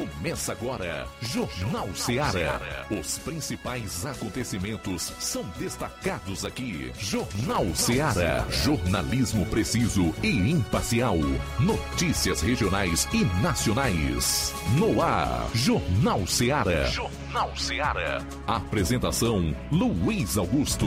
[0.00, 2.86] Começa agora, Jornal Ceará.
[2.90, 6.90] Os principais acontecimentos são destacados aqui.
[6.98, 8.46] Jornal Ceará.
[8.48, 11.18] Jornalismo preciso e imparcial.
[11.58, 14.54] Notícias regionais e nacionais.
[14.78, 16.84] No ar, Jornal Ceará.
[16.86, 18.24] Jornal Ceará.
[18.46, 20.86] Apresentação: Luiz Augusto.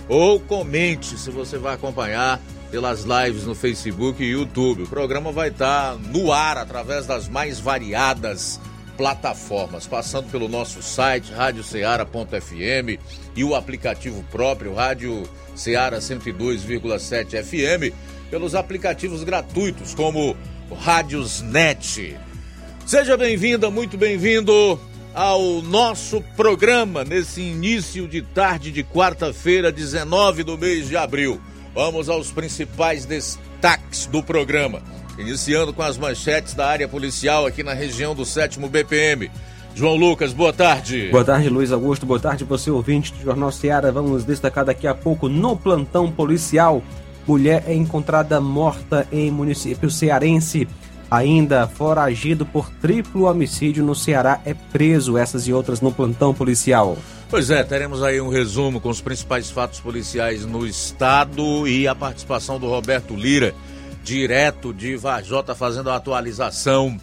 [0.08, 2.41] ou comente se você vai acompanhar
[2.74, 4.83] pelas lives no Facebook e YouTube.
[4.83, 8.60] O programa vai estar no ar através das mais variadas
[8.97, 12.98] plataformas, passando pelo nosso site radioceara.fm
[13.36, 15.22] e o aplicativo próprio Rádio
[15.55, 17.95] Ceará 102,7 FM,
[18.28, 20.36] pelos aplicativos gratuitos como
[20.77, 22.17] Rádiosnet.
[22.84, 24.80] Seja bem-vinda, muito bem-vindo
[25.14, 31.41] ao nosso programa nesse início de tarde de quarta-feira, 19 do mês de abril.
[31.75, 34.80] Vamos aos principais destaques do programa.
[35.19, 39.28] Iniciando com as manchetes da área policial aqui na região do 7 BPM.
[39.75, 41.08] João Lucas, boa tarde.
[41.11, 42.06] Boa tarde, Luiz Augusto.
[42.06, 43.91] Boa tarde, você ouvinte do Jornal Seara.
[43.91, 46.80] Vamos destacar daqui a pouco no plantão policial.
[47.27, 50.69] Mulher é encontrada morta em município cearense.
[51.10, 55.16] Ainda foragido por triplo homicídio no Ceará é preso.
[55.16, 56.96] Essas e outras no plantão policial.
[57.28, 61.94] Pois é, teremos aí um resumo com os principais fatos policiais no estado e a
[61.94, 63.55] participação do Roberto Lira,
[64.02, 66.98] direto de Vajota, fazendo a atualização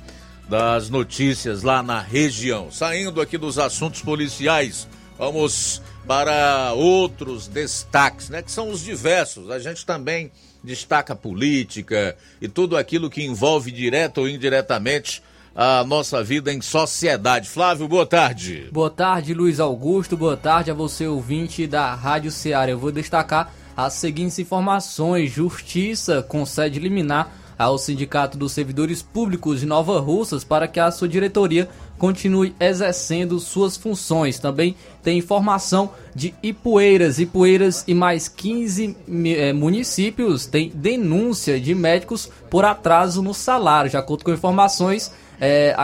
[0.48, 2.72] das notícias lá na região.
[2.72, 8.42] Saindo aqui dos assuntos policiais, vamos para outros destaques, né?
[8.42, 9.50] Que são os diversos.
[9.50, 10.32] A gente também
[10.64, 15.22] destaca política e tudo aquilo que envolve direto ou indiretamente
[15.56, 17.50] a nossa vida em sociedade.
[17.50, 18.70] Flávio, boa tarde.
[18.72, 20.16] Boa tarde, Luiz Augusto.
[20.16, 22.72] Boa tarde a você, ouvinte da Rádio Ceará.
[22.72, 29.66] Eu vou destacar as seguintes informações: Justiça concede liminar ao Sindicato dos Servidores Públicos de
[29.66, 31.70] Nova Russas para que a sua diretoria
[32.02, 34.40] continue exercendo suas funções.
[34.40, 37.20] Também tem informação de Ipueiras.
[37.20, 38.98] Ipueiras e mais 15
[39.38, 43.92] é, municípios têm denúncia de médicos por atraso no salário.
[43.92, 45.76] De acordo com informações, é,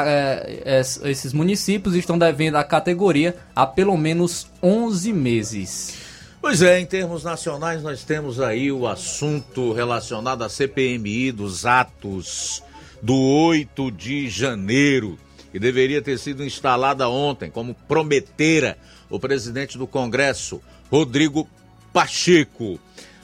[0.66, 6.00] é, esses municípios estão devendo a categoria há pelo menos 11 meses.
[6.42, 12.64] Pois é, em termos nacionais, nós temos aí o assunto relacionado à CPMI dos atos
[13.04, 15.20] do 8 de janeiro,
[15.58, 18.78] que deveria ter sido instalada ontem, como prometera
[19.10, 21.50] o presidente do Congresso, Rodrigo
[21.92, 22.80] Pacheco.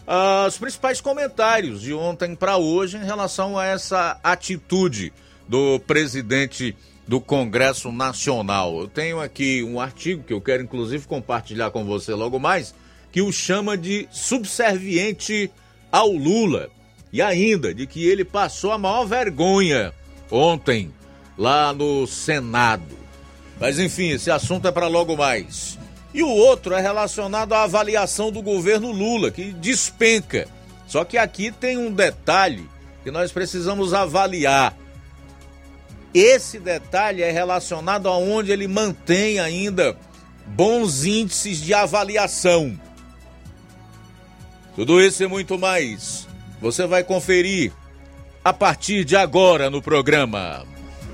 [0.07, 5.13] Ah, os principais comentários de ontem para hoje em relação a essa atitude
[5.47, 6.75] do presidente
[7.07, 8.79] do Congresso Nacional.
[8.79, 12.73] Eu tenho aqui um artigo que eu quero inclusive compartilhar com você logo mais
[13.11, 15.51] que o chama de subserviente
[15.91, 16.71] ao Lula
[17.11, 19.94] e ainda de que ele passou a maior vergonha
[20.31, 20.91] ontem
[21.38, 22.97] lá no Senado.
[23.59, 25.77] Mas enfim, esse assunto é para logo mais.
[26.13, 30.47] E o outro é relacionado à avaliação do governo Lula, que despenca.
[30.88, 32.69] Só que aqui tem um detalhe
[33.03, 34.75] que nós precisamos avaliar.
[36.13, 39.97] Esse detalhe é relacionado a onde ele mantém ainda
[40.45, 42.79] bons índices de avaliação.
[44.75, 46.27] Tudo isso e muito mais
[46.61, 47.71] você vai conferir
[48.44, 50.72] a partir de agora no programa.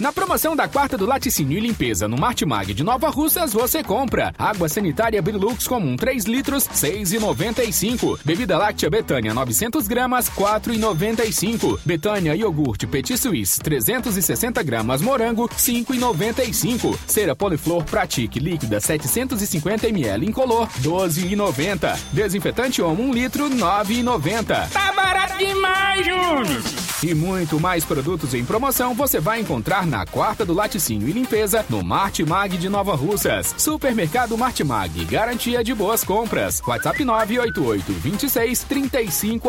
[0.00, 4.32] Na promoção da quarta do laticínio e limpeza no Martimag de Nova Russas, você compra
[4.38, 8.20] água sanitária Brilux comum 3 litros, 6,95.
[8.24, 11.80] Bebida láctea Betânia 900 gramas, 4,95.
[11.84, 16.96] Betânia iogurte Petit Suisse 360 gramas morango, 5,95.
[17.04, 21.98] Cera Poliflor Pratique líquida 750 ml incolor, 12,90.
[22.12, 24.68] Desinfetante Omo 1 litro, 9,90.
[24.68, 26.62] Tá barato demais, Júnior!
[27.02, 31.64] E muito mais produtos em promoção você vai encontrar na quarta do laticínio e limpeza
[31.68, 33.54] no Martimag de Nova Russas.
[33.56, 36.60] Supermercado Martimag, garantia de boas compras.
[36.66, 39.48] WhatsApp 988 26 35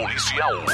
[0.00, 0.64] policial.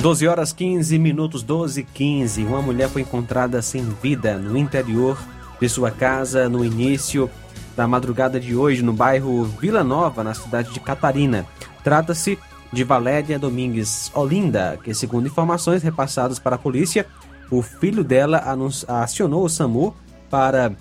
[0.00, 2.44] 12 horas 15 minutos, 12 e 15.
[2.44, 5.18] Uma mulher foi encontrada sem vida no interior
[5.60, 7.30] de sua casa no início
[7.76, 11.46] da madrugada de hoje, no bairro Vila Nova, na cidade de Catarina.
[11.84, 12.38] Trata-se
[12.72, 17.06] de Valéria Domingues Olinda, que, segundo informações repassadas para a polícia,
[17.50, 18.42] o filho dela
[18.88, 19.94] acionou o SAMU
[20.28, 20.72] para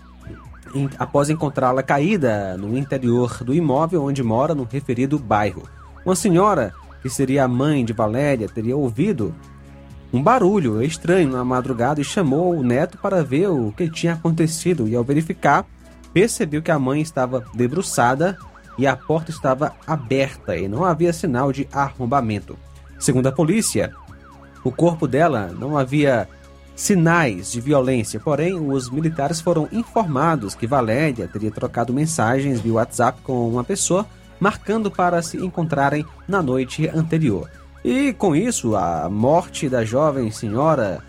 [0.97, 5.63] após encontrá-la caída no interior do imóvel onde mora no referido bairro.
[6.05, 6.73] Uma senhora,
[7.05, 9.31] que seria a mãe de Valéria, teria ouvido
[10.11, 14.87] um barulho estranho na madrugada e chamou o neto para ver o que tinha acontecido
[14.87, 15.67] e ao verificar,
[16.11, 18.35] percebeu que a mãe estava debruçada
[18.75, 22.57] e a porta estava aberta e não havia sinal de arrombamento.
[22.97, 23.93] Segundo a polícia,
[24.63, 26.27] o corpo dela não havia
[26.75, 33.21] sinais de violência, porém os militares foram informados que Valéria teria trocado mensagens via WhatsApp
[33.21, 34.07] com uma pessoa,
[34.39, 37.49] marcando para se encontrarem na noite anterior.
[37.83, 41.03] E com isso, a morte da jovem senhora,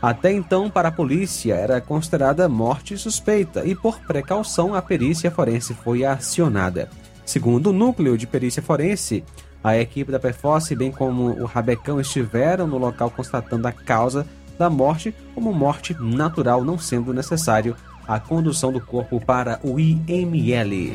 [0.00, 5.72] até então para a polícia, era considerada morte suspeita e por precaução a perícia forense
[5.72, 6.90] foi acionada.
[7.24, 9.24] Segundo o núcleo de perícia forense,
[9.62, 14.26] a equipe da PFOS, bem como o Rabecão, estiveram no local constatando a causa
[14.58, 17.76] da morte como morte natural, não sendo necessário
[18.06, 20.92] a condução do corpo para o IML.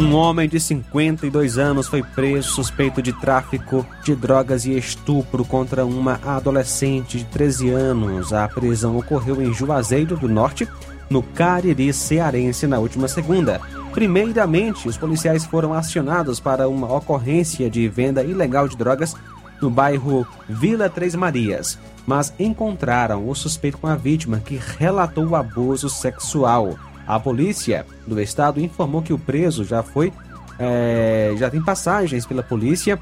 [0.00, 5.84] Um homem de 52 anos foi preso suspeito de tráfico de drogas e estupro contra
[5.84, 8.32] uma adolescente de 13 anos.
[8.32, 10.66] A prisão ocorreu em Juazeiro do Norte,
[11.10, 13.60] no Cariri cearense na última segunda.
[13.92, 19.14] Primeiramente, os policiais foram acionados para uma ocorrência de venda ilegal de drogas
[19.60, 25.36] no bairro Vila Três Marias, mas encontraram o suspeito com a vítima que relatou o
[25.36, 26.78] abuso sexual.
[27.10, 30.12] A polícia do estado informou que o preso já foi
[30.56, 33.00] é, já tem passagens pela polícia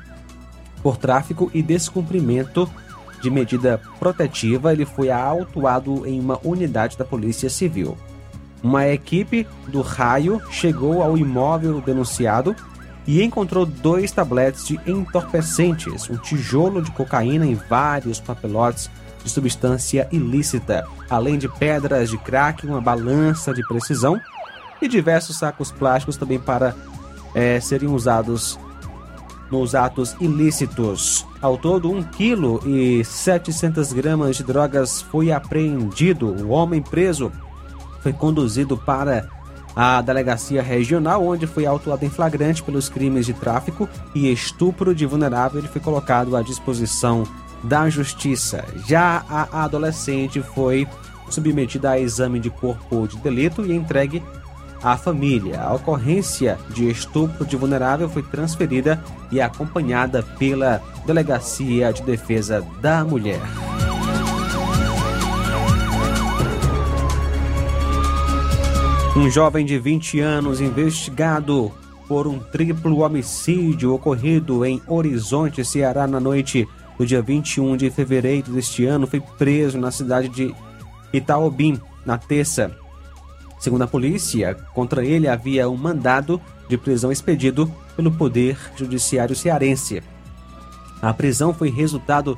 [0.82, 2.66] por tráfico e descumprimento
[3.20, 4.72] de medida protetiva.
[4.72, 7.98] Ele foi autuado em uma unidade da Polícia Civil.
[8.62, 12.56] Uma equipe do raio chegou ao imóvel denunciado
[13.06, 18.88] e encontrou dois tabletes de entorpecentes, um tijolo de cocaína e vários papelotes
[19.28, 24.20] de substância ilícita, além de pedras de crack, uma balança de precisão
[24.80, 26.74] e diversos sacos plásticos também para
[27.34, 28.58] é, serem usados
[29.50, 31.26] nos atos ilícitos.
[31.40, 36.26] Ao todo, 1 kg e 700 gramas de drogas foi apreendido.
[36.44, 37.32] O homem preso
[38.02, 39.28] foi conduzido para
[39.74, 45.06] a delegacia regional, onde foi autuado em flagrante pelos crimes de tráfico e estupro de
[45.06, 45.60] vulnerável.
[45.60, 47.24] Ele foi colocado à disposição
[47.62, 48.64] da justiça.
[48.86, 50.86] Já a adolescente foi
[51.30, 54.22] submetida a exame de corpo de delito e entregue
[54.82, 55.60] à família.
[55.60, 63.04] A ocorrência de estupro de vulnerável foi transferida e acompanhada pela Delegacia de Defesa da
[63.04, 63.40] Mulher.
[69.16, 71.72] Um jovem de 20 anos investigado
[72.06, 78.52] por um triplo homicídio ocorrido em Horizonte, Ceará, na noite do dia 21 de fevereiro
[78.52, 80.54] deste ano, foi preso na cidade de
[81.12, 82.72] Itaobim na terça.
[83.60, 90.02] Segundo a polícia, contra ele havia um mandado de prisão expedido pelo Poder Judiciário Cearense.
[91.00, 92.36] A prisão foi resultado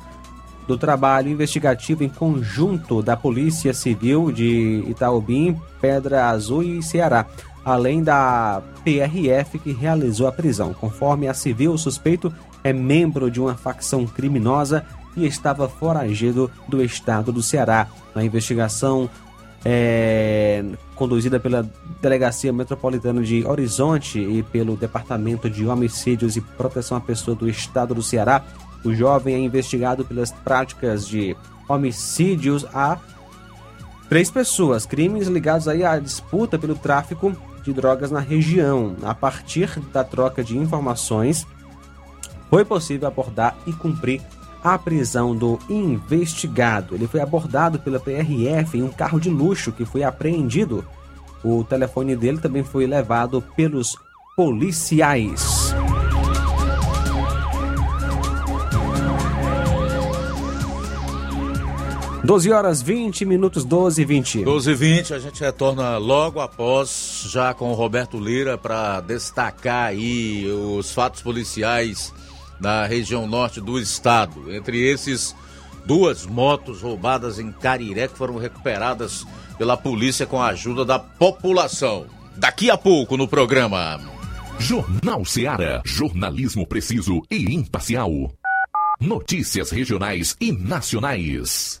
[0.67, 7.25] do trabalho investigativo em conjunto da Polícia Civil de Itaobim, Pedra Azul e Ceará,
[7.65, 10.73] além da PRF que realizou a prisão.
[10.73, 16.83] Conforme a civil, o suspeito é membro de uma facção criminosa e estava foragido do
[16.83, 17.87] estado do Ceará.
[18.15, 19.09] Na investigação
[19.63, 20.63] é,
[20.95, 21.69] conduzida pela
[22.01, 27.93] Delegacia Metropolitana de Horizonte e pelo Departamento de Homicídios e Proteção à Pessoa do Estado
[27.93, 28.43] do Ceará,
[28.83, 31.35] o jovem é investigado pelas práticas de
[31.69, 32.97] homicídios a
[34.09, 38.95] três pessoas, crimes ligados aí à disputa pelo tráfico de drogas na região.
[39.03, 41.45] A partir da troca de informações,
[42.51, 44.21] foi possível abordar e cumprir
[44.61, 46.93] a prisão do investigado.
[46.95, 50.85] Ele foi abordado pela PRF em um carro de luxo que foi apreendido.
[51.41, 53.95] O telefone dele também foi levado pelos
[54.35, 55.73] policiais.
[62.21, 64.43] Doze horas 20 minutos, 12 e 20.
[64.43, 69.87] 12 e 20, a gente retorna logo após, já com o Roberto Lira, para destacar
[69.87, 72.13] aí os fatos policiais
[72.61, 74.53] na região norte do estado.
[74.53, 75.35] Entre esses,
[75.85, 79.25] duas motos roubadas em Cariré que foram recuperadas
[79.57, 82.05] pela polícia com a ajuda da população.
[82.37, 83.99] Daqui a pouco no programa.
[84.59, 85.81] Jornal Seara.
[85.83, 88.11] Jornalismo preciso e imparcial.
[88.99, 91.80] Notícias regionais e nacionais.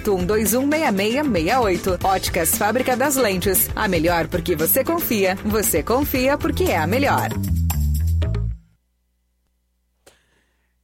[0.00, 2.04] 81216668.
[2.04, 3.68] Óticas Fábrica das Lentes.
[3.74, 5.36] A melhor porque você confia.
[5.44, 7.28] Você confia porque é a melhor.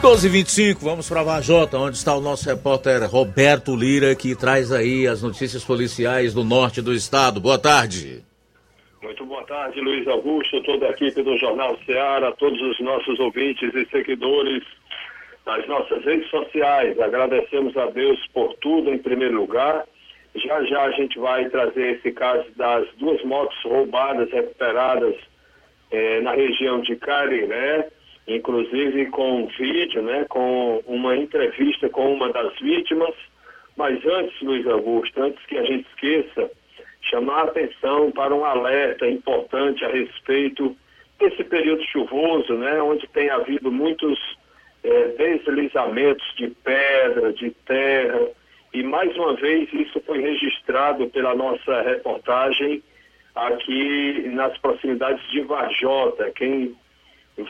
[0.01, 5.21] 12h25, vamos para Vajota, onde está o nosso repórter Roberto Lira, que traz aí as
[5.21, 7.41] notícias policiais do norte do estado.
[7.41, 8.23] Boa tarde.
[9.03, 13.75] Muito boa tarde, Luiz Augusto, toda a equipe do Jornal Ceará, todos os nossos ouvintes
[13.75, 14.63] e seguidores
[15.45, 16.97] das nossas redes sociais.
[16.97, 19.83] Agradecemos a Deus por tudo, em primeiro lugar.
[20.33, 25.15] Já já a gente vai trazer esse caso das duas motos roubadas, recuperadas
[25.91, 27.89] eh, na região de Cariré
[28.35, 33.13] inclusive com um vídeo, né, com uma entrevista com uma das vítimas.
[33.75, 36.51] Mas antes, Luiz Augusto, antes que a gente esqueça,
[37.01, 40.75] chamar a atenção para um alerta importante a respeito
[41.17, 44.17] desse período chuvoso, né, onde tem havido muitos
[44.83, 48.29] é, deslizamentos de pedra, de terra,
[48.73, 52.83] e mais uma vez isso foi registrado pela nossa reportagem
[53.35, 56.31] aqui nas proximidades de Varjota.
[56.31, 56.75] Quem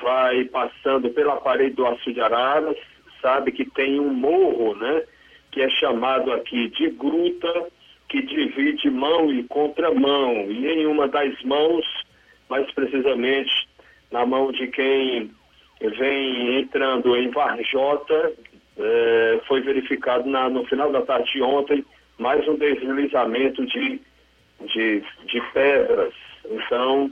[0.02, 2.78] vai passando pela parede do Açu de Araras,
[3.22, 5.04] sabe que tem um morro, né?
[5.52, 7.68] Que é chamado aqui de gruta,
[8.08, 10.50] que divide mão e contramão.
[10.50, 11.86] E em uma das mãos,
[12.50, 13.52] mais precisamente
[14.12, 15.32] na mão de quem
[15.80, 18.34] vem entrando em Varjota,
[18.78, 21.86] eh, foi verificado na, no final da tarde de ontem
[22.18, 24.02] mais um deslizamento de,
[24.74, 26.14] de, de pedras.
[26.46, 27.12] Então,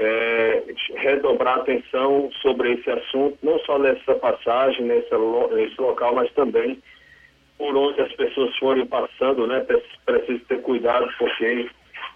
[0.00, 0.62] é,
[0.96, 5.10] redobrar atenção sobre esse assunto, não só nessa passagem, nesse,
[5.52, 6.82] nesse local, mas também
[7.58, 9.60] por onde as pessoas forem passando, né?
[10.06, 11.68] Precisa ter cuidado, porque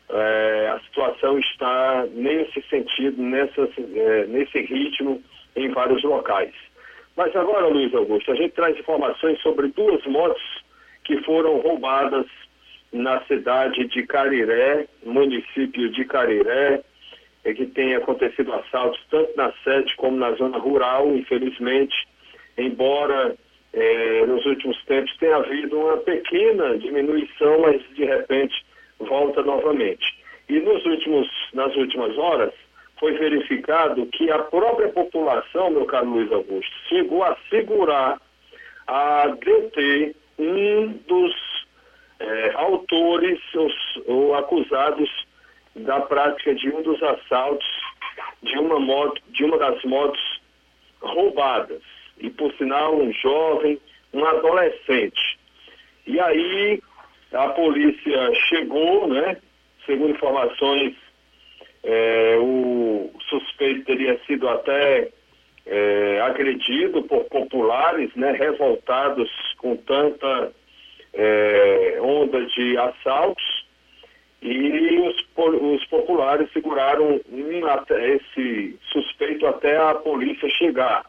[0.08, 5.22] é, a situação está nesse sentido, nessa, é, nesse ritmo
[5.54, 6.54] em vários locais.
[7.14, 10.42] Mas agora, Luiz Augusto, a gente traz informações sobre duas motos
[11.04, 12.24] que foram roubadas
[12.90, 16.82] na cidade de Cariré, município de Cariré,
[17.44, 21.94] é que tem acontecido assaltos tanto na sede como na zona rural, infelizmente,
[22.56, 23.36] embora
[23.72, 28.54] é, nos últimos tempos tenha havido uma pequena diminuição, mas de repente
[28.98, 30.04] volta novamente.
[30.48, 32.52] E nos últimos, nas últimas horas
[32.98, 38.20] foi verificado que a própria população, meu caro Luiz Augusto, chegou a segurar,
[38.86, 41.34] a deter um dos
[42.20, 43.40] é, autores
[44.06, 45.10] ou acusados
[45.76, 47.66] da prática de um dos assaltos
[48.42, 50.40] de uma moto, de uma das motos
[51.00, 51.82] roubadas.
[52.18, 53.80] E por sinal um jovem,
[54.12, 55.38] um adolescente.
[56.06, 56.80] E aí
[57.32, 59.36] a polícia chegou, né?
[59.86, 60.94] segundo informações,
[61.82, 65.10] é, o suspeito teria sido até
[65.66, 70.52] é, agredido por populares, né, revoltados com tanta
[71.12, 73.63] é, onda de assaltos,
[74.44, 81.02] e os, os populares seguraram um, até esse suspeito até a polícia chegar.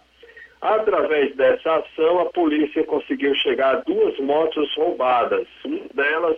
[0.61, 6.37] Através dessa ação, a polícia conseguiu chegar a duas motos roubadas, uma delas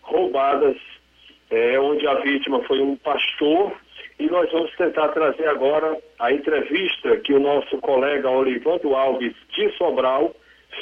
[0.00, 0.76] roubadas
[1.50, 3.72] é, onde a vítima foi um pastor,
[4.18, 9.70] e nós vamos tentar trazer agora a entrevista que o nosso colega Olivando Alves de
[9.76, 10.34] Sobral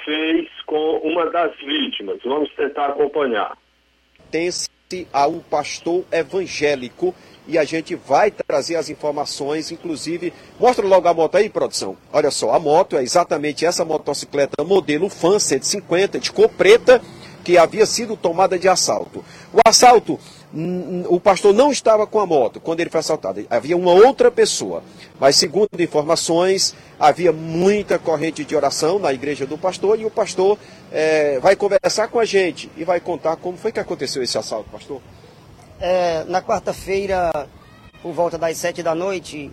[0.04, 2.20] fez com uma das vítimas.
[2.24, 3.56] Vamos tentar acompanhar.
[4.30, 4.77] Tem-se
[5.12, 7.14] a um pastor evangélico
[7.46, 11.96] e a gente vai trazer as informações, inclusive, mostra logo a moto aí, produção.
[12.12, 17.02] Olha só, a moto é exatamente essa motocicleta modelo Fan 150 de cor preta
[17.44, 19.24] que havia sido tomada de assalto.
[19.52, 20.18] O assalto
[21.08, 23.44] o pastor não estava com a moto quando ele foi assaltado.
[23.50, 24.82] Havia uma outra pessoa.
[25.20, 30.58] Mas, segundo informações, havia muita corrente de oração na igreja do pastor e o pastor
[30.90, 34.70] é, vai conversar com a gente e vai contar como foi que aconteceu esse assalto,
[34.70, 35.02] pastor.
[35.80, 37.30] É, na quarta-feira,
[38.02, 39.50] por volta das sete da noite,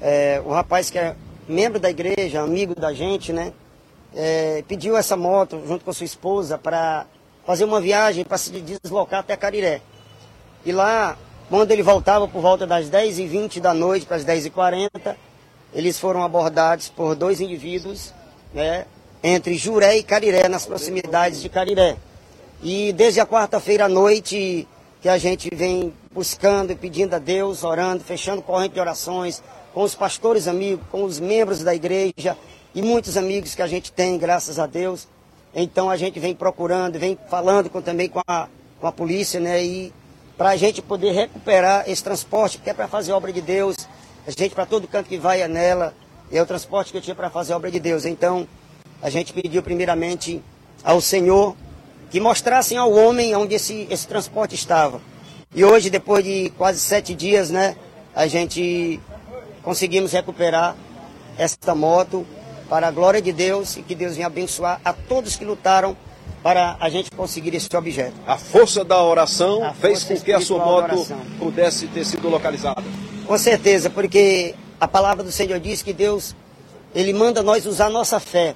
[0.00, 1.14] é, o rapaz que é
[1.46, 3.52] membro da igreja, amigo da gente, né,
[4.14, 7.06] é, pediu essa moto junto com sua esposa para
[7.46, 9.82] fazer uma viagem para se deslocar até Cariré.
[10.64, 11.16] E lá,
[11.50, 15.14] quando ele voltava por volta das 10h20 da noite para as 10h40,
[15.74, 18.14] eles foram abordados por dois indivíduos,
[18.52, 18.86] né,
[19.22, 21.96] entre Juré e Cariré, nas proximidades de Cariré.
[22.62, 24.66] E desde a quarta-feira à noite
[25.02, 29.42] que a gente vem buscando e pedindo a Deus, orando, fechando corrente de orações
[29.74, 32.38] com os pastores amigos, com os membros da igreja
[32.74, 35.06] e muitos amigos que a gente tem, graças a Deus.
[35.54, 38.48] Então a gente vem procurando, vem falando com, também com a,
[38.80, 39.62] com a polícia, né?
[39.62, 39.92] E
[40.36, 43.76] para a gente poder recuperar esse transporte, porque é para fazer obra de Deus.
[44.26, 45.94] A gente, para todo canto que vai é nela,
[46.32, 48.04] é o transporte que eu tinha para fazer obra de Deus.
[48.04, 48.48] Então,
[49.00, 50.42] a gente pediu primeiramente
[50.82, 51.56] ao Senhor
[52.10, 55.00] que mostrassem ao homem onde esse, esse transporte estava.
[55.54, 57.76] E hoje, depois de quase sete dias, né,
[58.14, 59.00] a gente
[59.62, 60.76] conseguimos recuperar
[61.38, 62.26] esta moto
[62.68, 65.96] para a glória de Deus e que Deus venha abençoar a todos que lutaram
[66.44, 68.12] para a gente conseguir esse objeto.
[68.26, 71.06] A força da oração a fez com que a sua moto
[71.38, 72.84] pudesse ter sido localizada.
[73.26, 76.36] Com certeza, porque a palavra do Senhor diz que Deus,
[76.94, 78.54] Ele manda nós usar nossa fé.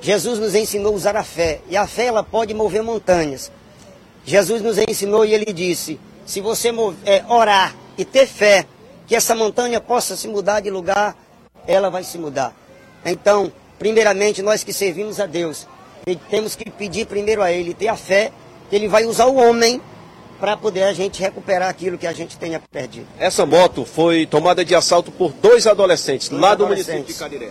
[0.00, 3.52] Jesus nos ensinou a usar a fé, e a fé ela pode mover montanhas.
[4.24, 6.70] Jesus nos ensinou e Ele disse, se você
[7.04, 8.64] é, orar e ter fé,
[9.06, 11.14] que essa montanha possa se mudar de lugar,
[11.66, 12.54] ela vai se mudar.
[13.04, 15.66] Então, primeiramente, nós que servimos a Deus,
[16.14, 18.30] temos que pedir primeiro a Ele, ter a fé
[18.70, 19.80] que Ele vai usar o homem
[20.38, 23.08] para poder a gente recuperar aquilo que a gente tenha perdido.
[23.18, 27.48] Essa moto foi tomada de assalto por dois adolescentes dois lá do município de.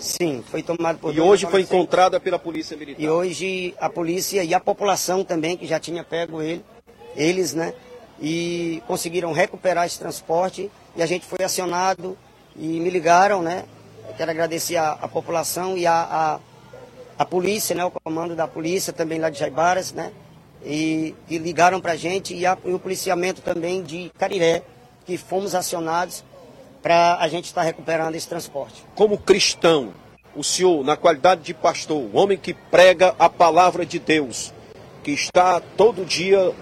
[0.00, 3.00] Sim, foi tomada por E hoje foi encontrada pela polícia militar.
[3.00, 6.64] E hoje a polícia e a população também, que já tinha pego ele,
[7.14, 7.72] eles, né?
[8.20, 12.18] E conseguiram recuperar esse transporte e a gente foi acionado
[12.56, 13.62] e me ligaram, né?
[14.08, 16.40] Eu quero agradecer a, a população e a, a
[17.22, 20.12] a polícia, né, o comando da polícia também lá de Jaibaras, né,
[20.64, 24.62] e, e ligaram para a gente e, a, e, o policiamento também de Cariré,
[25.06, 26.24] que fomos acionados
[26.82, 28.84] para a gente estar tá recuperando esse transporte.
[28.96, 29.94] Como cristão,
[30.34, 34.52] o senhor, na qualidade de pastor, o homem que prega a palavra de Deus,
[35.04, 36.52] que está todo dia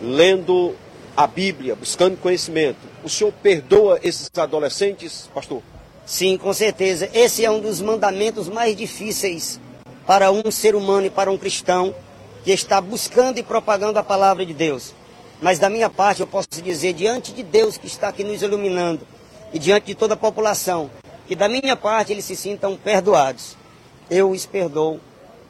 [0.00, 0.74] lendo
[1.14, 5.62] a Bíblia, buscando conhecimento, o senhor perdoa esses adolescentes, pastor?
[6.06, 7.10] Sim, com certeza.
[7.12, 9.60] Esse é um dos mandamentos mais difíceis
[10.06, 11.94] para um ser humano e para um cristão
[12.44, 14.94] que está buscando e propagando a palavra de Deus.
[15.42, 19.06] Mas da minha parte eu posso dizer, diante de Deus que está aqui nos iluminando
[19.52, 20.90] e diante de toda a população,
[21.26, 23.56] que da minha parte eles se sintam perdoados.
[24.08, 25.00] Eu os perdoo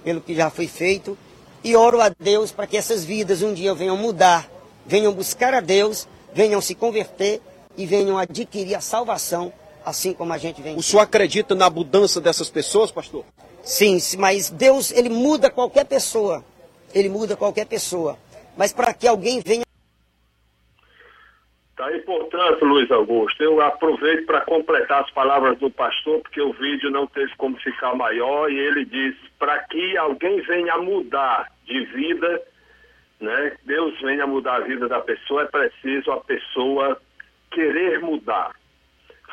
[0.02, 1.16] pelo que já foi feito
[1.62, 4.48] e oro a Deus para que essas vidas um dia venham mudar,
[4.86, 7.42] venham buscar a Deus, venham se converter
[7.76, 9.52] e venham adquirir a salvação,
[9.84, 10.76] assim como a gente vem.
[10.76, 13.24] O senhor acredita na mudança dessas pessoas, pastor?
[13.66, 16.44] Sim, mas Deus, ele muda qualquer pessoa.
[16.94, 18.16] Ele muda qualquer pessoa.
[18.56, 19.64] Mas para que alguém venha.
[21.76, 26.52] Tá aí, portanto, Luiz Augusto, eu aproveito para completar as palavras do pastor, porque o
[26.52, 31.84] vídeo não teve como ficar maior, e ele diz: para que alguém venha mudar de
[31.86, 32.40] vida,
[33.20, 33.56] né?
[33.64, 37.02] Deus venha mudar a vida da pessoa, é preciso a pessoa
[37.50, 38.54] querer mudar.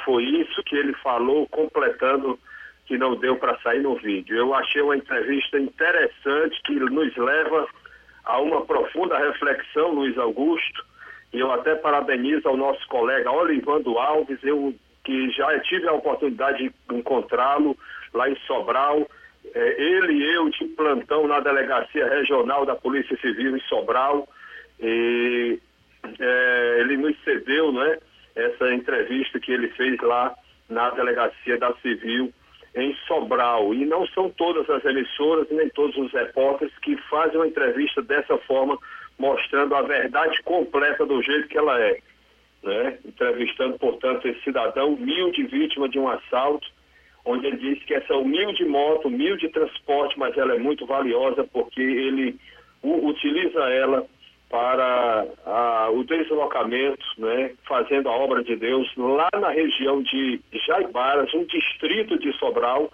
[0.03, 2.37] Foi isso que ele falou, completando
[2.85, 4.35] que não deu para sair no vídeo.
[4.35, 7.67] Eu achei uma entrevista interessante que nos leva
[8.25, 10.85] a uma profunda reflexão, Luiz Augusto,
[11.33, 16.69] E eu até parabenizo ao nosso colega Olivando Alves, eu que já tive a oportunidade
[16.69, 17.77] de encontrá-lo
[18.13, 19.09] lá em Sobral.
[19.53, 24.27] É, ele e eu de plantão na Delegacia Regional da Polícia Civil em Sobral.
[24.79, 25.59] E
[26.19, 27.97] é, ele nos cedeu né,
[28.35, 30.33] essa entrevista que ele fez lá
[30.69, 32.33] na Delegacia da Civil
[32.75, 33.73] em Sobral.
[33.73, 38.37] E não são todas as emissoras nem todos os repórteres que fazem uma entrevista dessa
[38.39, 38.77] forma,
[39.17, 41.99] mostrando a verdade completa do jeito que ela é.
[42.63, 42.97] Né?
[43.05, 46.67] Entrevistando, portanto, esse cidadão humilde, vítima de um assalto,
[47.25, 51.81] onde ele disse que essa humilde moto, humilde transporte, mas ela é muito valiosa porque
[51.81, 52.37] ele
[52.83, 54.05] utiliza ela
[54.53, 61.43] para o deslocamento, né, fazendo a obra de Deus lá na região de Jaibaras, um
[61.45, 62.91] distrito de Sobral,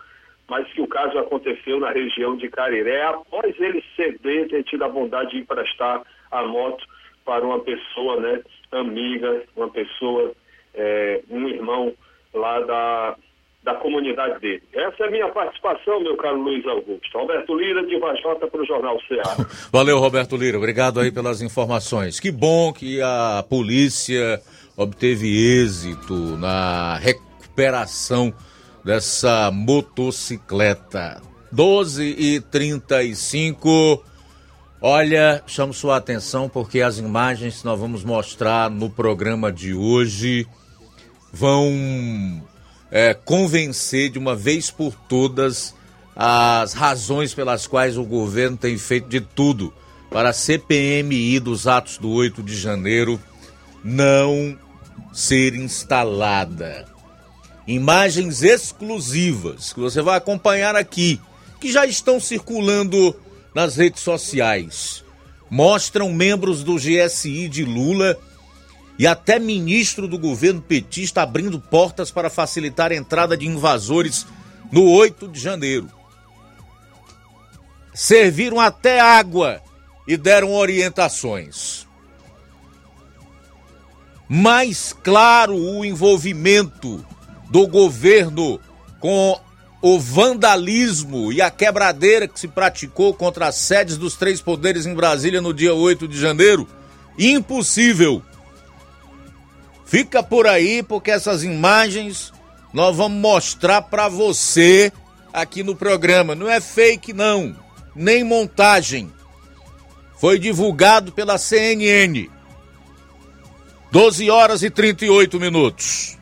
[0.47, 4.89] mas que o caso aconteceu na região de Cariré, após ele ceder, ter tido a
[4.89, 6.81] bondade de emprestar a moto
[7.25, 8.41] para uma pessoa, né,
[8.71, 10.31] amiga, uma pessoa,
[10.73, 11.93] é, um irmão
[12.33, 13.17] lá da,
[13.63, 14.63] da comunidade dele.
[14.73, 17.17] Essa é a minha participação, meu caro Luiz Augusto.
[17.17, 19.35] Roberto Lira, de Vajota para o Jornal Ceará.
[19.71, 20.57] Valeu, Roberto Lira.
[20.57, 22.19] Obrigado aí pelas informações.
[22.19, 24.41] Que bom que a polícia
[24.77, 25.27] obteve
[25.61, 28.33] êxito na recuperação
[28.83, 31.21] dessa motocicleta.
[31.51, 34.03] 12 e 35
[34.81, 40.47] Olha, chamo sua atenção porque as imagens que nós vamos mostrar no programa de hoje
[41.33, 42.41] vão
[42.91, 45.73] é, convencer de uma vez por todas
[46.15, 49.73] as razões pelas quais o governo tem feito de tudo
[50.09, 53.19] para a CPMI dos atos do 8 de janeiro
[53.83, 54.57] não
[55.13, 56.87] ser instalada.
[57.67, 61.21] Imagens exclusivas que você vai acompanhar aqui,
[61.61, 63.15] que já estão circulando
[63.53, 65.03] nas redes sociais,
[65.49, 68.17] mostram membros do GSI de Lula
[68.99, 74.27] e até ministro do governo petista abrindo portas para facilitar a entrada de invasores
[74.69, 75.89] no 8 de janeiro.
[77.93, 79.61] Serviram até água
[80.05, 81.87] e deram orientações.
[84.27, 87.03] Mais claro o envolvimento
[87.49, 88.59] do governo
[88.99, 89.39] com
[89.81, 94.93] o vandalismo e a quebradeira que se praticou contra as sedes dos três poderes em
[94.93, 96.67] Brasília no dia 8 de janeiro.
[97.17, 98.21] Impossível
[99.89, 102.31] Fica por aí porque essas imagens
[102.71, 104.93] nós vamos mostrar para você
[105.33, 106.35] aqui no programa.
[106.35, 107.55] Não é fake não,
[107.95, 109.11] nem montagem.
[110.19, 112.29] Foi divulgado pela CNN.
[113.91, 116.19] 12 horas e 38 minutos.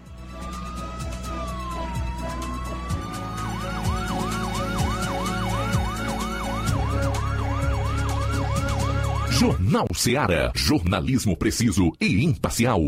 [9.30, 12.82] Jornal Ceará, jornalismo preciso e imparcial.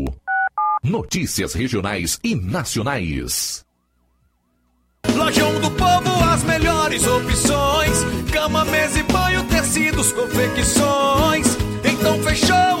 [0.82, 3.66] Notícias regionais e nacionais.
[5.14, 7.98] Lojão do Povo, as melhores opções:
[8.32, 11.46] cama, mesa e banho, tecidos, confecções.
[11.84, 12.80] Então fechou,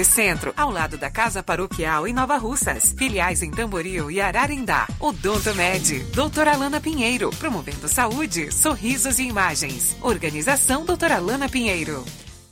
[0.03, 2.93] Centro, ao lado da Casa Paroquial em Nova Russas.
[2.97, 4.87] Filiais em Tamboril e Ararindá.
[4.99, 9.97] Odonto Med, doutora Alana Pinheiro, promovendo saúde, sorrisos e imagens.
[10.01, 12.03] Organização doutora Alana Pinheiro.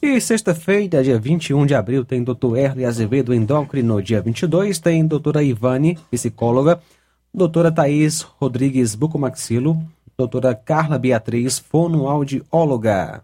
[0.02, 2.56] E sexta-feira, dia 21 de abril, tem Dr.
[2.56, 4.02] Erle Azevedo, endócrino.
[4.02, 6.82] Dia 22 tem doutora Ivane, psicóloga.
[7.34, 9.78] Doutora Thaís Rodrigues, bucomaxilo.
[10.18, 13.24] Doutora Carla Beatriz, fonoaudióloga.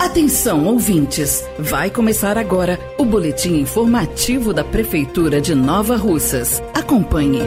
[0.00, 1.44] Atenção, ouvintes!
[1.58, 6.60] Vai começar agora o boletim informativo da Prefeitura de Nova Russas.
[6.74, 7.38] Acompanhe.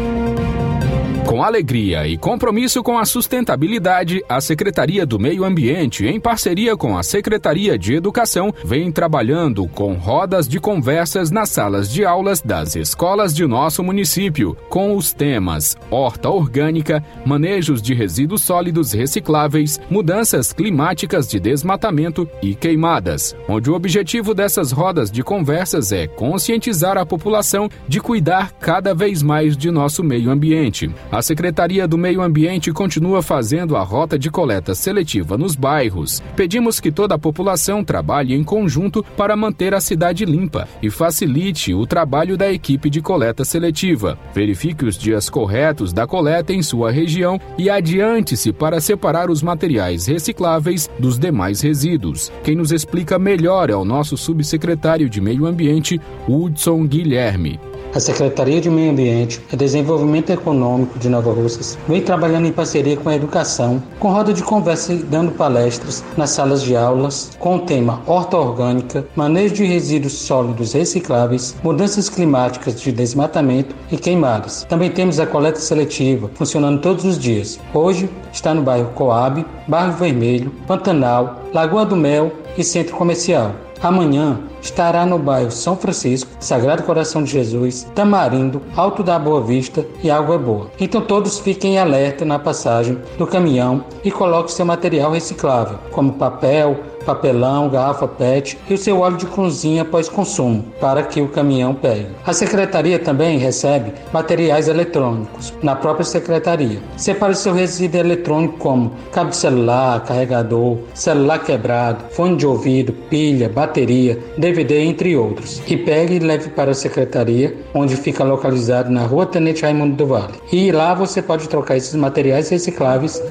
[1.33, 6.95] Com alegria e compromisso com a sustentabilidade, a Secretaria do Meio Ambiente, em parceria com
[6.95, 12.75] a Secretaria de Educação, vem trabalhando com rodas de conversas nas salas de aulas das
[12.75, 20.53] escolas de nosso município, com os temas horta orgânica, manejos de resíduos sólidos recicláveis, mudanças
[20.53, 27.07] climáticas de desmatamento e queimadas, onde o objetivo dessas rodas de conversas é conscientizar a
[27.07, 30.91] população de cuidar cada vez mais de nosso meio ambiente.
[31.11, 36.21] A Secretaria do Meio Ambiente continua fazendo a rota de coleta seletiva nos bairros.
[36.35, 41.73] Pedimos que toda a população trabalhe em conjunto para manter a cidade limpa e facilite
[41.73, 44.19] o trabalho da equipe de coleta seletiva.
[44.35, 50.05] Verifique os dias corretos da coleta em sua região e adiante-se para separar os materiais
[50.07, 52.31] recicláveis dos demais resíduos.
[52.43, 57.59] Quem nos explica melhor é o nosso subsecretário de Meio Ambiente, Hudson Guilherme.
[57.95, 62.97] A Secretaria de Meio Ambiente e Desenvolvimento Econômico de Nova Russas vem trabalhando em parceria
[62.97, 67.57] com a educação, com roda de conversa e dando palestras nas salas de aulas com
[67.57, 74.65] o tema Horta Orgânica, Manejo de Resíduos Sólidos Recicláveis, Mudanças Climáticas de Desmatamento e Queimadas.
[74.67, 77.59] Também temos a coleta seletiva, funcionando todos os dias.
[77.75, 83.53] Hoje está no bairro Coab, Bairro Vermelho, Pantanal, Lagoa do Mel e Centro Comercial.
[83.83, 89.85] Amanhã estará no bairro São Francisco, Sagrado Coração de Jesus, Tamarindo, Alto da Boa Vista
[90.01, 90.71] e Água Boa.
[90.79, 96.79] Então todos fiquem alerta na passagem do caminhão e coloquem seu material reciclável, como papel,
[97.03, 101.75] papelão, garrafa PET e o seu óleo de cozinha após consumo, para que o caminhão
[101.75, 102.07] pegue.
[102.25, 106.79] A secretaria também recebe materiais eletrônicos na própria secretaria.
[106.97, 113.49] Separe seu resíduo eletrônico como cabo de celular, carregador, celular quebrado, fone de ouvido, pilha,
[113.49, 114.19] bateria,
[114.59, 115.61] entre outros.
[115.67, 120.07] E pegue e leve para a secretaria, onde fica localizado na rua Tenente Raimundo do
[120.07, 120.33] Vale.
[120.51, 123.21] E lá você pode trocar esses materiais recicláveis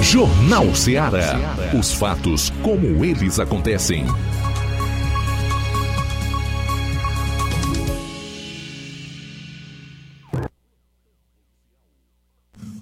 [0.00, 1.38] Jornal Ceará.
[1.78, 4.06] Os fatos como eles acontecem.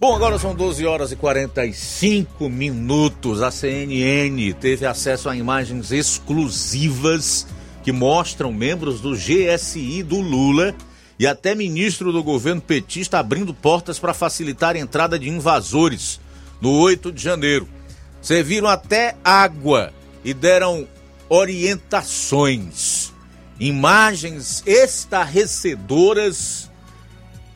[0.06, 3.42] Bom, agora são 12 horas e 45 minutos.
[3.42, 7.44] A CNN teve acesso a imagens exclusivas
[7.82, 10.72] que mostram membros do GSI do Lula
[11.18, 16.20] e até ministro do governo petista abrindo portas para facilitar a entrada de invasores
[16.60, 17.68] no 8 de janeiro.
[18.22, 19.92] Serviram até água
[20.24, 20.86] e deram
[21.28, 23.12] orientações.
[23.58, 26.65] Imagens estarrecedoras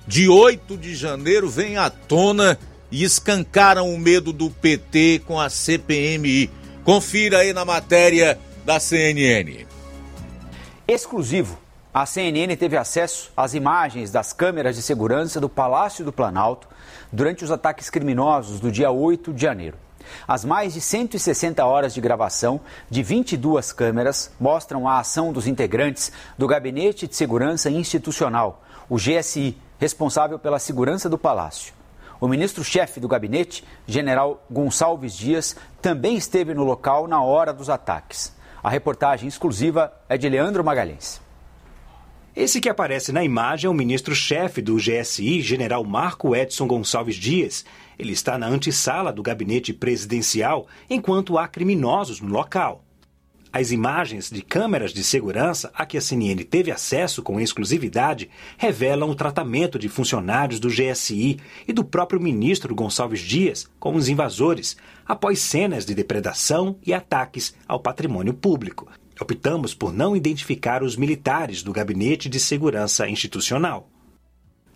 [0.06, 2.58] de 8 de janeiro vêm à tona
[2.90, 6.50] e escancaram o medo do PT com a CPMI.
[6.84, 9.66] Confira aí na matéria da CNN.
[10.88, 11.58] Exclusivo.
[11.92, 16.68] A CNN teve acesso às imagens das câmeras de segurança do Palácio do Planalto
[17.12, 19.76] durante os ataques criminosos do dia 8 de janeiro.
[20.26, 26.12] As mais de 160 horas de gravação de 22 câmeras mostram a ação dos integrantes
[26.38, 31.72] do Gabinete de Segurança Institucional, o GSI, responsável pela segurança do palácio.
[32.20, 38.36] O ministro-chefe do gabinete, general Gonçalves Dias, também esteve no local na hora dos ataques.
[38.62, 41.18] A reportagem exclusiva é de Leandro Magalhães.
[42.36, 47.64] Esse que aparece na imagem é o ministro-chefe do GSI, general Marco Edson Gonçalves Dias.
[47.98, 52.84] Ele está na antessala do gabinete presidencial enquanto há criminosos no local.
[53.52, 59.10] As imagens de câmeras de segurança a que a CNN teve acesso com exclusividade revelam
[59.10, 61.36] o tratamento de funcionários do GSI
[61.66, 67.52] e do próprio ministro Gonçalves Dias com os invasores, após cenas de depredação e ataques
[67.66, 68.88] ao patrimônio público.
[69.20, 73.88] Optamos por não identificar os militares do Gabinete de Segurança Institucional.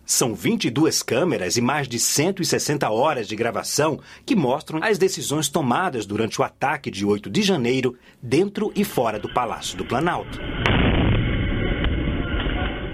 [0.05, 6.05] São 22 câmeras e mais de 160 horas de gravação que mostram as decisões tomadas
[6.05, 10.39] durante o ataque de 8 de janeiro, dentro e fora do Palácio do Planalto.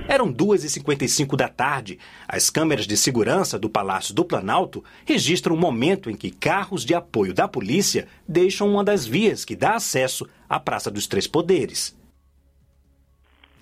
[0.08, 2.00] Eram 2h55 da tarde.
[2.28, 6.94] As câmeras de segurança do Palácio do Planalto registram o momento em que carros de
[6.94, 11.94] apoio da polícia deixam uma das vias que dá acesso à Praça dos Três Poderes.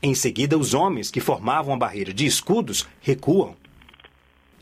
[0.01, 3.55] Em seguida, os homens que formavam a barreira de escudos recuam.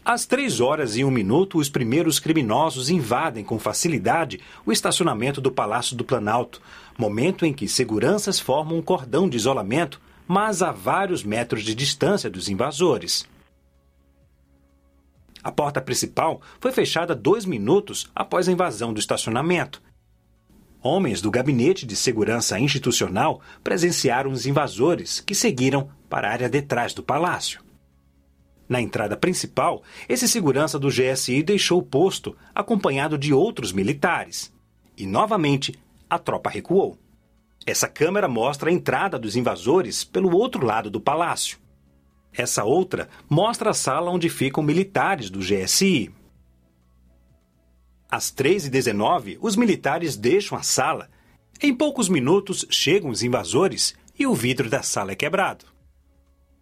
[0.04, 5.52] Às três horas e um minuto, os primeiros criminosos invadem com facilidade o estacionamento do
[5.52, 6.62] Palácio do Planalto,
[6.98, 12.30] momento em que seguranças formam um cordão de isolamento, mas a vários metros de distância
[12.30, 13.28] dos invasores.
[15.44, 19.82] A porta principal foi fechada dois minutos após a invasão do estacionamento.
[20.82, 26.94] Homens do Gabinete de Segurança Institucional presenciaram os invasores, que seguiram para a área detrás
[26.94, 27.62] do palácio.
[28.70, 34.54] Na entrada principal, esse segurança do GSI deixou o posto, acompanhado de outros militares.
[34.98, 35.74] E, novamente,
[36.10, 36.98] a tropa recuou.
[37.66, 41.58] Essa câmera mostra a entrada dos invasores pelo outro lado do palácio.
[42.34, 46.12] Essa outra mostra a sala onde ficam militares do GSI.
[48.10, 51.10] Às 3h19, os militares deixam a sala.
[51.62, 55.66] Em poucos minutos chegam os invasores e o vidro da sala é quebrado.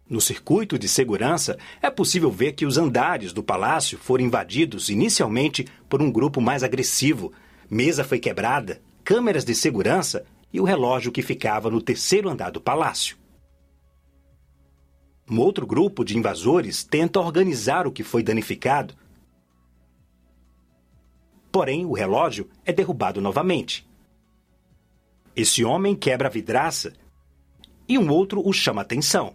[0.08, 5.66] No circuito de segurança, é possível ver que os andares do palácio foram invadidos inicialmente
[5.88, 7.32] por um grupo mais agressivo.
[7.68, 12.60] Mesa foi quebrada, câmeras de segurança e o relógio que ficava no terceiro andar do
[12.60, 13.16] palácio.
[15.28, 18.94] Um outro grupo de invasores tenta organizar o que foi danificado.
[21.56, 23.88] Porém, o relógio é derrubado novamente.
[25.34, 26.92] Esse homem quebra a vidraça
[27.88, 29.34] e um outro o chama atenção.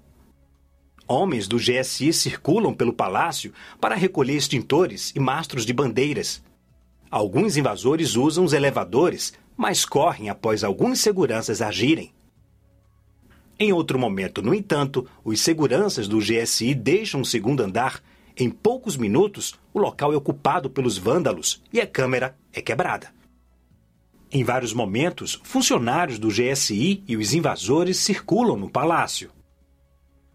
[1.07, 6.43] Homens do GSI circulam pelo palácio para recolher extintores e mastros de bandeiras.
[7.09, 12.13] Alguns invasores usam os elevadores, mas correm após alguns seguranças agirem.
[13.59, 17.99] Em outro momento, no entanto, os seguranças do GSI deixam o segundo andar.
[18.41, 23.09] Em poucos minutos, o local é ocupado pelos vândalos e a câmera é quebrada.
[24.31, 29.29] Em vários momentos, funcionários do GSI e os invasores circulam no palácio.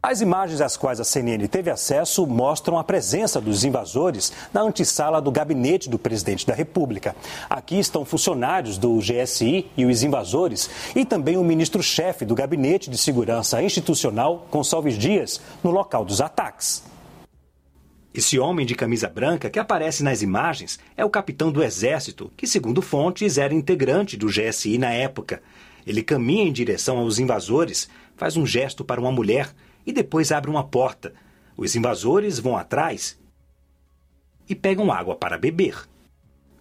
[0.00, 5.20] As imagens às quais a CNN teve acesso mostram a presença dos invasores na antessala
[5.20, 7.16] do gabinete do presidente da República.
[7.50, 12.98] Aqui estão funcionários do GSI e os invasores e também o ministro-chefe do Gabinete de
[12.98, 16.84] Segurança Institucional, Gonçalves Dias, no local dos ataques.
[18.16, 22.46] Esse homem de camisa branca que aparece nas imagens é o capitão do Exército, que,
[22.46, 25.42] segundo fontes, era integrante do GSI na época.
[25.86, 29.54] Ele caminha em direção aos invasores, faz um gesto para uma mulher
[29.84, 31.12] e depois abre uma porta.
[31.58, 33.18] Os invasores vão atrás
[34.48, 35.86] e pegam água para beber.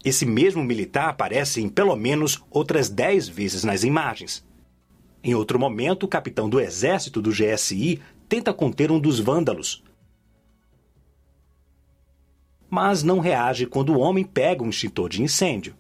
[0.04, 4.46] Esse mesmo militar aparece em pelo menos outras dez vezes nas imagens.
[5.24, 9.85] Em outro momento, o capitão do exército do GSI tenta conter um dos vândalos.
[12.76, 15.74] Mas não reage quando o homem pega um extintor de incêndio.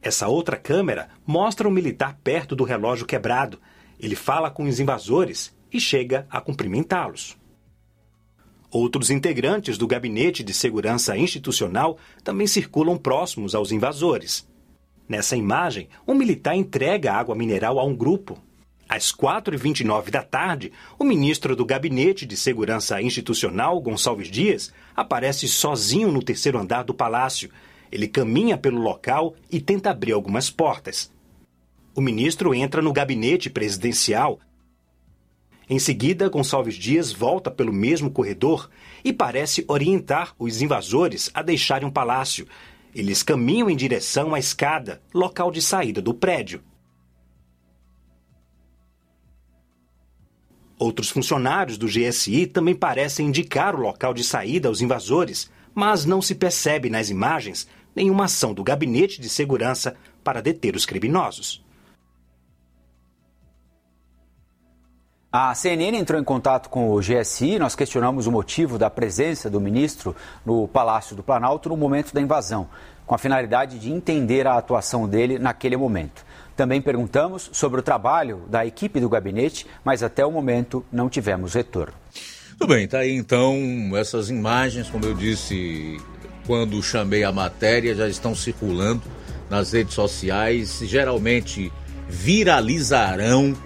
[0.00, 3.60] Essa outra câmera mostra um militar perto do relógio quebrado.
[4.00, 7.36] Ele fala com os invasores e chega a cumprimentá-los.
[8.70, 14.48] Outros integrantes do Gabinete de Segurança Institucional também circulam próximos aos invasores.
[15.06, 18.38] Nessa imagem, um militar entrega água mineral a um grupo.
[18.88, 26.10] Às 4h29 da tarde, o ministro do Gabinete de Segurança Institucional, Gonçalves Dias, aparece sozinho
[26.10, 27.50] no terceiro andar do palácio.
[27.92, 31.12] Ele caminha pelo local e tenta abrir algumas portas.
[31.94, 34.38] O ministro entra no gabinete presidencial
[35.70, 38.70] em seguida, Gonçalves Dias volta pelo mesmo corredor
[39.04, 42.48] e parece orientar os invasores a deixarem o palácio.
[42.94, 46.62] Eles caminham em direção à escada, local de saída do prédio.
[50.78, 56.22] Outros funcionários do GSI também parecem indicar o local de saída aos invasores, mas não
[56.22, 57.66] se percebe nas imagens
[57.96, 61.64] nenhuma ação do gabinete de segurança para deter os criminosos.
[65.30, 69.60] A CNN entrou em contato com o GSI, nós questionamos o motivo da presença do
[69.60, 70.16] ministro
[70.46, 72.66] no Palácio do Planalto no momento da invasão,
[73.08, 76.24] com a finalidade de entender a atuação dele naquele momento.
[76.54, 81.54] Também perguntamos sobre o trabalho da equipe do gabinete, mas até o momento não tivemos
[81.54, 81.94] retorno.
[82.58, 83.56] Tudo bem, tá aí então
[83.96, 85.96] essas imagens, como eu disse
[86.46, 89.02] quando chamei a matéria, já estão circulando
[89.48, 91.72] nas redes sociais, geralmente
[92.08, 93.56] viralizarão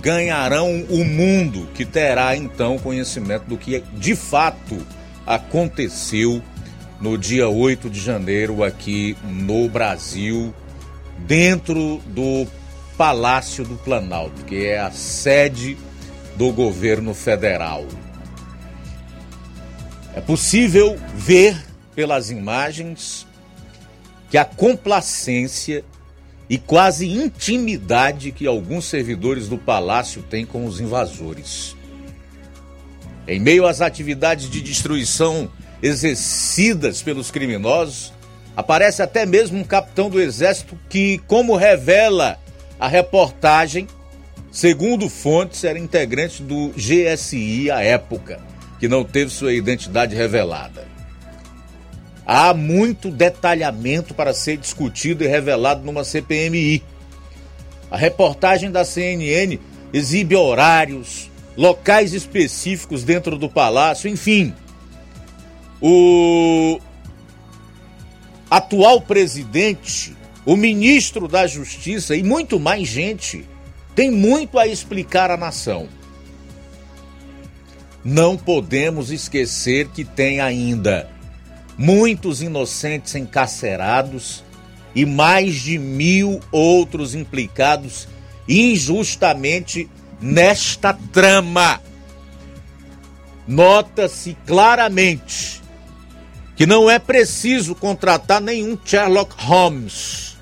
[0.00, 4.76] ganharão o mundo, que terá então conhecimento do que de fato
[5.24, 6.42] aconteceu
[7.02, 10.54] no dia 8 de janeiro aqui no Brasil,
[11.18, 12.46] dentro do
[12.96, 15.76] Palácio do Planalto, que é a sede
[16.36, 17.84] do governo federal.
[20.14, 21.56] É possível ver
[21.92, 23.26] pelas imagens
[24.30, 25.84] que a complacência
[26.48, 31.74] e quase intimidade que alguns servidores do palácio têm com os invasores.
[33.26, 35.50] Em meio às atividades de destruição
[35.82, 38.12] exercidas pelos criminosos,
[38.56, 42.38] aparece até mesmo um capitão do exército que, como revela
[42.78, 43.88] a reportagem,
[44.50, 48.40] segundo fontes, era integrante do GSI à época,
[48.78, 50.86] que não teve sua identidade revelada.
[52.24, 56.82] Há muito detalhamento para ser discutido e revelado numa CPMI.
[57.90, 59.58] A reportagem da CNN
[59.92, 64.54] exibe horários, locais específicos dentro do palácio, enfim.
[65.84, 66.78] O
[68.48, 70.16] atual presidente,
[70.46, 73.44] o ministro da Justiça e muito mais gente
[73.94, 75.88] tem muito a explicar à nação.
[78.04, 81.08] não podemos esquecer que tem ainda
[81.78, 84.44] muitos inocentes encarcerados
[84.94, 88.08] e mais de mil outros implicados
[88.48, 89.88] injustamente
[90.20, 91.80] nesta trama.
[93.46, 95.61] Nota-se claramente
[96.62, 100.36] que não é preciso contratar nenhum Sherlock Holmes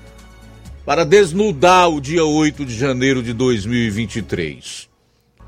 [0.85, 4.87] para desnudar o dia 8 de janeiro de 2023.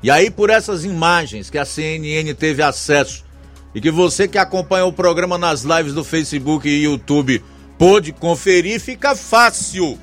[0.02, 3.24] E aí, por essas imagens que a CNN teve acesso
[3.72, 7.40] e que você que acompanha o programa nas lives do Facebook e YouTube
[7.78, 9.96] pôde conferir, fica fácil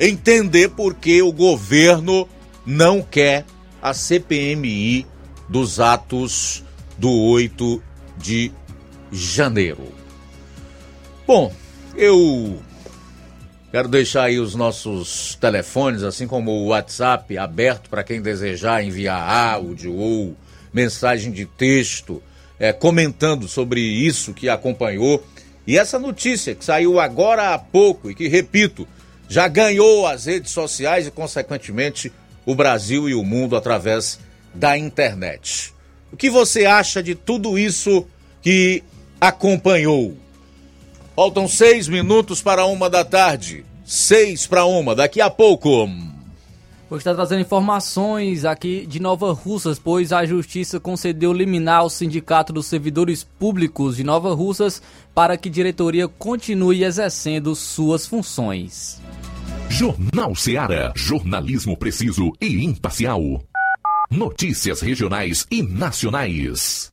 [0.00, 2.28] entender por que o governo
[2.66, 3.44] não quer
[3.80, 5.06] a CPMI
[5.48, 6.64] dos atos
[6.98, 7.80] do 8
[8.18, 8.50] de
[9.12, 9.95] janeiro.
[11.26, 11.52] Bom,
[11.96, 12.62] eu
[13.72, 19.28] quero deixar aí os nossos telefones, assim como o WhatsApp, aberto para quem desejar enviar
[19.28, 20.36] áudio ou
[20.72, 22.22] mensagem de texto,
[22.60, 25.26] é, comentando sobre isso que acompanhou.
[25.66, 28.86] E essa notícia que saiu agora há pouco e que, repito,
[29.28, 32.12] já ganhou as redes sociais e, consequentemente,
[32.44, 34.20] o Brasil e o mundo através
[34.54, 35.74] da internet.
[36.12, 38.06] O que você acha de tudo isso
[38.40, 38.84] que
[39.20, 40.16] acompanhou?
[41.16, 43.64] Faltam seis minutos para uma da tarde.
[43.86, 45.88] Seis para uma, daqui a pouco.
[46.90, 52.52] Vou estar trazendo informações aqui de Nova Russas, pois a Justiça concedeu liminar ao Sindicato
[52.52, 54.82] dos Servidores Públicos de Nova Russas
[55.14, 59.00] para que a diretoria continue exercendo suas funções.
[59.70, 60.92] Jornal Seara.
[60.94, 63.42] Jornalismo preciso e imparcial.
[64.10, 66.92] Notícias regionais e nacionais.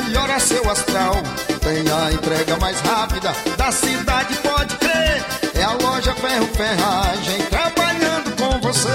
[0.00, 1.14] pra melhorar seu astral.
[1.60, 5.22] Tem a entrega mais rápida da cidade, pode crer.
[5.54, 8.88] É a loja Ferro Ferragem trabalhando com você.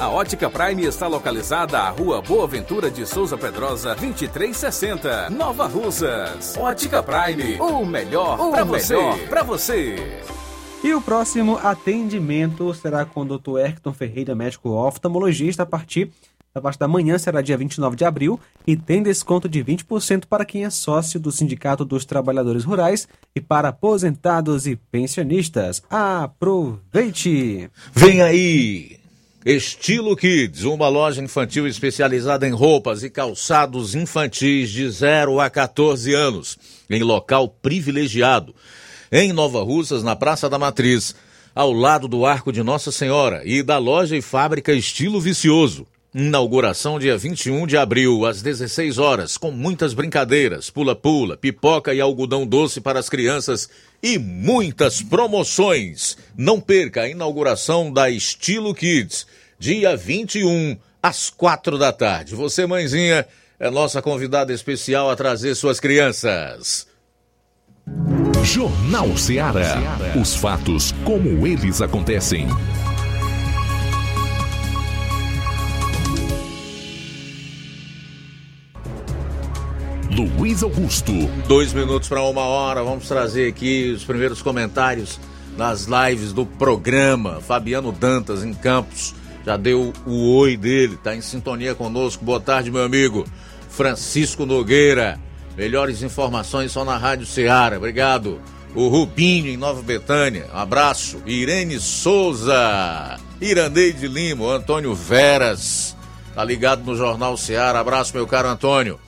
[0.00, 6.56] A Ótica Prime está localizada à Rua Boa Ventura de Souza Pedrosa, 2360, Nova Russas.
[6.56, 8.96] Ótica Prime, o melhor para você.
[9.28, 10.20] Para você.
[10.82, 13.58] E o próximo atendimento será com o Dr.
[13.58, 16.10] Erkton Ferreira, médico oftalmologista, a partir
[16.52, 20.44] da parte da manhã será dia 29 de abril e tem desconto de 20% para
[20.44, 25.80] quem é sócio do Sindicato dos Trabalhadores Rurais e para aposentados e pensionistas.
[25.88, 27.70] Aproveite!
[27.94, 28.99] Vem aí!
[29.44, 36.12] Estilo Kids, uma loja infantil especializada em roupas e calçados infantis de 0 a 14
[36.12, 36.58] anos,
[36.90, 38.54] em local privilegiado,
[39.10, 41.14] em Nova Russas, na Praça da Matriz,
[41.54, 45.86] ao lado do Arco de Nossa Senhora e da loja e fábrica Estilo Vicioso.
[46.12, 52.44] Inauguração dia 21 de abril, às 16 horas, com muitas brincadeiras, pula-pula, pipoca e algodão
[52.44, 53.70] doce para as crianças
[54.02, 56.18] e muitas promoções.
[56.36, 59.24] Não perca a inauguração da Estilo Kids,
[59.56, 62.34] dia 21, às 4 da tarde.
[62.34, 63.24] Você, mãezinha,
[63.60, 66.88] é nossa convidada especial a trazer suas crianças.
[68.42, 69.76] Jornal Ceará.
[70.20, 72.48] Os fatos como eles acontecem.
[80.10, 81.12] Luiz Augusto.
[81.46, 85.20] Dois minutos para uma hora, vamos trazer aqui os primeiros comentários
[85.56, 87.40] nas lives do programa.
[87.40, 89.14] Fabiano Dantas, em Campos,
[89.46, 92.24] já deu o oi dele, está em sintonia conosco.
[92.24, 93.24] Boa tarde, meu amigo.
[93.68, 95.16] Francisco Nogueira,
[95.56, 97.76] melhores informações só na Rádio Ceará.
[97.76, 98.40] Obrigado.
[98.74, 101.22] O Rubinho, em Nova Betânia, um abraço.
[101.24, 105.96] Irene Souza, Irandeide Lima, Antônio Veras,
[106.34, 107.78] tá ligado no Jornal Ceará.
[107.78, 108.98] Abraço, meu caro Antônio.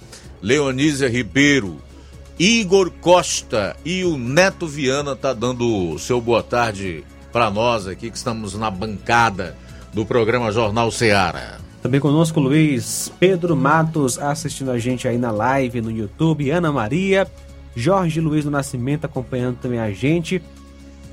[0.43, 1.77] Leonísia Ribeiro,
[2.37, 8.17] Igor Costa e o Neto Viana tá dando seu boa tarde para nós aqui que
[8.17, 9.57] estamos na bancada
[9.95, 11.59] do programa Jornal Ceará.
[11.81, 17.27] Também conosco Luiz Pedro Matos assistindo a gente aí na live no YouTube, Ana Maria,
[17.77, 20.43] Jorge Luiz do Nascimento acompanhando também a gente.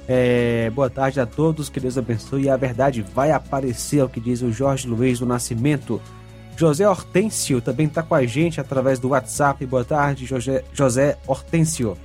[0.07, 2.45] É, boa tarde a todos, que Deus abençoe.
[2.45, 6.01] E a verdade vai aparecer, é o que diz o Jorge Luiz do Nascimento.
[6.59, 9.65] José Hortêncio também está com a gente através do WhatsApp.
[9.65, 11.97] Boa tarde, José, José Hortêncio.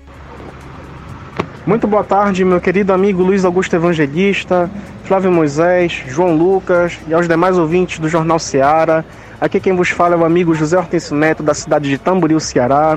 [1.67, 4.71] Muito boa tarde, meu querido amigo Luiz Augusto Evangelista,
[5.07, 9.05] Flávio Moisés, João Lucas e aos demais ouvintes do Jornal Seara.
[9.41, 12.97] Aqui quem vos fala é o amigo José Hortêncio Neto, da cidade de Tamboril, Ceará.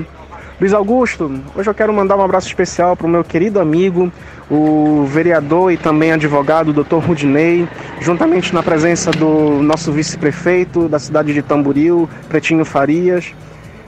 [0.60, 4.12] Luiz Augusto, hoje eu quero mandar um abraço especial para o meu querido amigo,
[4.50, 6.96] o vereador e também advogado Dr.
[6.96, 7.68] Rudinei,
[8.00, 13.34] juntamente na presença do nosso vice-prefeito da cidade de Tamboril, Pretinho Farias.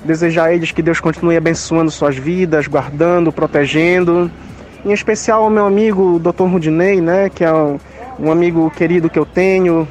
[0.05, 4.31] Desejar a eles que Deus continue abençoando suas vidas, guardando, protegendo.
[4.85, 6.45] Em especial ao meu amigo Dr.
[6.45, 7.53] Rudinei, né, que é
[8.19, 9.87] um amigo querido que eu tenho,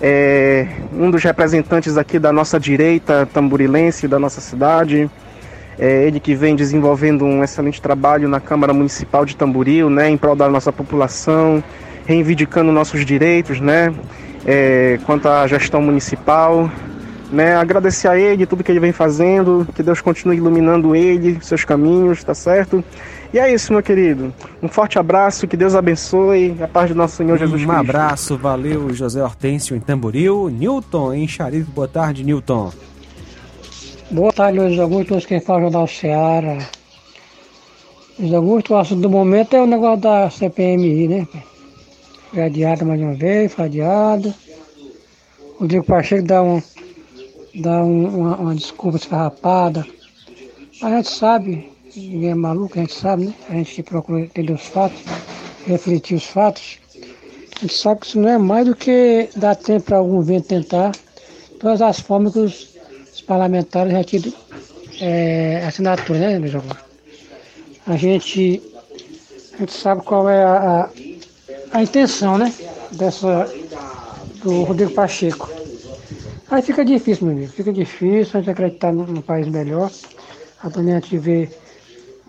[0.00, 5.10] é um dos representantes aqui da nossa direita tamburilense da nossa cidade.
[5.82, 10.16] É ele que vem desenvolvendo um excelente trabalho na Câmara Municipal de Tamboril, né, em
[10.18, 11.64] prol da nossa população,
[12.04, 13.90] reivindicando nossos direitos, né,
[14.44, 16.70] é, quanto à gestão municipal.
[17.32, 21.64] Né, agradecer a ele tudo que ele vem fazendo, que Deus continue iluminando ele, seus
[21.64, 22.84] caminhos, tá certo?
[23.32, 24.34] E é isso, meu querido.
[24.60, 27.72] Um forte abraço, que Deus abençoe, a paz do nosso Senhor Jesus um Cristo.
[27.72, 30.50] Um abraço, valeu, José Hortêncio em Tamboril.
[30.50, 32.72] Newton em Xarife, boa tarde, Newton.
[34.12, 36.58] Boa tarde, Luiz Augusto, todos quem fala Jornal Seara.
[38.18, 41.28] Luiz Augusto, o assunto do momento é o negócio da CPMI, né?
[42.30, 44.34] Foi adiado mais uma vez, foi adiado.
[45.60, 46.60] O Diego Pacheco dá, um,
[47.54, 49.86] dá um, uma, uma desculpa esfarrapada.
[50.82, 53.34] A gente sabe, ninguém é maluco, a gente sabe, né?
[53.48, 55.00] A gente procura entender os fatos,
[55.68, 56.80] refletir os fatos.
[57.58, 60.48] A gente sabe que isso não é mais do que dar tempo para algum vento
[60.48, 60.90] tentar
[61.60, 62.69] todas as formas que os
[63.30, 64.34] parlamentares já tido
[65.00, 66.64] é, assinatura, né, meu João?
[67.86, 68.60] A gente,
[69.54, 70.90] a gente sabe qual é a,
[71.72, 72.52] a, a, intenção, né,
[72.90, 73.48] dessa,
[74.42, 75.48] do Rodrigo Pacheco.
[76.50, 79.92] Aí fica difícil, meu amigo, fica difícil a gente acreditar num, num país melhor,
[80.64, 81.48] a gente vê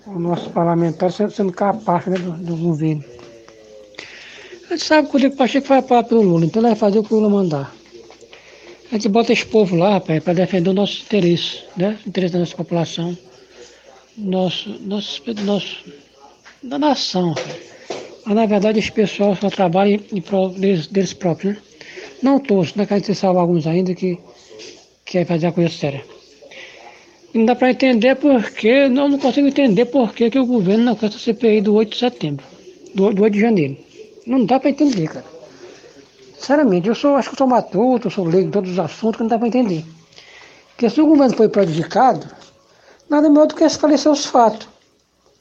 [0.06, 3.04] o nosso parlamentar sendo, sendo capaz né, do, do, governo.
[4.70, 7.00] A gente sabe que o Rodrigo Pacheco vai apoiar pelo Lula, então ele vai fazer
[7.00, 7.81] o que o Lula mandar.
[8.92, 11.98] A gente bota esse povo lá, rapaz, para defender o nosso interesse, né?
[12.06, 13.18] O interesse da nossa população,
[14.18, 15.86] nosso, nosso, nosso,
[16.62, 17.34] da nação.
[18.26, 21.62] Mas na verdade esse pessoal só trabalha em prol deles, deles próprios, né?
[22.22, 22.86] Não todos, né?
[22.86, 24.20] Que a gente salvar alguns ainda que
[25.06, 26.04] quer fazer a coisa séria.
[27.34, 31.06] Não dá para entender porque, não, não consigo entender por que o governo não quer
[31.06, 32.46] essa CPI do 8 de setembro,
[32.94, 33.78] do, do 8 de janeiro.
[34.28, 35.31] Não dá para entender, cara.
[36.42, 39.30] Sinceramente, eu sou, acho que sou matuto, sou leigo em todos os assuntos que não
[39.30, 39.86] dá para entender.
[40.70, 42.26] Porque se o governo foi prejudicado,
[43.08, 44.68] nada melhor do que esclarecer os fatos.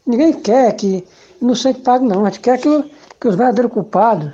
[0.07, 1.03] Ninguém quer que
[1.41, 2.27] inocente pague, não.
[2.27, 4.31] A gente quer que, que os verdadeiros culpados,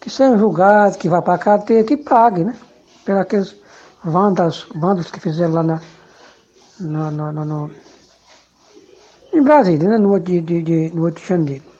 [0.00, 2.56] que sejam julgados, que vá para a cadeia, que paguem, né?
[3.04, 3.56] Pelos aqueles
[4.04, 5.82] Vandas, bandas que fizeram lá na,
[6.78, 7.70] no, no, no, no
[9.32, 9.98] em Brasília, né?
[9.98, 11.71] no, 8 de, de, de, no 8 de janeiro.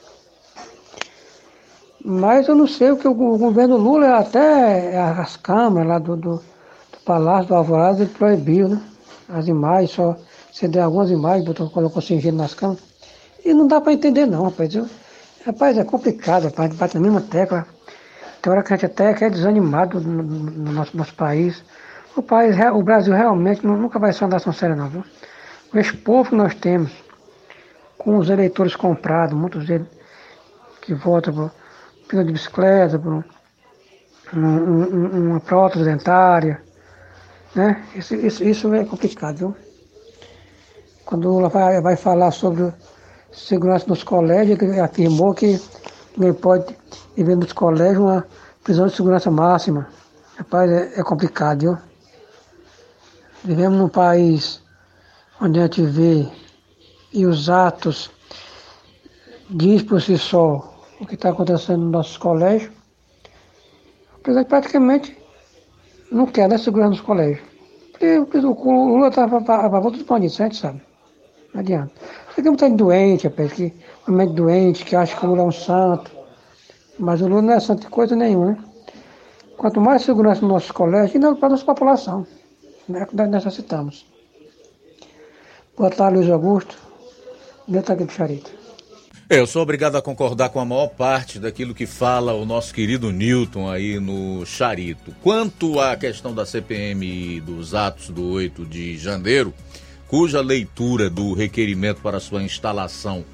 [2.04, 6.36] Mas eu não sei o que o, governo Lula, até as câmeras lá do, do,
[6.36, 8.82] do Palácio do Alvorada, ele proibiu, né?
[9.28, 10.16] As imagens, só
[10.50, 12.82] acendeu algumas imagens, botou, colocou singelo nas câmeras.
[13.44, 14.74] E não dá para entender não, rapaz.
[14.74, 14.88] Eu,
[15.46, 17.66] rapaz, é complicado, rapaz, bate na mesma tecla.
[18.40, 21.64] Tem hora que a gente até é desanimado no, no nosso, nosso país.
[22.16, 25.04] O, país, o Brasil realmente nunca vai ser uma nação séria não, viu?
[25.72, 26.92] Esse povo que nós temos,
[27.96, 29.86] com os eleitores comprados, muitos deles
[30.82, 31.50] que votam
[32.12, 33.24] pneu de bicicleta, por um,
[34.36, 36.62] um, uma prótese dentária,
[37.54, 37.82] né?
[37.94, 39.56] Isso, isso, isso é complicado, viu?
[41.06, 42.72] Quando ela vai, vai falar sobre
[43.32, 45.60] segurança nos colégios, ele afirmou que
[46.16, 46.76] ninguém pode
[47.16, 48.26] viver nos colégios uma
[48.62, 49.88] prisão de segurança máxima.
[50.36, 51.78] Rapaz, é, é complicado, viu?
[53.42, 54.62] Vivemos num país
[55.40, 56.28] onde a gente vê
[57.12, 58.10] e os atos
[59.50, 60.71] diz por si só
[61.02, 62.70] o que está acontecendo nos nossos colégios.
[64.14, 65.18] Apesar que praticamente
[66.10, 67.40] não quer né, segurança nos colégios.
[67.92, 70.80] Porque o Lula está a favor dos bandidos, a gente sabe.
[71.52, 71.92] Não adianta.
[72.34, 73.72] Tem muita gente doente, rapaz, que
[74.06, 76.10] realmente doente, que acha que o Lula é um santo.
[76.98, 78.58] Mas o Lula não é santo de coisa nenhuma, né?
[79.56, 82.26] Quanto mais segurança nos nossos colégios, e para a nossa população,
[82.88, 84.06] né, que nós necessitamos.
[85.76, 86.76] Boa tarde, Luiz Augusto.
[87.68, 88.50] Neto aqui do Charito.
[89.34, 93.10] Eu sou obrigado a concordar com a maior parte daquilo que fala o nosso querido
[93.10, 95.10] Newton aí no Charito.
[95.22, 99.54] Quanto à questão da CPM dos atos do 8 de janeiro,
[100.06, 103.24] cuja leitura do requerimento para sua instalação,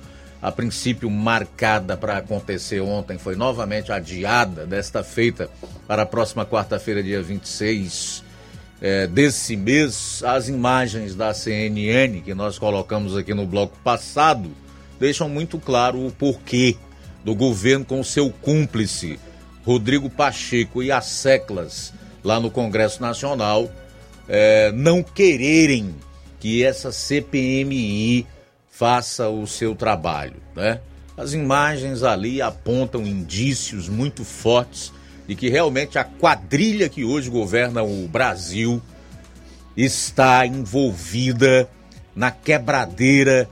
[0.41, 5.51] a princípio marcada para acontecer ontem, foi novamente adiada, desta feita,
[5.89, 8.23] para a próxima quarta-feira, dia 26
[8.81, 14.49] é, desse mês, as imagens da CNN que nós colocamos aqui no bloco passado
[14.99, 16.77] deixam muito claro o porquê
[17.25, 19.19] do governo com seu cúmplice,
[19.65, 21.93] Rodrigo Pacheco e as seclas
[22.25, 23.71] lá no Congresso Nacional,
[24.29, 25.95] é, não quererem
[26.41, 28.27] que essa CPMI
[28.71, 30.81] faça o seu trabalho, né?
[31.17, 34.93] As imagens ali apontam indícios muito fortes
[35.27, 38.81] de que realmente a quadrilha que hoje governa o Brasil
[39.77, 41.69] está envolvida
[42.15, 43.49] na quebradeira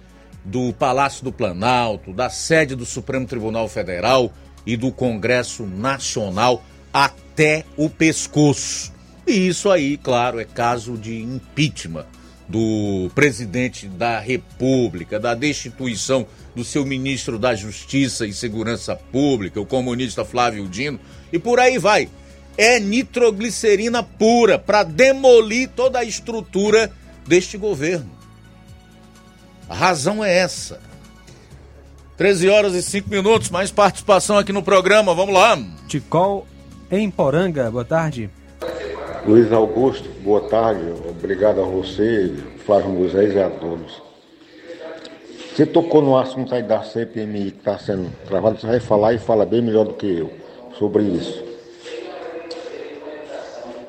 [0.46, 4.32] do Palácio do Planalto, da sede do Supremo Tribunal Federal
[4.64, 8.92] e do Congresso Nacional até o pescoço.
[9.26, 12.06] E isso aí, claro, é caso de impeachment
[12.48, 16.24] do presidente da República, da destituição
[16.54, 21.00] do seu ministro da Justiça e Segurança Pública, o comunista Flávio Dino,
[21.32, 22.08] e por aí vai.
[22.56, 26.92] É nitroglicerina pura para demolir toda a estrutura
[27.26, 28.15] deste governo.
[29.68, 30.80] A razão é essa.
[32.16, 35.58] 13 horas e 5 minutos, mais participação aqui no programa, vamos lá.
[35.86, 36.46] Ticol
[36.90, 38.30] em Poranga, boa tarde.
[39.26, 40.82] Luiz Augusto, boa tarde.
[41.08, 42.32] Obrigado a você,
[42.64, 44.00] Flávio Moisés e a todos.
[45.52, 49.18] Você tocou no assunto aí da CPMI que está sendo travado, você vai falar e
[49.18, 50.30] fala bem melhor do que eu
[50.78, 51.44] sobre isso.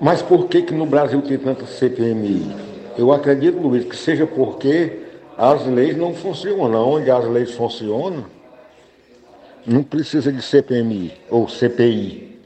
[0.01, 2.55] Mas por que que no Brasil tem tanta CPMI?
[2.97, 5.06] Eu acredito, Luiz, que seja porque
[5.37, 6.89] as leis não funcionam.
[6.89, 8.25] Onde as leis funcionam,
[9.65, 12.39] não precisa de CPMI ou CPI.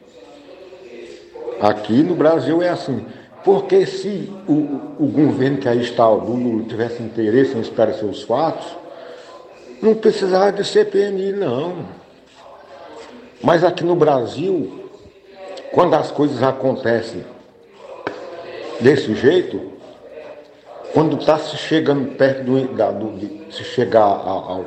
[1.62, 3.06] Aqui no Brasil é assim.
[3.44, 8.22] Porque se o, o governo que aí está, o Lula, tivesse interesse em esclarecer os
[8.24, 8.68] fatos,
[9.82, 11.86] não precisava de CPMI, não.
[13.42, 14.90] Mas aqui no Brasil,
[15.72, 17.24] quando as coisas acontecem
[18.80, 19.71] desse jeito,
[20.94, 24.66] quando está se chegando perto do, da, do, de se chegar ao,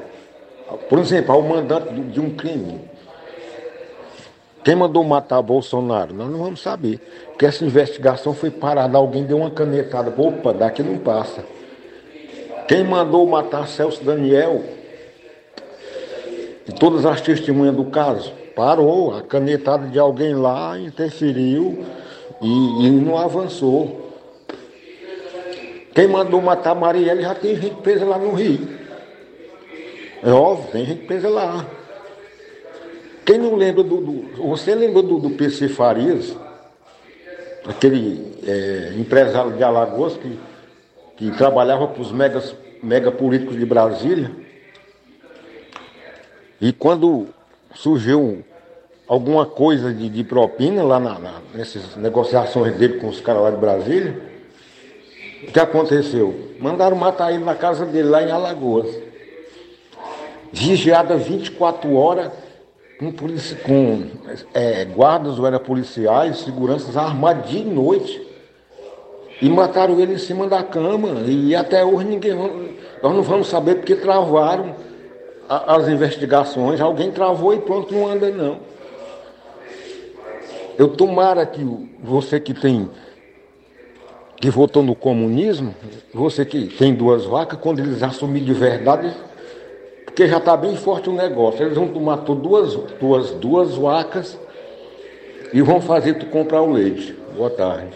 [0.68, 2.80] ao, por exemplo, ao mandante de um crime,
[4.64, 6.14] quem mandou matar Bolsonaro?
[6.14, 6.98] Nós não vamos saber.
[7.26, 10.12] Porque essa investigação foi parada, alguém deu uma canetada.
[10.16, 11.44] Opa, daqui não passa.
[12.66, 14.62] Quem mandou matar Celso Daniel?
[16.66, 18.32] E todas as testemunhas do caso?
[18.56, 19.14] Parou.
[19.14, 21.84] A canetada de alguém lá interferiu
[22.40, 24.03] e, e não avançou.
[25.94, 28.68] Quem mandou matar Marielle já tem gente presa lá no Rio.
[30.22, 31.64] É óbvio, tem gente presa lá.
[33.24, 34.00] Quem não lembra do.
[34.00, 36.36] do você lembra do, do PC Farias?
[37.66, 40.38] Aquele é, empresário de Alagoas que,
[41.16, 44.30] que trabalhava para os megas, mega políticos de Brasília.
[46.60, 47.28] E quando
[47.74, 48.44] surgiu
[49.06, 53.50] alguma coisa de, de propina lá na, na, nessas negociações dele com os caras lá
[53.50, 54.33] de Brasília.
[55.48, 56.34] O que aconteceu?
[56.60, 58.88] Mandaram matar ele na casa dele lá em Alagoas.
[60.52, 62.30] Vigiada 24 horas
[62.98, 64.06] com, polici com
[64.52, 68.24] é, guardas ou era policiais, seguranças armados de noite.
[69.42, 71.22] E mataram ele em cima da cama.
[71.26, 72.34] E até hoje ninguém.
[72.34, 74.74] Nós não vamos saber porque travaram
[75.48, 76.80] as investigações.
[76.80, 78.58] Alguém travou e pronto, não anda não.
[80.78, 81.62] Eu tomara que
[82.02, 82.90] você que tem
[84.44, 85.74] que votou no comunismo,
[86.12, 89.10] você que tem duas vacas, quando eles assumirem de verdade,
[90.04, 94.38] porque já está bem forte o negócio, eles vão tomar duas, duas, duas vacas
[95.50, 97.16] e vão fazer tu comprar o leite.
[97.34, 97.94] Boa tarde.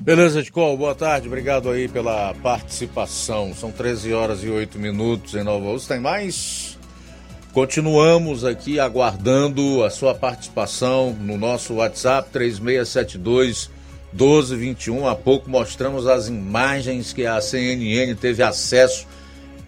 [0.00, 3.52] Beleza, Ticol, boa tarde, obrigado aí pela participação.
[3.52, 5.96] São 13 horas e 8 minutos em Nova Rússia.
[5.96, 6.78] Tem mais?
[7.52, 13.70] Continuamos aqui aguardando a sua participação no nosso WhatsApp 3672
[14.12, 15.06] 1221.
[15.06, 19.06] Há pouco mostramos as imagens que a CNN teve acesso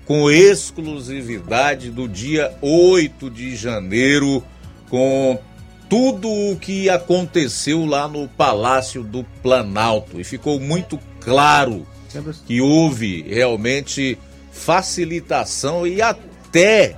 [0.06, 4.44] com exclusividade do dia 8 de janeiro,
[4.90, 5.38] com
[5.88, 10.20] tudo o que aconteceu lá no Palácio do Planalto.
[10.20, 11.86] E ficou muito claro
[12.46, 14.18] que houve realmente
[14.52, 16.96] facilitação e até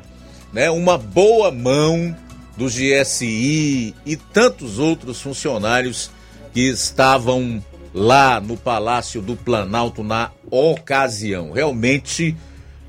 [0.53, 2.15] né, uma boa mão
[2.57, 6.11] do GSI e tantos outros funcionários
[6.57, 11.53] que estavam lá no Palácio do Planalto na ocasião.
[11.53, 12.35] Realmente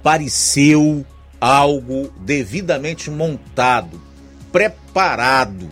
[0.01, 1.05] pareceu
[1.41, 3.99] algo devidamente montado,
[4.53, 5.68] preparado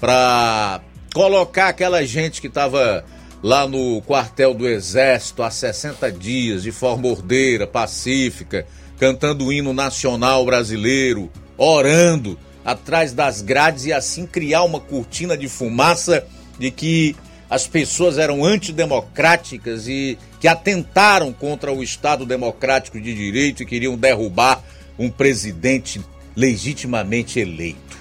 [0.00, 0.80] para
[1.14, 3.04] colocar aquela gente que estava
[3.40, 8.66] lá no quartel do Exército há 60 dias de forma ordeira, pacífica,
[8.98, 15.46] cantando o hino nacional brasileiro, orando atrás das grades e assim criar uma cortina de
[15.46, 16.26] fumaça
[16.58, 17.14] de que
[17.50, 23.96] as pessoas eram antidemocráticas e que atentaram contra o Estado democrático de direito e queriam
[23.96, 24.62] derrubar
[24.98, 26.00] um presidente
[26.36, 27.98] legitimamente eleito.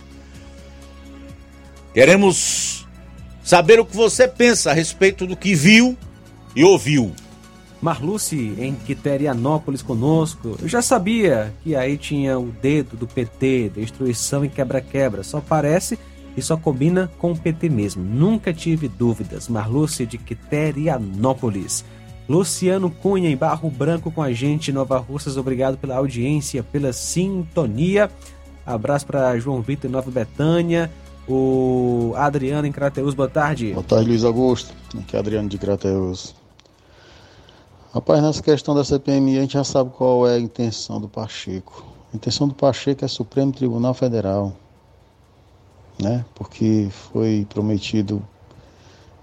[1.93, 2.85] Queremos
[3.43, 5.97] saber o que você pensa a respeito do que viu
[6.55, 7.13] e ouviu.
[7.81, 10.57] Marluce em Quiterianópolis conosco.
[10.61, 15.23] Eu já sabia que aí tinha o dedo do PT, destruição e quebra-quebra.
[15.23, 15.97] Só parece
[16.37, 18.03] e só combina com o PT mesmo.
[18.03, 19.49] Nunca tive dúvidas.
[19.49, 21.83] Marlúcia de Quiterianópolis.
[22.29, 25.35] Luciano Cunha em Barro Branco com a gente, Nova Russas.
[25.35, 28.11] Obrigado pela audiência, pela sintonia.
[28.63, 30.91] Abraço para João Vitor Nova Betânia.
[31.27, 33.73] O Adriano em Crateus, boa tarde.
[33.73, 34.73] Boa tarde, Luiz Augusto.
[34.97, 36.35] Aqui é Adriano de Crateus.
[37.93, 41.83] Rapaz, nessa questão da CPMI, a gente já sabe qual é a intenção do Pacheco.
[42.13, 44.55] A intenção do Pacheco é Supremo Tribunal Federal
[45.99, 46.25] né?
[46.35, 48.21] Porque foi prometido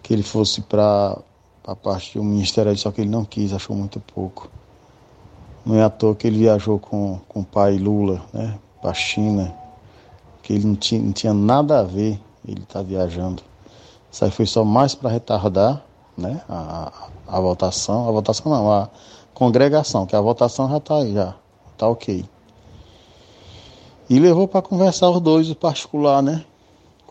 [0.03, 1.18] que ele fosse para
[1.66, 4.51] a parte do Ministério, só que ele não quis, achou muito pouco.
[5.64, 8.59] Não é à toa que ele viajou com, com o pai Lula, né?
[8.81, 9.55] Para a China,
[10.43, 13.43] que ele não tinha, não tinha nada a ver ele estar tá viajando.
[14.12, 15.83] Isso aí foi só mais para retardar
[16.16, 16.41] né?
[16.49, 18.89] A, a, votação, a votação não, a
[19.33, 21.35] congregação, que a votação já está já
[21.72, 22.25] está ok.
[24.09, 26.45] E levou para conversar os dois, o particular, né?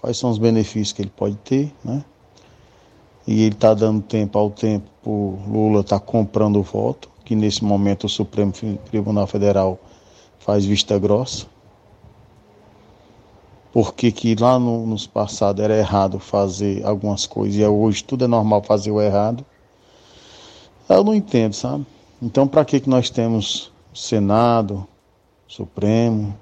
[0.03, 2.03] Quais são os benefícios que ele pode ter, né?
[3.25, 7.63] E ele está dando tempo ao tempo, o Lula está comprando o voto, que nesse
[7.63, 9.79] momento o Supremo Tribunal Federal
[10.39, 11.45] faz vista grossa.
[13.71, 18.27] Porque que lá no, nos passados era errado fazer algumas coisas e hoje tudo é
[18.27, 19.45] normal fazer o errado.
[20.89, 21.85] Eu não entendo, sabe?
[22.21, 24.85] Então para que, que nós temos Senado,
[25.47, 26.37] Supremo,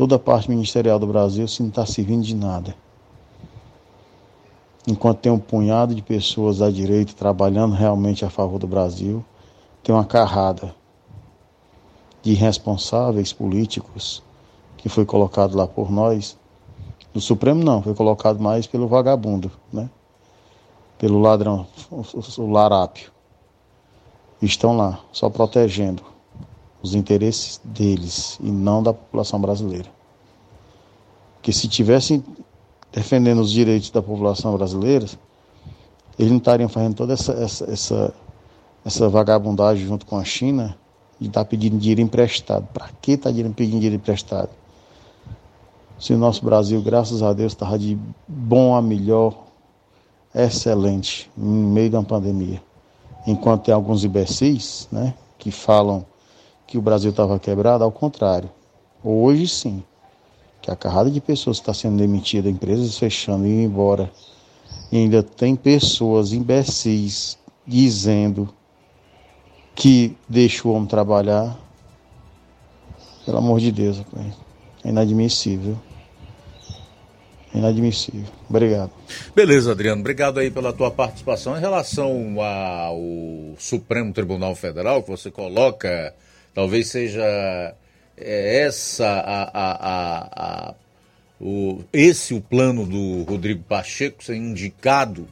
[0.00, 2.74] toda a parte ministerial do Brasil se não está servindo de nada.
[4.88, 9.22] Enquanto tem um punhado de pessoas da direita trabalhando realmente a favor do Brasil,
[9.82, 10.74] tem uma carrada
[12.22, 14.22] de irresponsáveis políticos
[14.78, 16.34] que foi colocado lá por nós.
[17.12, 19.90] No Supremo não, foi colocado mais pelo vagabundo, né?
[20.96, 23.12] Pelo ladrão, o larápio.
[24.40, 26.09] Estão lá, só protegendo
[26.82, 29.88] os interesses deles e não da população brasileira.
[31.42, 32.24] Que se tivessem
[32.92, 35.06] defendendo os direitos da população brasileira,
[36.18, 38.14] eles não estariam fazendo toda essa, essa, essa,
[38.84, 40.76] essa vagabundagem junto com a China
[41.20, 42.66] e estar tá pedindo dinheiro emprestado.
[42.72, 44.50] Para que está pedindo dinheiro emprestado?
[45.98, 49.34] Se o nosso Brasil, graças a Deus, estava de bom a melhor,
[50.34, 52.62] excelente, no meio da pandemia.
[53.26, 56.06] Enquanto tem alguns imbecis, né, que falam
[56.70, 58.48] que o Brasil estava quebrado, ao contrário.
[59.02, 59.82] Hoje sim.
[60.62, 64.10] que a carrada de pessoas está sendo demitida, empresas fechando e indo embora,
[64.92, 68.48] e ainda tem pessoas imbecis dizendo
[69.74, 71.58] que deixa o homem trabalhar,
[73.24, 74.02] pelo amor de Deus,
[74.84, 75.76] é inadmissível.
[77.52, 78.30] Inadmissível.
[78.48, 78.92] Obrigado.
[79.34, 80.00] Beleza, Adriano.
[80.00, 81.56] Obrigado aí pela tua participação.
[81.56, 82.98] Em relação ao
[83.58, 86.14] Supremo Tribunal Federal, que você coloca,
[86.54, 87.74] talvez seja
[88.16, 90.74] é, essa a, a, a,
[91.40, 95.26] o, esse o plano do Rodrigo Pacheco ser indicado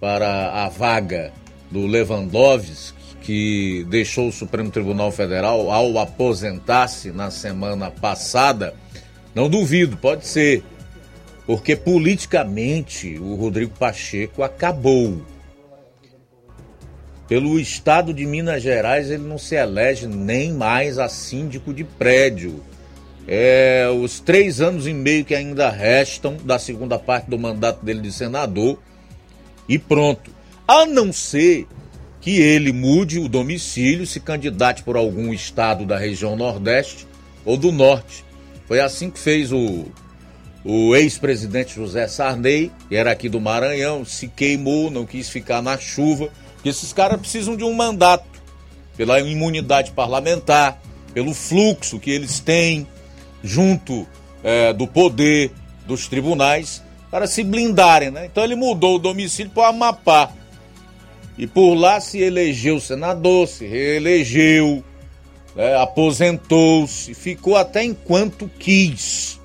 [0.00, 1.32] para a vaga
[1.70, 8.74] do Lewandowski, que deixou o Supremo Tribunal Federal ao aposentar-se na semana passada.
[9.34, 10.62] Não duvido, pode ser.
[11.44, 15.22] Porque politicamente o Rodrigo Pacheco acabou.
[17.28, 22.64] Pelo estado de Minas Gerais, ele não se elege nem mais a síndico de prédio.
[23.26, 28.00] É, os três anos e meio que ainda restam da segunda parte do mandato dele
[28.00, 28.78] de senador
[29.68, 30.30] e pronto.
[30.66, 31.66] A não ser
[32.22, 37.06] que ele mude o domicílio, se candidate por algum estado da região Nordeste
[37.44, 38.24] ou do Norte.
[38.66, 39.84] Foi assim que fez o,
[40.64, 45.76] o ex-presidente José Sarney, que era aqui do Maranhão, se queimou, não quis ficar na
[45.76, 48.26] chuva porque esses caras precisam de um mandato
[48.96, 50.82] pela imunidade parlamentar,
[51.14, 52.86] pelo fluxo que eles têm
[53.44, 54.04] junto
[54.42, 55.52] é, do poder
[55.86, 56.82] dos tribunais
[57.12, 58.26] para se blindarem, né?
[58.26, 60.32] Então ele mudou o domicílio para o Amapá.
[61.38, 64.82] E por lá se elegeu senador, se reelegeu,
[65.54, 65.76] né?
[65.76, 69.40] aposentou-se, ficou até enquanto quis.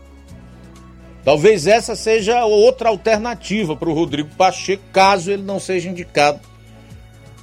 [1.23, 6.52] Talvez essa seja outra alternativa para o Rodrigo Pacheco, caso ele não seja indicado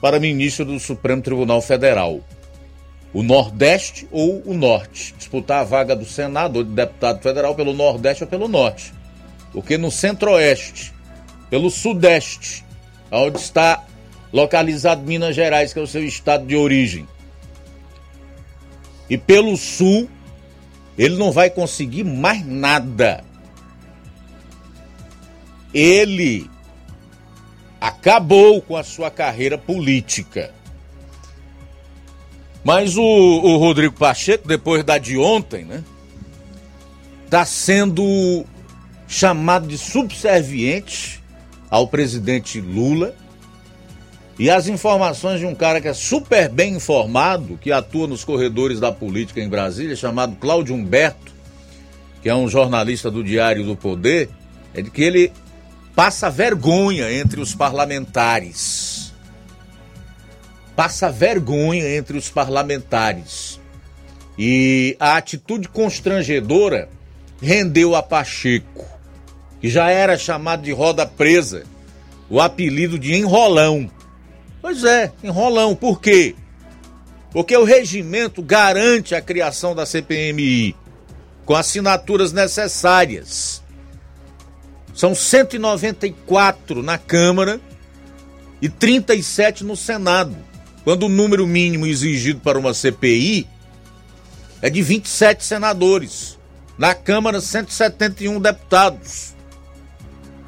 [0.00, 2.20] para ministro do Supremo Tribunal Federal.
[3.12, 5.14] O Nordeste ou o Norte.
[5.18, 8.92] Disputar a vaga do Senado ou de deputado federal pelo Nordeste ou pelo Norte.
[9.52, 10.92] Porque no Centro-Oeste,
[11.50, 12.64] pelo Sudeste,
[13.10, 13.84] onde está
[14.32, 17.06] localizado Minas Gerais, que é o seu estado de origem,
[19.08, 20.08] e pelo Sul,
[20.96, 23.24] ele não vai conseguir mais nada.
[25.74, 26.48] Ele
[27.80, 30.52] acabou com a sua carreira política.
[32.62, 35.82] Mas o, o Rodrigo Pacheco, depois da de ontem, né?
[37.24, 38.44] Está sendo
[39.08, 41.22] chamado de subserviente
[41.70, 43.14] ao presidente Lula.
[44.38, 48.80] E as informações de um cara que é super bem informado, que atua nos corredores
[48.80, 51.32] da política em Brasília, chamado Cláudio Humberto,
[52.22, 54.28] que é um jornalista do Diário do Poder,
[54.74, 55.32] é de que ele
[55.94, 59.12] passa vergonha entre os parlamentares.
[60.74, 63.60] Passa vergonha entre os parlamentares.
[64.38, 66.88] E a atitude constrangedora
[67.42, 68.86] rendeu a Pacheco,
[69.60, 71.64] que já era chamado de roda presa,
[72.28, 73.90] o apelido de enrolão.
[74.62, 75.74] Pois é, enrolão.
[75.74, 76.34] Por quê?
[77.32, 80.74] Porque o regimento garante a criação da CPMI
[81.44, 83.59] com assinaturas necessárias
[85.00, 87.58] são 194 na Câmara
[88.60, 90.36] e 37 no Senado,
[90.84, 93.48] quando o número mínimo exigido para uma CPI
[94.60, 96.38] é de 27 senadores.
[96.76, 99.34] Na Câmara, 171 deputados.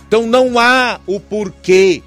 [0.06, 2.02] Então não há o porquê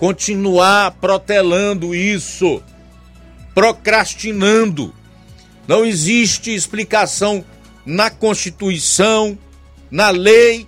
[0.00, 2.60] continuar protelando isso,
[3.54, 4.92] procrastinando.
[5.68, 7.44] Não existe explicação
[7.86, 9.38] na Constituição,
[9.88, 10.66] na lei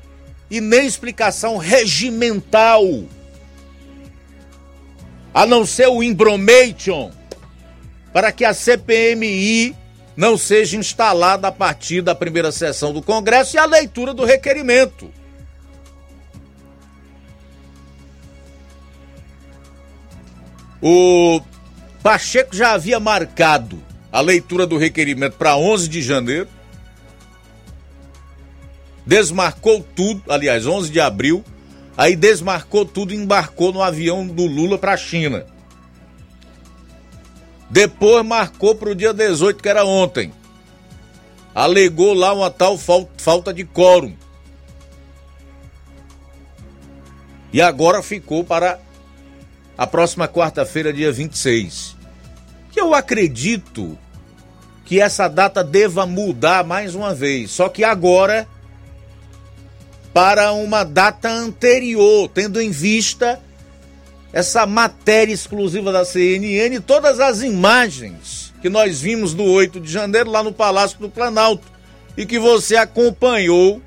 [0.50, 2.84] e nem explicação regimental.
[5.32, 7.12] A não ser o imbromation
[8.12, 9.76] para que a CPMI
[10.16, 15.10] não seja instalada a partir da primeira sessão do Congresso e a leitura do requerimento.
[20.82, 21.40] O
[22.02, 26.48] Pacheco já havia marcado a leitura do requerimento para 11 de janeiro
[29.06, 31.44] desmarcou tudo, aliás, 11 de abril,
[31.96, 35.46] aí desmarcou tudo e embarcou no avião do Lula para a China.
[37.68, 40.32] Depois marcou para o dia 18, que era ontem.
[41.54, 44.14] Alegou lá uma tal falta de quórum.
[47.52, 48.80] E agora ficou para
[49.76, 51.96] a próxima quarta-feira, dia 26.
[52.70, 53.98] Que eu acredito
[54.84, 57.50] que essa data deva mudar mais uma vez.
[57.50, 58.46] Só que agora
[60.12, 63.40] para uma data anterior, tendo em vista
[64.32, 69.90] essa matéria exclusiva da CNN e todas as imagens que nós vimos do 8 de
[69.90, 71.66] janeiro lá no Palácio do Planalto
[72.16, 73.80] e que você acompanhou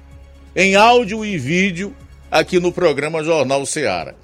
[0.56, 1.96] em áudio e vídeo
[2.30, 4.16] aqui no programa Jornal Seara.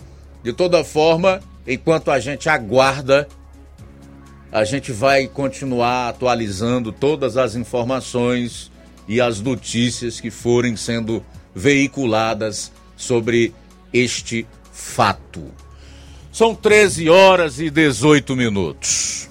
[0.44, 3.28] De toda forma, enquanto a gente aguarda,
[4.52, 8.72] a gente vai continuar atualizando todas as informações
[9.08, 11.24] e as notícias que forem sendo
[11.60, 13.54] veiculadas sobre
[13.92, 15.44] este fato.
[16.32, 19.30] São 13 horas e 18 minutos.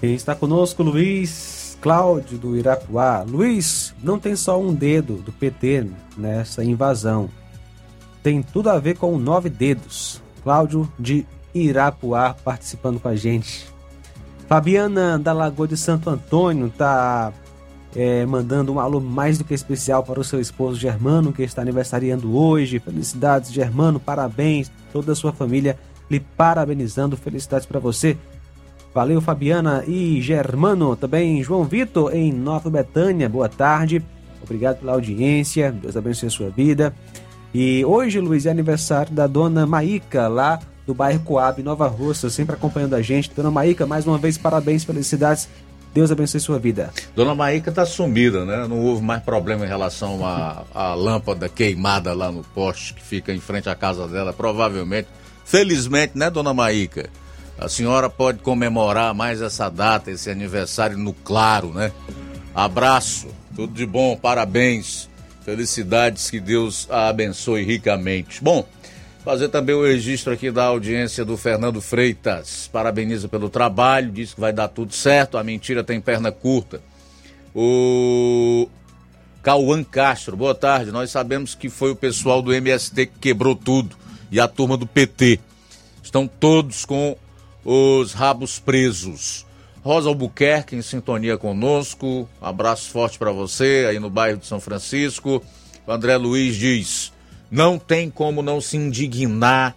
[0.00, 3.24] Quem está conosco, Luiz Cláudio do Irapuá.
[3.26, 7.28] Luiz, não tem só um dedo do PT nessa invasão.
[8.22, 10.22] Tem tudo a ver com nove dedos.
[10.44, 13.66] Cláudio de Irapuá participando com a gente.
[14.46, 17.32] Fabiana da Lagoa de Santo Antônio está
[17.94, 21.62] é, mandando um alô mais do que especial para o seu esposo Germano, que está
[21.62, 22.78] aniversariando hoje.
[22.78, 24.70] Felicidades, Germano, parabéns.
[24.92, 25.78] Toda a sua família
[26.10, 27.16] lhe parabenizando.
[27.16, 28.16] Felicidades para você.
[28.94, 30.96] Valeu, Fabiana e Germano.
[30.96, 33.28] Também João Vitor, em Nova Betânia.
[33.28, 34.02] Boa tarde.
[34.42, 35.70] Obrigado pela audiência.
[35.70, 36.94] Deus abençoe a sua vida.
[37.54, 42.54] E hoje, Luiz, é aniversário da dona Maíca, lá do bairro Coab, Nova Russa, sempre
[42.54, 43.30] acompanhando a gente.
[43.34, 45.48] Dona Maíca, mais uma vez, parabéns, felicidades.
[45.94, 46.90] Deus abençoe sua vida.
[47.14, 48.66] Dona Maíca está sumida, né?
[48.66, 53.32] Não houve mais problema em relação à, à lâmpada queimada lá no poste que fica
[53.32, 55.08] em frente à casa dela, provavelmente.
[55.44, 57.10] Felizmente, né, Dona Maíca?
[57.58, 61.92] A senhora pode comemorar mais essa data, esse aniversário no claro, né?
[62.54, 65.08] Abraço, tudo de bom, parabéns,
[65.44, 68.42] felicidades, que Deus a abençoe ricamente.
[68.42, 68.66] Bom,
[69.24, 72.68] Fazer também o registro aqui da audiência do Fernando Freitas.
[72.72, 76.82] Parabeniza pelo trabalho, diz que vai dar tudo certo, a mentira tem perna curta.
[77.54, 78.68] O
[79.40, 80.90] Cauã Castro, boa tarde.
[80.90, 83.96] Nós sabemos que foi o pessoal do MST que quebrou tudo
[84.28, 85.38] e a turma do PT.
[86.02, 87.16] Estão todos com
[87.64, 89.46] os rabos presos.
[89.84, 92.28] Rosa Albuquerque em sintonia conosco.
[92.40, 95.40] Um abraço forte para você aí no bairro de São Francisco.
[95.86, 97.12] O André Luiz diz:
[97.52, 99.76] não tem como não se indignar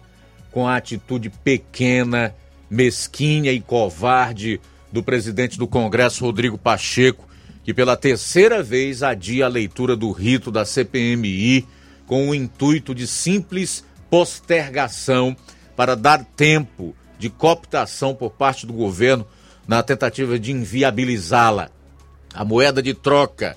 [0.50, 2.34] com a atitude pequena,
[2.70, 4.58] mesquinha e covarde
[4.90, 7.28] do presidente do Congresso, Rodrigo Pacheco,
[7.62, 11.66] que pela terceira vez adia a leitura do rito da CPMI
[12.06, 15.36] com o intuito de simples postergação
[15.76, 19.26] para dar tempo de cooptação por parte do governo
[19.68, 21.68] na tentativa de inviabilizá-la.
[22.32, 23.54] A moeda de troca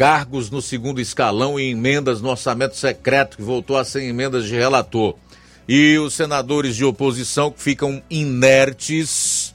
[0.00, 4.54] cargos no segundo escalão e emendas no orçamento secreto, que voltou a ser emendas de
[4.54, 5.14] relator.
[5.68, 9.54] E os senadores de oposição que ficam inertes,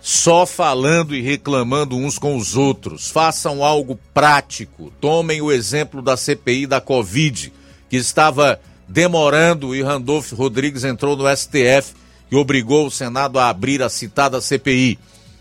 [0.00, 3.10] só falando e reclamando uns com os outros.
[3.10, 4.92] Façam algo prático.
[5.00, 7.52] Tomem o exemplo da CPI da Covid,
[7.88, 11.92] que estava demorando e Randolfo Rodrigues entrou no STF
[12.30, 14.96] e obrigou o Senado a abrir a citada CPI.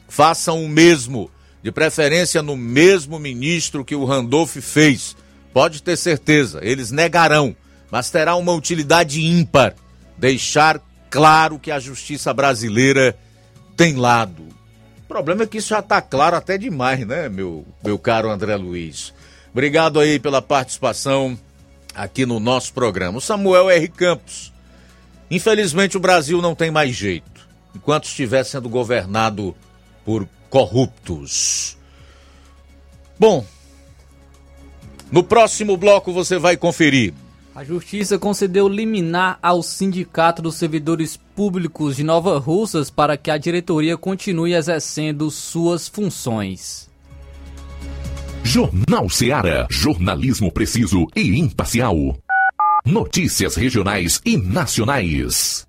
[0.07, 1.29] Façam o mesmo
[1.61, 5.15] de preferência no mesmo ministro que o Randolph fez.
[5.53, 7.55] Pode ter certeza, eles negarão,
[7.91, 9.75] mas terá uma utilidade ímpar
[10.17, 10.79] deixar
[11.09, 13.17] claro que a justiça brasileira
[13.75, 14.43] tem lado.
[14.97, 18.55] O problema é que isso já está claro até demais, né, meu, meu caro André
[18.55, 19.13] Luiz?
[19.51, 21.37] Obrigado aí pela participação
[21.95, 23.17] aqui no nosso programa.
[23.17, 23.87] O Samuel R.
[23.87, 24.53] Campos.
[25.31, 27.47] Infelizmente o Brasil não tem mais jeito.
[27.75, 29.55] Enquanto estiver sendo governado
[30.05, 31.77] por corruptos.
[33.17, 33.45] Bom,
[35.11, 37.13] no próximo bloco você vai conferir.
[37.53, 43.37] A Justiça concedeu liminar ao Sindicato dos Servidores Públicos de Nova Russas para que a
[43.37, 46.89] diretoria continue exercendo suas funções.
[48.43, 49.67] Jornal Seara.
[49.69, 52.17] Jornalismo preciso e imparcial.
[52.85, 55.68] Notícias regionais e nacionais.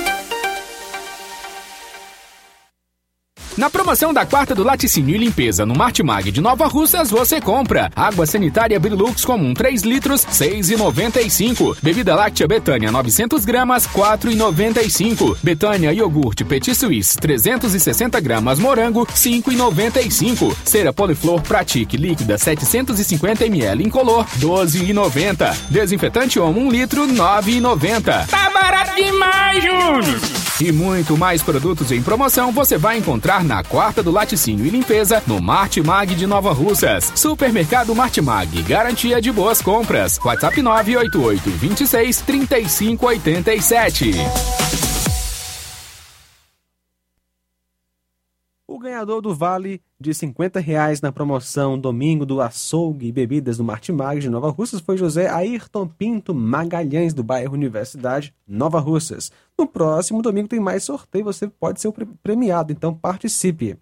[3.57, 7.91] Na promoção da quarta do Laticínio e Limpeza no Martimag de Nova Russas, você compra
[7.93, 11.75] água sanitária Brilux comum 3 litros, 6,95.
[11.83, 15.37] Bebida láctea Betânia 900 gramas, 4,95.
[15.43, 20.55] Betânia iogurte Petit Suisse 360 gramas morango, 5,95.
[20.63, 25.53] Cera Poliflor Pratique líquida 750 ml incolor, 12,90.
[25.69, 28.27] Desinfetante Omo 1 litro, 9,90.
[28.27, 30.41] Tá barato demais, Júnior!
[30.61, 35.21] E muito mais produtos em promoção você vai encontrar na quarta do Laticínio e Limpeza
[35.27, 37.11] no Martimag de Nova Russas.
[37.15, 40.19] Supermercado Martimag, garantia de boas compras.
[40.23, 44.11] WhatsApp 988 26 35 87.
[48.71, 53.65] O ganhador do vale de 50 reais na promoção Domingo do Açougue e Bebidas do
[53.65, 59.29] Martimag de Nova Russas foi José Ayrton Pinto Magalhães, do bairro Universidade, Nova Russas.
[59.61, 61.93] No próximo domingo tem mais sorteio, você pode ser
[62.23, 63.77] premiado, então participe.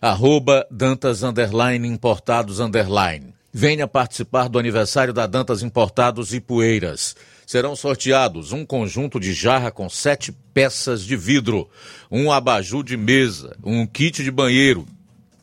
[0.00, 1.22] arroba Dantas
[1.84, 2.60] Importados.
[3.56, 7.14] Venha participar do aniversário da Dantas Importados e Poeiras.
[7.46, 11.70] Serão sorteados um conjunto de jarra com sete peças de vidro,
[12.10, 14.84] um abajur de mesa, um kit de banheiro,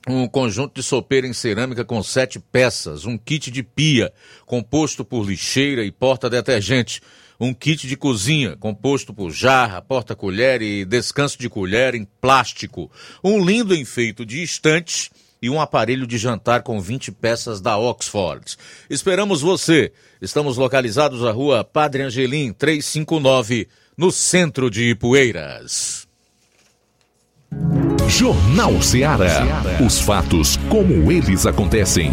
[0.06, 4.12] um conjunto de sopeira em cerâmica com sete peças, um kit de pia,
[4.46, 7.02] composto por lixeira e porta-detergente,
[7.40, 12.92] um kit de cozinha, composto por jarra, porta-colher e descanso de colher em plástico,
[13.24, 15.10] um lindo enfeito de estante
[15.42, 18.58] e um aparelho de jantar com 20 peças da Oxford.
[18.90, 19.92] Esperamos você.
[20.22, 26.08] Estamos localizados na rua Padre Angelim, 359, no centro de Ipueiras.
[28.08, 29.42] Jornal Ceará.
[29.84, 32.12] Os fatos como eles acontecem.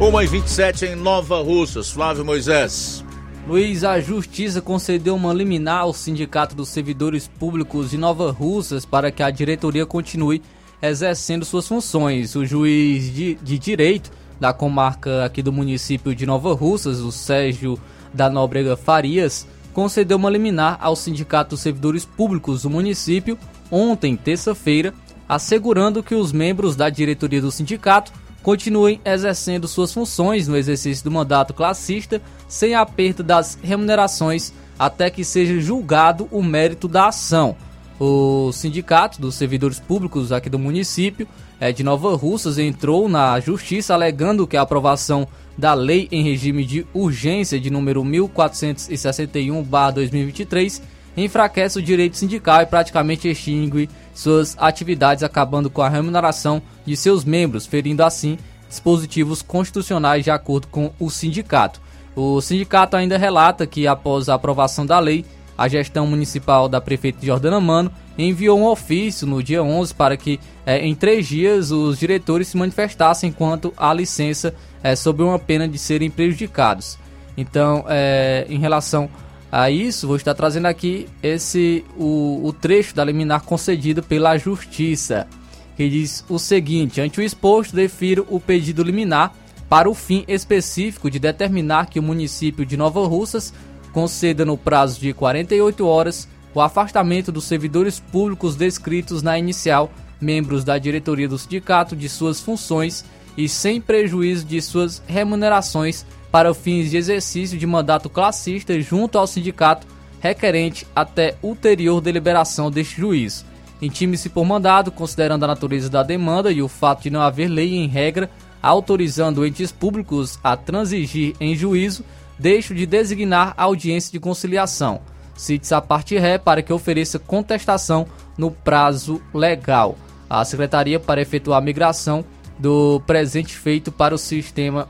[0.00, 1.88] Uma e 27 em Nova Russas.
[1.88, 3.04] Flávio Moisés.
[3.46, 9.10] Luiz, a Justiça concedeu uma liminar ao Sindicato dos Servidores Públicos de Nova Russas para
[9.10, 10.40] que a diretoria continue
[10.80, 12.36] exercendo suas funções.
[12.36, 17.76] O juiz de, de direito da comarca aqui do município de Nova Russas, o Sérgio
[18.14, 23.36] da Nóbrega Farias, concedeu uma liminar ao Sindicato dos Servidores Públicos do município
[23.72, 24.94] ontem, terça-feira,
[25.28, 28.12] assegurando que os membros da diretoria do sindicato
[28.42, 35.24] continuem exercendo suas funções no exercício do mandato classista sem aperto das remunerações até que
[35.24, 37.54] seja julgado o mérito da ação.
[38.00, 41.28] O sindicato dos servidores públicos aqui do município
[41.74, 46.84] de Nova Russas entrou na justiça alegando que a aprovação da lei em regime de
[46.92, 50.82] urgência de número 1461/2023
[51.16, 57.24] enfraquece o direito sindical e praticamente extingue suas atividades, acabando com a remuneração de seus
[57.24, 61.80] membros, ferindo assim dispositivos constitucionais de acordo com o sindicato.
[62.16, 65.24] O sindicato ainda relata que após a aprovação da lei,
[65.56, 70.40] a gestão municipal da prefeita Jordana Mano enviou um ofício no dia 11 para que
[70.66, 75.68] é, em três dias os diretores se manifestassem quanto à licença é, sob uma pena
[75.68, 76.98] de serem prejudicados.
[77.36, 79.08] Então, é, em relação
[79.52, 85.28] a isso, vou estar trazendo aqui esse o, o trecho da liminar concedida pela Justiça,
[85.76, 89.34] que diz o seguinte: ante o exposto, defiro o pedido liminar
[89.68, 93.52] para o fim específico de determinar que o município de Nova Russas
[93.92, 100.64] conceda no prazo de 48 horas o afastamento dos servidores públicos descritos na inicial, membros
[100.64, 103.04] da diretoria do sindicato, de suas funções
[103.36, 109.26] e sem prejuízo de suas remunerações para fins de exercício de mandato classista junto ao
[109.26, 109.86] sindicato
[110.18, 113.44] requerente até ulterior deliberação deste juiz.
[113.82, 117.76] Intime-se por mandado, considerando a natureza da demanda e o fato de não haver lei
[117.76, 118.30] em regra
[118.62, 122.04] autorizando entes públicos a transigir em juízo,
[122.38, 125.00] deixo de designar audiência de conciliação.
[125.34, 128.06] Cite-se a parte ré para que ofereça contestação
[128.38, 129.96] no prazo legal.
[130.30, 132.24] A Secretaria para efetuar a migração
[132.58, 134.88] do presente feito para o sistema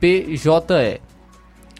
[0.00, 1.00] PJE.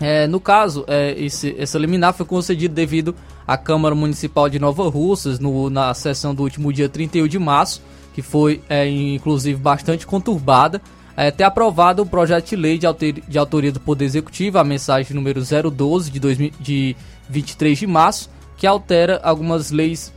[0.00, 3.14] É, no caso, é, esse, essa liminar foi concedida devido
[3.46, 7.80] à Câmara Municipal de Nova Russas no, na sessão do último dia 31 de março,
[8.12, 10.80] que foi é, inclusive bastante conturbada,
[11.16, 14.64] é, ter aprovado o projeto de lei de, autor, de autoria do Poder Executivo, a
[14.64, 16.96] mensagem número 012 de, 2000, de
[17.28, 20.12] 23 de março, que altera algumas leis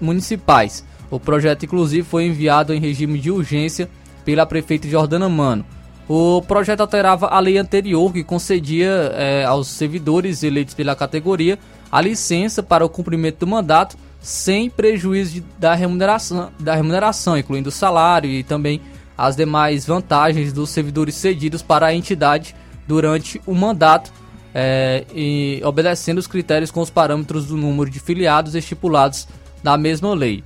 [0.00, 0.84] municipais.
[1.10, 3.90] O projeto, inclusive, foi enviado em regime de urgência
[4.24, 5.64] pela prefeita Jordana Mano.
[6.12, 11.56] O projeto alterava a lei anterior que concedia é, aos servidores eleitos pela categoria
[11.88, 17.68] a licença para o cumprimento do mandato sem prejuízo de, da, remuneração, da remuneração, incluindo
[17.68, 18.80] o salário e também
[19.16, 22.56] as demais vantagens dos servidores cedidos para a entidade
[22.88, 24.12] durante o mandato
[24.52, 29.28] é, e obedecendo os critérios com os parâmetros do número de filiados estipulados
[29.62, 30.42] na mesma lei.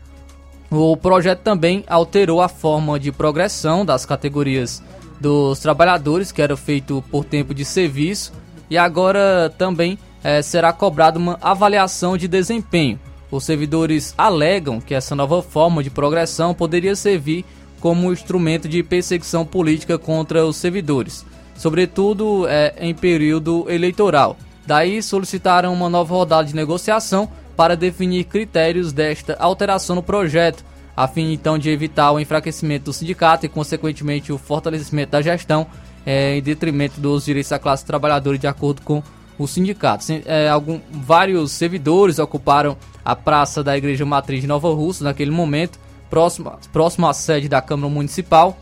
[0.71, 4.83] O projeto também alterou a forma de progressão das categorias
[5.25, 8.31] dos trabalhadores, que era feito por tempo de serviço,
[8.69, 13.01] e agora também é, será cobrada uma avaliação de desempenho.
[13.31, 17.43] Os servidores alegam que essa nova forma de progressão poderia servir
[17.81, 21.25] como instrumento de perseguição política contra os servidores,
[21.57, 24.37] sobretudo é, em período eleitoral.
[24.67, 30.63] Daí solicitaram uma nova rodada de negociação para definir critérios desta alteração no projeto,
[30.97, 35.67] a fim então de evitar o enfraquecimento do sindicato e, consequentemente, o fortalecimento da gestão
[36.07, 39.03] é, em detrimento dos direitos da classe trabalhadora, de acordo com
[39.39, 40.05] o sindicato.
[40.27, 45.79] É, algum, vários servidores ocuparam a praça da Igreja Matriz de Nova Russa naquele momento
[46.09, 48.57] próximo, próximo à sede da Câmara Municipal,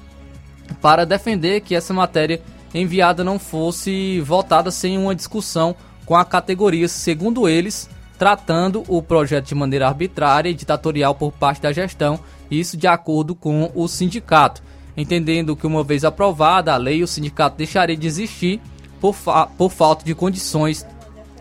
[0.80, 2.40] para defender que essa matéria
[2.74, 5.76] enviada não fosse votada sem uma discussão
[6.06, 7.88] com a categoria, segundo eles,
[8.22, 13.34] tratando o projeto de maneira arbitrária e ditatorial por parte da gestão, isso de acordo
[13.34, 14.62] com o sindicato.
[14.96, 18.60] Entendendo que, uma vez aprovada a lei, o sindicato deixaria de existir
[19.00, 20.86] por, fa por falta de condições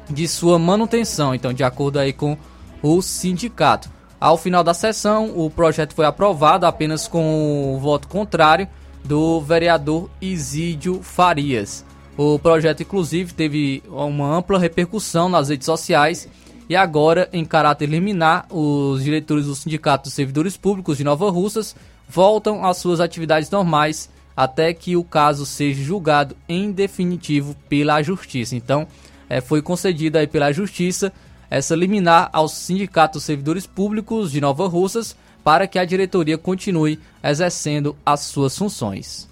[0.10, 1.36] de sua manutenção.
[1.36, 2.36] Então, de acordo aí com
[2.82, 3.88] o sindicato.
[4.20, 8.68] Ao final da sessão, o projeto foi aprovado apenas com o voto contrário
[9.06, 11.86] do vereador Isídio Farias.
[12.18, 16.28] O projeto, inclusive, teve uma ampla repercussão nas redes sociais
[16.72, 21.76] e agora, em caráter liminar, os diretores do Sindicato dos Servidores Públicos de Nova Russas
[22.08, 28.56] voltam às suas atividades normais até que o caso seja julgado em definitivo pela Justiça.
[28.56, 28.88] Então,
[29.28, 31.12] é, foi concedida aí pela Justiça
[31.50, 37.98] essa liminar aos sindicatos servidores públicos de Nova Russas para que a diretoria continue exercendo
[38.06, 39.28] as suas funções.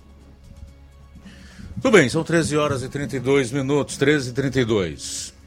[1.81, 5.38] Tudo bem, são 13 horas e 32 minutos, 13 e 32.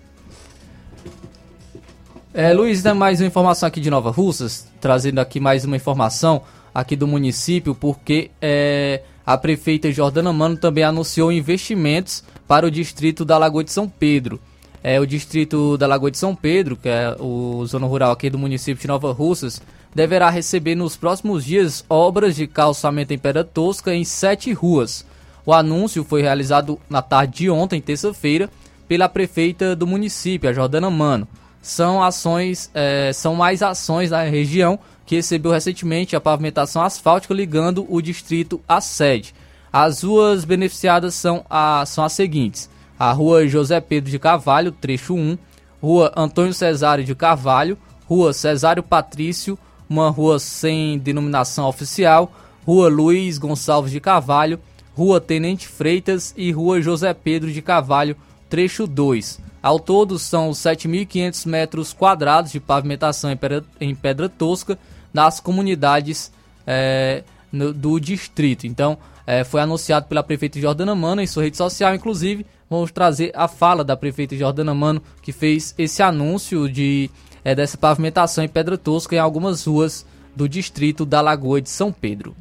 [2.34, 6.40] É, Luiz, dá mais uma informação aqui de Nova Russas, trazendo aqui mais uma informação
[6.74, 13.22] aqui do município, porque é, a prefeita Jordana Mano também anunciou investimentos para o distrito
[13.22, 14.40] da Lagoa de São Pedro.
[14.82, 18.38] é, o distrito da Lagoa de São Pedro, que é o zona rural aqui do
[18.38, 19.60] município de Nova Russas,
[19.94, 25.04] deverá receber nos próximos dias obras de calçamento em pedra tosca em sete ruas.
[25.44, 28.48] O anúncio foi realizado na tarde de ontem, terça-feira,
[28.88, 31.28] pela prefeita do município, a Jordana Mano.
[31.62, 37.86] São ações, é, são mais ações da região que recebeu recentemente a pavimentação asfáltica ligando
[37.88, 39.32] o distrito à sede.
[39.72, 42.68] As ruas beneficiadas são, a, são as seguintes:
[42.98, 45.38] a Rua José Pedro de Carvalho, trecho 1,
[45.80, 49.58] Rua Antônio Cesário de Carvalho, Rua Cesário Patrício,
[49.88, 52.32] uma rua sem denominação oficial,
[52.66, 54.60] Rua Luiz Gonçalves de Carvalho,
[54.94, 58.16] Rua Tenente Freitas e Rua José Pedro de Carvalho,
[58.52, 59.40] trecho 2.
[59.62, 64.78] Ao todo são 7.500 metros quadrados de pavimentação em pedra, em pedra tosca
[65.10, 66.30] nas comunidades
[66.66, 68.66] é, no, do distrito.
[68.66, 73.32] Então, é, foi anunciado pela prefeita Jordana Mano em sua rede social, inclusive vamos trazer
[73.34, 77.10] a fala da prefeita Jordana Mano, que fez esse anúncio de
[77.42, 80.04] é, dessa pavimentação em pedra tosca em algumas ruas
[80.36, 82.36] do distrito da Lagoa de São Pedro.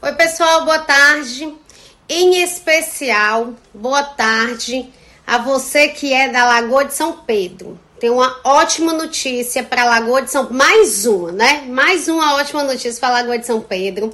[0.00, 1.63] Oi, pessoal, boa tarde.
[2.06, 4.92] Em especial, boa tarde
[5.26, 7.80] a você que é da Lagoa de São Pedro.
[7.98, 11.64] Tem uma ótima notícia para a Lagoa de São mais uma, né?
[11.66, 14.12] Mais uma ótima notícia para Lagoa de São Pedro.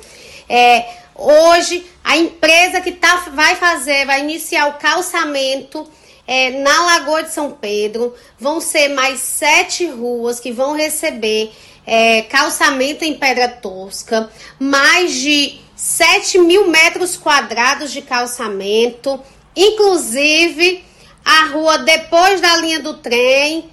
[0.48, 0.86] É,
[1.16, 5.84] hoje a empresa que tá, vai fazer, vai iniciar o calçamento
[6.28, 8.14] é, na Lagoa de São Pedro.
[8.38, 11.50] Vão ser mais sete ruas que vão receber
[11.84, 14.30] é, calçamento em pedra tosca,
[14.60, 19.18] mais de 7 mil metros quadrados de calçamento,
[19.56, 20.84] inclusive
[21.24, 23.70] a rua depois da linha do trem,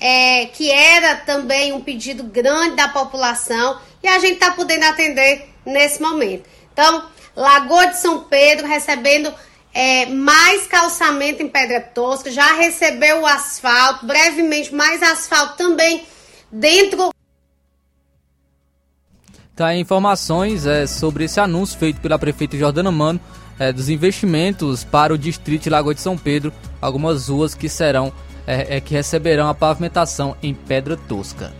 [0.00, 5.50] é, que era também um pedido grande da população, e a gente está podendo atender
[5.66, 6.48] nesse momento.
[6.72, 7.04] Então,
[7.36, 9.30] Lagoa de São Pedro recebendo
[9.74, 16.06] é, mais calçamento em pedra tosca, já recebeu o asfalto, brevemente mais asfalto também
[16.50, 17.12] dentro.
[19.60, 23.20] Tá, informações é, sobre esse anúncio feito pela prefeita Jordana Mano
[23.58, 26.50] é, dos investimentos para o distrito de Lagoa de São Pedro,
[26.80, 28.10] algumas ruas que serão
[28.46, 31.52] é, é que receberão a pavimentação em pedra tosca.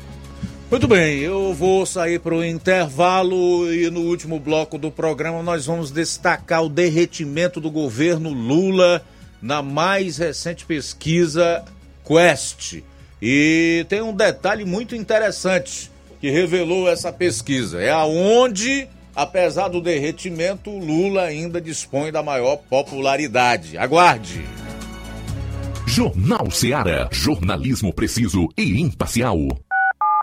[0.70, 5.66] Muito bem, eu vou sair para o intervalo e no último bloco do programa nós
[5.66, 9.05] vamos destacar o derretimento do governo Lula
[9.43, 11.62] na mais recente pesquisa
[12.02, 12.82] Quest.
[13.20, 15.90] E tem um detalhe muito interessante
[16.20, 23.76] que revelou essa pesquisa: é aonde, apesar do derretimento, Lula ainda dispõe da maior popularidade.
[23.78, 24.44] Aguarde!
[25.86, 27.09] Jornal Seara.
[27.10, 29.36] Jornalismo preciso e imparcial.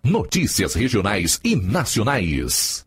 [0.02, 2.87] Notícias regionais e nacionais.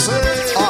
[0.00, 0.10] você.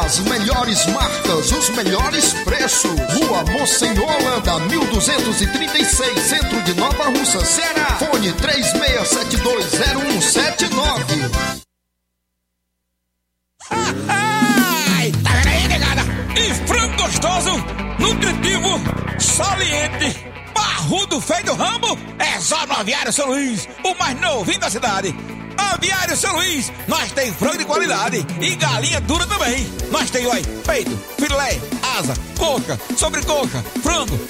[0.04, 2.90] As melhores marcas, os melhores preços.
[2.90, 7.96] Rua Monsenhor Holanda, 1236, centro de Nova Russa, Ceará.
[7.98, 11.30] Fone 36720179.
[14.08, 15.60] Ai, tá aí?
[16.36, 17.52] E frango gostoso,
[17.98, 18.80] nutritivo,
[19.18, 20.16] saliente,
[20.54, 25.14] barrudo, feio do rambo, é só no Aviário São Luís, o mais novinho da cidade.
[25.56, 29.66] Aviário São Luís, nós tem frango de qualidade e galinha dura também.
[29.90, 31.60] Nós tem, oi, peito, filé,
[31.98, 34.18] asa, coca, sobrecoca, frango,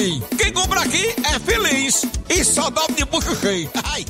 [0.00, 2.06] Quem compra aqui é feliz.
[2.30, 3.68] E só dobra de bucho cheio.
[3.84, 4.06] Ai.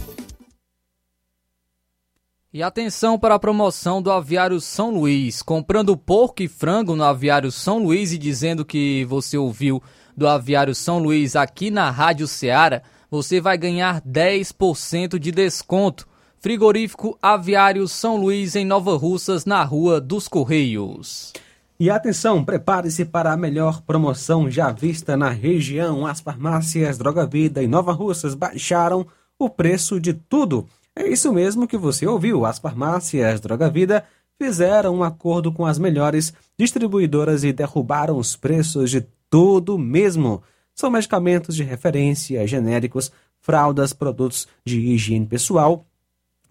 [2.53, 5.43] E atenção para a promoção do Aviário São Luís.
[5.43, 9.83] Comprando porco e frango no Aviário São Luís e dizendo que você ouviu
[10.17, 16.07] do Aviário São Luís aqui na Rádio Ceará, você vai ganhar 10% de desconto.
[16.39, 21.33] Frigorífico Aviário São Luís em Nova Russas, na Rua dos Correios.
[21.81, 26.07] E atenção, prepare-se para a melhor promoção já vista na região.
[26.07, 29.07] As farmácias Droga Vida e Nova Russas baixaram
[29.39, 30.69] o preço de tudo.
[30.95, 32.45] É isso mesmo que você ouviu.
[32.45, 34.05] As farmácias Droga Vida
[34.39, 40.43] fizeram um acordo com as melhores distribuidoras e derrubaram os preços de tudo mesmo.
[40.75, 45.87] São medicamentos de referência, genéricos, fraldas, produtos de higiene pessoal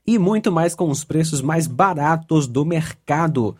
[0.07, 3.55] e muito mais com os preços mais baratos do mercado.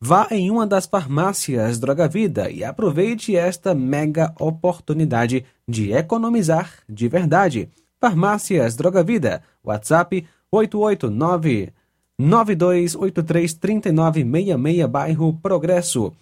[0.00, 7.08] Vá em uma das farmácias Droga Vida e aproveite esta mega oportunidade de economizar de
[7.08, 7.70] verdade.
[8.00, 11.72] Farmácias Droga Vida, WhatsApp 889
[12.18, 16.12] 9283 3966, bairro Progresso.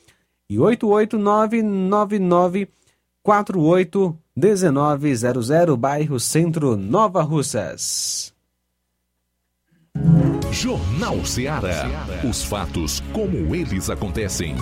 [0.48, 2.68] E 889
[3.22, 8.31] 48 1900, bairro Centro, Nova Russas.
[10.52, 11.88] Jornal Ceará.
[12.28, 14.54] Os fatos como eles acontecem.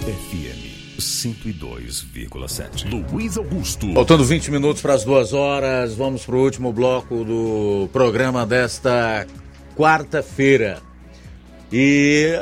[0.00, 3.10] FM 102,7.
[3.12, 3.92] Luiz Augusto.
[3.92, 9.26] Faltando 20 minutos para as duas horas, vamos para o último bloco do programa desta
[9.76, 10.80] quarta-feira.
[11.70, 12.32] E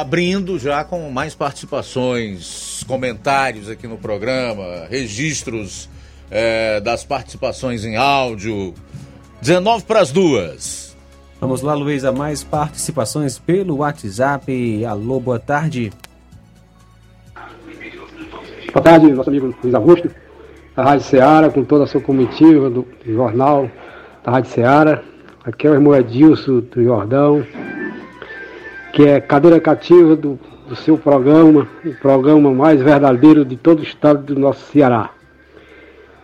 [0.00, 5.86] abrindo já com mais participações, comentários aqui no programa, registros
[6.30, 8.74] é, das participações em áudio.
[9.40, 10.96] 19 para as duas.
[11.40, 14.84] Vamos lá, Luísa, mais participações pelo WhatsApp.
[14.84, 15.92] Alô, boa tarde.
[18.72, 20.10] Boa tarde, nosso amigo Luiz Augusto,
[20.76, 23.70] da Rádio Ceará, com toda a sua comitiva do jornal
[24.24, 25.02] da Rádio Ceará.
[25.44, 27.46] Aqui é o irmão Edilson do Jordão,
[28.92, 30.38] que é cadeira cativa do,
[30.68, 35.10] do seu programa, o programa mais verdadeiro de todo o estado do nosso Ceará.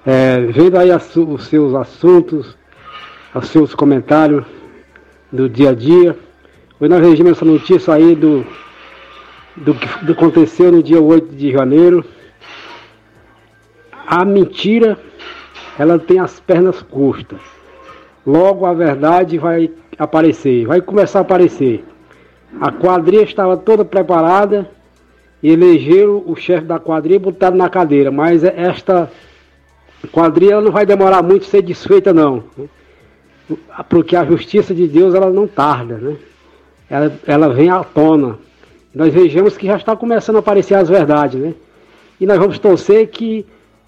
[0.06, 2.54] É, vendo aí os seus assuntos,
[3.34, 4.44] os seus comentários
[5.32, 6.14] do dia a dia.
[6.78, 8.44] Hoje nós regimos essa notícia aí do,
[9.56, 12.04] do que aconteceu no dia 8 de janeiro.
[14.06, 14.98] A mentira,
[15.78, 17.40] ela tem as pernas curtas.
[18.26, 21.82] Logo a verdade vai aparecer, vai começar a aparecer.
[22.60, 24.70] A quadrilha estava toda preparada,
[25.42, 29.10] elegeram o chefe da quadrilha e botaram na cadeira, mas esta
[30.12, 32.44] quadrilha não vai demorar muito a ser desfeita não.
[33.88, 36.16] Porque a justiça de Deus ela não tarda, né?
[36.88, 38.38] Ela, ela vem à tona.
[38.94, 41.54] Nós vejamos que já está começando a aparecer as verdades, né?
[42.20, 43.44] E nós vamos torcer que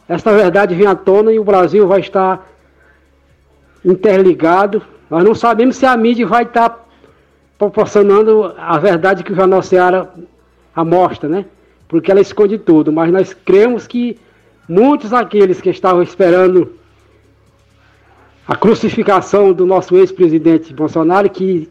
[0.09, 2.47] esta verdade venha à tona e o Brasil vai estar
[3.85, 4.83] interligado.
[5.09, 6.87] Nós não sabemos se a mídia vai estar
[7.59, 10.11] proporcionando a verdade que o Jornal Seara
[10.75, 11.47] amostra, né?
[11.89, 14.19] Porque ela esconde tudo, mas nós cremos que
[14.69, 16.73] muitos daqueles que estavam esperando
[18.47, 21.69] a crucificação do nosso ex-presidente Bolsonaro, que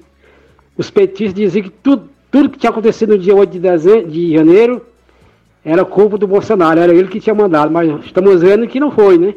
[0.78, 4.34] os petistas diziam que tudo, tudo que tinha acontecido no dia 8 de, dezembro, de
[4.34, 4.82] janeiro
[5.64, 9.18] era culpa do Bolsonaro, era ele que tinha mandado, mas estamos vendo que não foi,
[9.18, 9.34] né?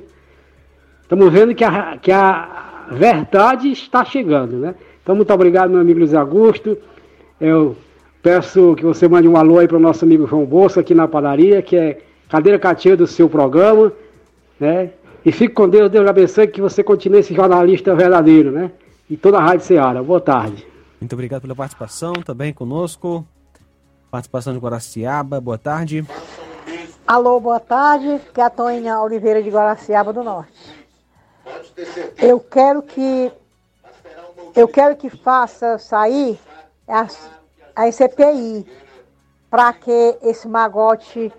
[1.02, 4.74] Estamos vendo que a, que a verdade está chegando, né?
[5.02, 6.76] Então, muito obrigado, meu amigo Luiz Augusto.
[7.40, 7.74] Eu
[8.22, 11.09] peço que você mande um alô aí para o nosso amigo João Bolsa aqui na
[11.09, 13.92] padaria, que é cadeira cativa do seu programa,
[14.60, 14.90] né?
[15.24, 18.70] E fique com Deus, Deus abençoe que você continue esse jornalista verdadeiro, né?
[19.10, 20.02] E toda a Rádio Ceará.
[20.02, 20.66] Boa tarde.
[21.00, 23.26] Muito obrigado pela participação também conosco.
[24.10, 26.06] Participação de Guaraciaba, boa tarde.
[27.06, 30.52] Alô, boa tarde, que é a Toninha Oliveira de Guaraciaba do Norte.
[32.18, 33.30] Eu quero que
[34.55, 36.38] eu quero que faça sair
[36.86, 37.06] a,
[37.76, 38.66] a CPI
[39.48, 41.32] para que esse magote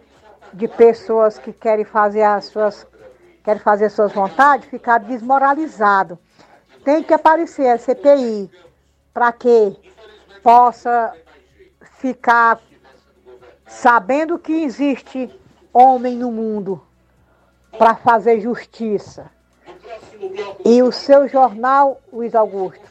[0.53, 2.87] de pessoas que querem fazer as suas
[3.43, 6.19] querem fazer suas vontades ficar desmoralizado.
[6.83, 8.51] Tem que aparecer a CPI
[9.13, 9.75] para que
[10.43, 11.13] possa
[11.99, 12.59] ficar
[13.65, 15.29] sabendo que existe
[15.73, 16.81] homem no mundo
[17.77, 19.29] para fazer justiça.
[20.65, 22.89] E o seu jornal, Luiz Augusto,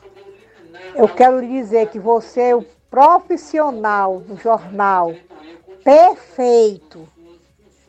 [0.94, 5.14] eu quero lhe dizer que você é o profissional do jornal.
[5.84, 7.08] Perfeito.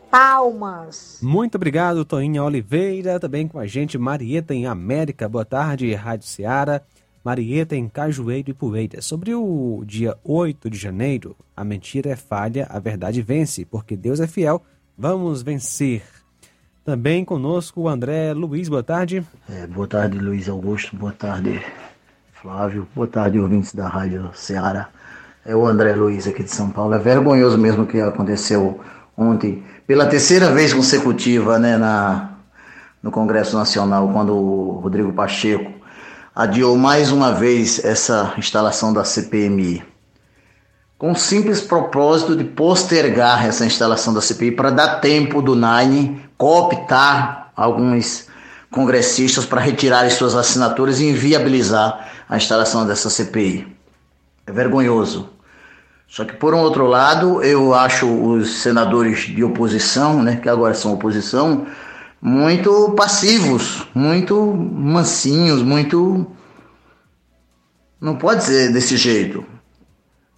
[0.10, 1.20] Palmas.
[1.22, 3.20] Muito obrigado, Toinha Oliveira.
[3.20, 5.30] Também com a gente, Marieta em América.
[5.30, 6.82] Boa tarde, Rádio Ceará.
[7.24, 9.02] Marieta em Cajueiro e Poeira.
[9.02, 14.20] Sobre o dia 8 de janeiro, a mentira é falha, a verdade vence, porque Deus
[14.20, 14.64] é fiel.
[14.98, 16.02] Vamos vencer.
[16.84, 18.68] Também conosco o André Luiz.
[18.68, 19.24] Boa tarde.
[19.50, 20.96] É, boa tarde, Luiz Augusto.
[20.96, 21.62] Boa tarde,
[22.34, 22.88] Flávio.
[22.96, 24.90] Boa tarde, ouvintes da Rádio Ceará.
[25.46, 26.94] É o André Luiz aqui de São Paulo.
[26.96, 28.80] É vergonhoso mesmo o que aconteceu
[29.16, 32.34] ontem, pela terceira vez consecutiva, né, na,
[33.02, 35.72] no Congresso Nacional, quando o Rodrigo Pacheco
[36.36, 39.84] adiou mais uma vez essa instalação da CPMI,
[40.96, 46.22] com o simples propósito de postergar essa instalação da CPI para dar tempo do Nine
[46.38, 48.28] cooptar alguns
[48.70, 53.66] congressistas para retirarem suas assinaturas e inviabilizar a instalação dessa CPI.
[54.46, 55.39] É vergonhoso.
[56.10, 60.74] Só que, por um outro lado, eu acho os senadores de oposição, né, que agora
[60.74, 61.68] são oposição,
[62.20, 66.26] muito passivos, muito mansinhos, muito.
[68.02, 69.46] Não pode ser desse jeito.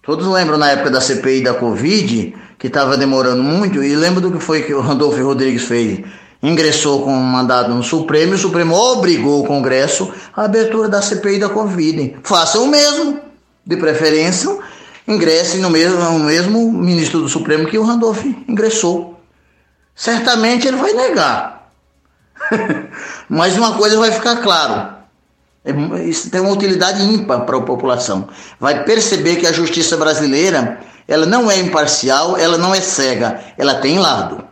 [0.02, 4.30] Todos lembram na época da CPI da Covid, que estava demorando muito, e lembra do
[4.30, 6.04] que foi que o Randolfo Rodrigues fez?
[6.42, 11.00] Ingressou com um mandado no Supremo e o Supremo obrigou o Congresso à abertura da
[11.00, 12.16] CPI da Covid.
[12.24, 13.20] Façam o mesmo,
[13.64, 14.58] de preferência,
[15.06, 19.20] ingressem no mesmo, no mesmo ministro do Supremo que o Randolph ingressou.
[19.94, 21.70] Certamente ele vai negar.
[23.28, 25.02] Mas uma coisa vai ficar claro.
[25.64, 28.28] É, isso tem uma utilidade ímpar para a população.
[28.58, 33.74] Vai perceber que a justiça brasileira ela não é imparcial, ela não é cega, ela
[33.76, 34.44] tem lado.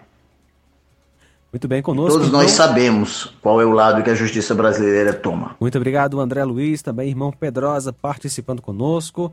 [1.52, 2.12] Muito bem conosco.
[2.12, 2.66] Todos nós então.
[2.66, 5.56] sabemos qual é o lado que a justiça brasileira toma.
[5.59, 9.32] Muito obrigado, André Luiz, também irmão Pedrosa participando conosco.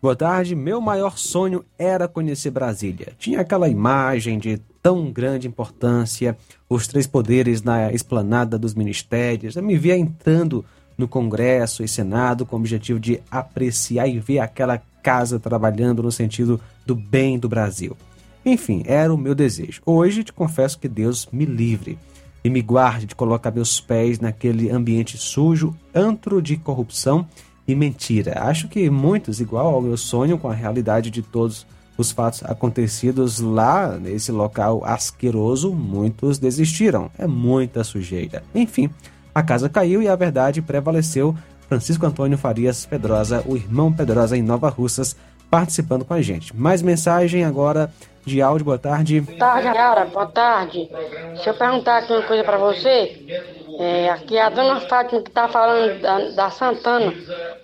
[0.00, 0.54] Boa tarde.
[0.54, 3.14] Meu maior sonho era conhecer Brasília.
[3.18, 6.36] Tinha aquela imagem de tão grande importância,
[6.68, 9.56] os três poderes na esplanada dos ministérios.
[9.56, 10.62] Eu me via entrando
[10.98, 16.12] no Congresso e Senado com o objetivo de apreciar e ver aquela casa trabalhando no
[16.12, 17.96] sentido do bem do Brasil.
[18.44, 19.80] Enfim, era o meu desejo.
[19.86, 21.98] Hoje te confesso que Deus me livre
[22.44, 27.26] e me guarde de colocar meus pés naquele ambiente sujo, antro de corrupção
[27.66, 28.40] e mentira.
[28.42, 31.66] Acho que muitos, igual ao meu sonho com a realidade de todos
[31.98, 37.10] os fatos acontecidos lá nesse local asqueroso, muitos desistiram.
[37.18, 38.42] É muita sujeira.
[38.54, 38.90] Enfim,
[39.34, 41.34] a casa caiu e a verdade prevaleceu.
[41.68, 45.16] Francisco Antônio Farias Pedrosa, o irmão Pedrosa em Nova Russas,
[45.50, 46.56] participando com a gente.
[46.56, 47.90] Mais mensagem agora
[48.24, 49.20] de áudio, boa tarde.
[49.20, 50.88] Boa tarde, Yara, boa tarde.
[51.34, 53.55] Deixa eu perguntar aqui uma coisa para você.
[53.78, 57.12] É, aqui é a dona Fátima que está falando da, da, Santana,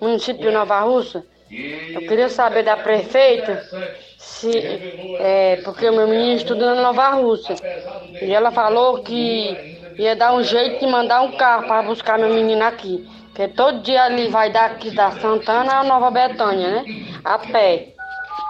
[0.00, 1.24] município de Nova Russa.
[1.50, 3.62] Eu queria saber da prefeita
[4.18, 4.50] se.
[5.18, 7.54] É, porque o meu menino estuda na Nova Russa.
[8.20, 12.32] E ela falou que ia dar um jeito de mandar um carro para buscar meu
[12.32, 13.08] menino aqui.
[13.26, 16.84] Porque todo dia ele vai daqui da Santana a Nova Betânia, né?
[17.24, 17.94] A pé.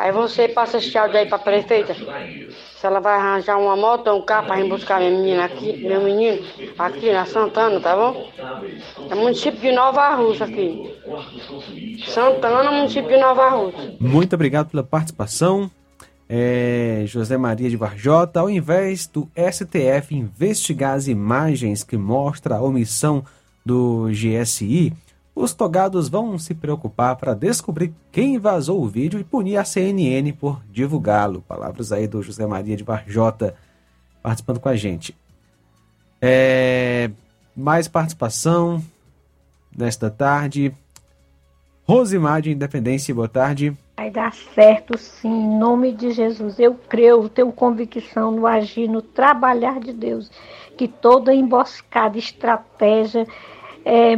[0.03, 1.95] Aí você passa esse áudio aí pra prefeita.
[1.95, 5.77] Se ela vai arranjar uma moto ou um carro pra ir buscar minha menina aqui,
[5.77, 6.45] meu menino,
[6.77, 8.29] aqui na Santana, tá bom?
[9.09, 10.93] É município de Nova Rússia aqui.
[12.05, 13.95] Santana, município de Nova Rússia.
[14.01, 15.71] Muito obrigado pela participação.
[16.29, 22.61] É, José Maria de Varjota, ao invés do STF investigar as imagens que mostram a
[22.61, 23.25] omissão
[23.65, 24.93] do GSI,
[25.35, 30.33] os togados vão se preocupar para descobrir quem vazou o vídeo e punir a CNN
[30.33, 31.43] por divulgá-lo.
[31.43, 33.55] Palavras aí do José Maria de Varjota
[34.23, 35.17] participando com a gente.
[36.21, 37.11] É,
[37.57, 38.83] mais participação
[39.77, 40.73] nesta tarde.
[41.85, 43.77] Rosimar de Independência, boa tarde.
[43.97, 46.59] Vai dar certo sim, em nome de Jesus.
[46.59, 50.31] Eu creio, tenho convicção no agir, no trabalhar de Deus,
[50.77, 53.27] que toda emboscada, estratégia,
[53.85, 54.17] é,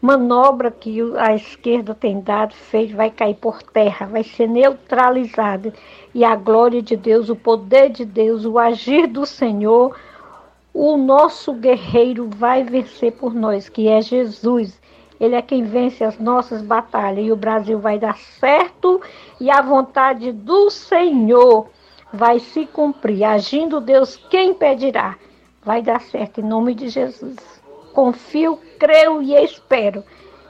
[0.00, 5.72] manobra que a esquerda tem dado, fez, vai cair por terra, vai ser neutralizada.
[6.14, 9.94] E a glória de Deus, o poder de Deus, o agir do Senhor,
[10.72, 14.80] o nosso guerreiro vai vencer por nós, que é Jesus.
[15.20, 19.02] Ele é quem vence as nossas batalhas e o Brasil vai dar certo
[19.38, 21.68] e a vontade do Senhor
[22.10, 23.24] vai se cumprir.
[23.24, 25.16] Agindo Deus, quem impedirá?
[25.62, 27.36] Vai dar certo em nome de Jesus.
[27.92, 30.02] Confio, creio e espero.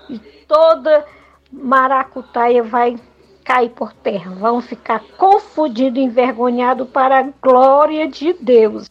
[0.09, 1.05] E toda
[1.53, 2.97] maracutaia vai
[3.45, 4.31] cair por terra.
[4.31, 8.89] Vão ficar confundidos, envergonhados para a glória de Deus.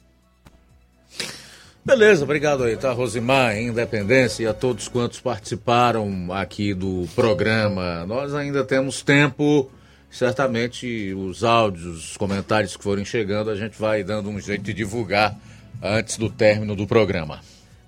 [1.84, 8.06] Beleza, obrigado aí, tá, Rosimar, Independência e a todos quantos participaram aqui do programa.
[8.06, 9.72] Nós ainda temos tempo,
[10.11, 14.74] certamente os áudios, os comentários que forem chegando, a gente vai dando um jeito de
[14.74, 15.36] divulgar
[15.82, 17.40] antes do término do programa.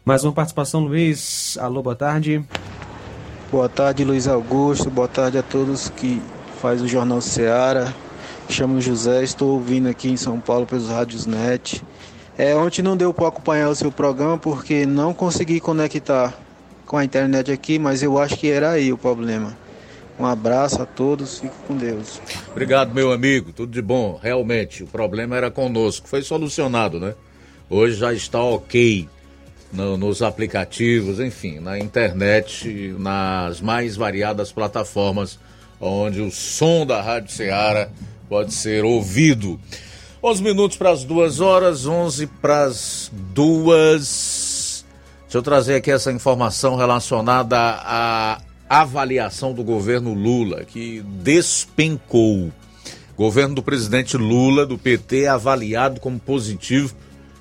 [0.03, 1.59] Mais uma participação, Luiz.
[1.59, 2.43] Alô, boa tarde.
[3.51, 4.89] Boa tarde, Luiz Augusto.
[4.89, 6.19] Boa tarde a todos que
[6.59, 7.93] faz o Jornal Seara.
[8.49, 11.83] Chamo José, estou ouvindo aqui em São Paulo pelos rádios net.
[12.35, 16.33] É, ontem não deu para acompanhar o seu programa porque não consegui conectar
[16.87, 19.55] com a internet aqui, mas eu acho que era aí o problema.
[20.19, 22.19] Um abraço a todos, fique com Deus.
[22.49, 24.19] Obrigado, meu amigo, tudo de bom.
[24.21, 27.13] Realmente, o problema era conosco, foi solucionado, né?
[27.69, 29.07] Hoje já está ok
[29.71, 35.39] no, nos aplicativos, enfim, na internet, nas mais variadas plataformas
[35.81, 37.89] onde o som da Rádio Ceará
[38.29, 39.59] pode ser ouvido.
[40.23, 44.85] 11 minutos para as duas horas, 11 para as duas.
[45.23, 48.39] Deixa eu trazer aqui essa informação relacionada à
[48.69, 52.51] avaliação do governo Lula, que despencou.
[53.17, 56.95] Governo do presidente Lula, do PT, é avaliado como positivo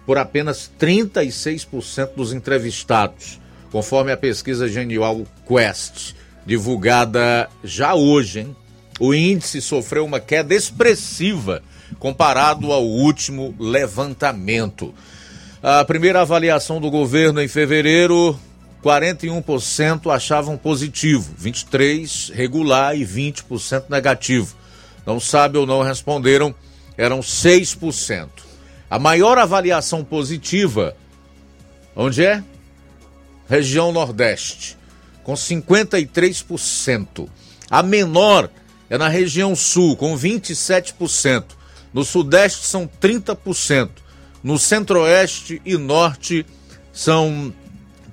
[0.07, 3.41] por apenas 36% dos entrevistados,
[3.71, 6.15] conforme a pesquisa Genial Quest,
[6.45, 8.41] divulgada já hoje.
[8.41, 8.57] Hein?
[8.99, 11.63] O índice sofreu uma queda expressiva
[11.99, 14.95] comparado ao último levantamento.
[15.63, 18.39] A primeira avaliação do governo em fevereiro,
[18.83, 24.57] 41% achavam positivo, 23% regular e 20% negativo.
[25.05, 26.55] Não sabe ou não responderam,
[26.97, 28.29] eram 6%.
[28.91, 30.97] A maior avaliação positiva,
[31.95, 32.43] onde é?
[33.49, 34.77] Região Nordeste,
[35.23, 37.29] com 53%.
[37.71, 38.51] A menor
[38.89, 41.45] é na região Sul, com 27%.
[41.95, 43.91] No Sudeste são 30%.
[44.43, 46.45] No Centro-Oeste e Norte
[46.93, 47.55] são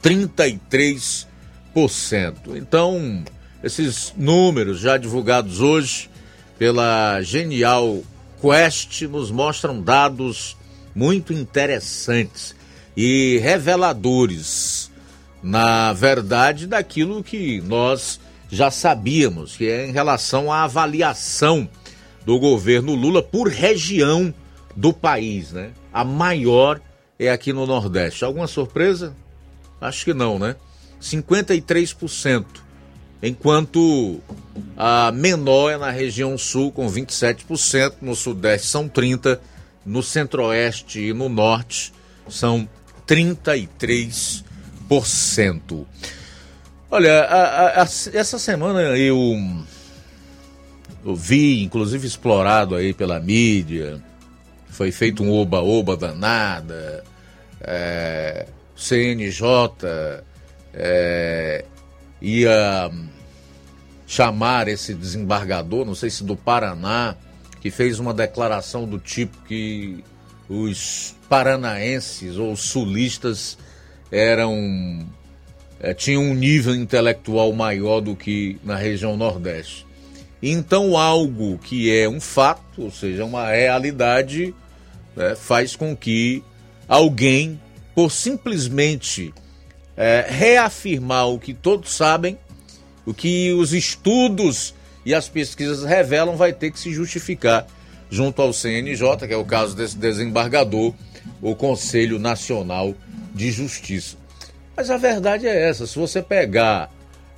[0.04, 1.26] 33%.
[2.56, 3.24] Então,
[3.64, 6.08] esses números já divulgados hoje
[6.60, 8.04] pela Genial
[8.40, 10.56] Quest nos mostram dados
[10.98, 12.56] muito interessantes
[12.96, 14.90] e reveladores,
[15.44, 18.20] na verdade, daquilo que nós
[18.50, 21.70] já sabíamos, que é em relação à avaliação
[22.26, 24.34] do governo Lula por região
[24.76, 25.70] do país, né?
[25.94, 26.82] A maior
[27.20, 28.26] é aqui no Nordeste.
[28.26, 29.14] Alguma surpresa?
[29.80, 30.56] Acho que não, né?
[31.00, 32.44] 53%,
[33.22, 34.20] enquanto
[34.76, 39.38] a menor é na região sul com 27%, no sudeste são 30%,
[39.88, 41.94] no centro-oeste e no norte
[42.30, 42.68] são
[43.08, 44.44] 33%.
[46.92, 49.16] Olha, a, a, a, essa semana eu
[51.06, 54.04] eu vi, inclusive explorado aí pela mídia,
[54.68, 57.02] foi feito um oba-oba danada,
[57.62, 58.46] é,
[58.76, 60.24] CNJ
[60.74, 61.64] é,
[62.22, 62.92] ia
[64.06, 67.16] chamar esse desembargador, não sei se do Paraná,
[67.68, 70.02] que fez uma declaração do tipo que
[70.48, 73.58] os paranaenses ou sulistas
[74.10, 75.06] eram
[75.82, 79.86] é, tinham um nível intelectual maior do que na região Nordeste.
[80.42, 84.56] Então, algo que é um fato, ou seja, uma realidade,
[85.14, 86.42] né, faz com que
[86.88, 87.60] alguém,
[87.94, 89.34] por simplesmente
[89.98, 92.38] é, reafirmar o que todos sabem,
[93.06, 94.74] o que os estudos
[95.08, 97.66] e as pesquisas revelam, vai ter que se justificar
[98.10, 100.94] junto ao CNJ, que é o caso desse desembargador,
[101.42, 102.94] o Conselho Nacional
[103.34, 104.18] de Justiça.
[104.76, 106.92] Mas a verdade é essa: se você pegar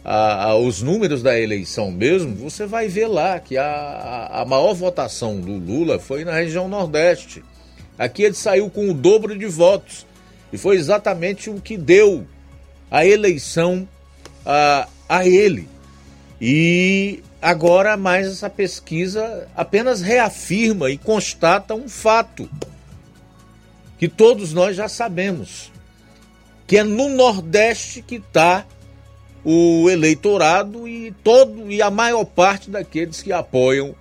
[0.03, 4.73] a, a, os números da eleição mesmo, você vai ver lá que a, a maior
[4.73, 7.43] votação do Lula foi na região Nordeste.
[7.99, 10.07] Aqui ele saiu com o dobro de votos.
[10.51, 12.25] E foi exatamente o que deu
[12.89, 13.87] a eleição
[14.43, 15.69] a, a ele.
[16.41, 22.49] E agora mais essa pesquisa apenas reafirma e constata um fato
[23.97, 25.71] que todos nós já sabemos,
[26.65, 28.65] que é no Nordeste que está
[29.43, 33.95] o eleitorado e todo e a maior parte daqueles que apoiam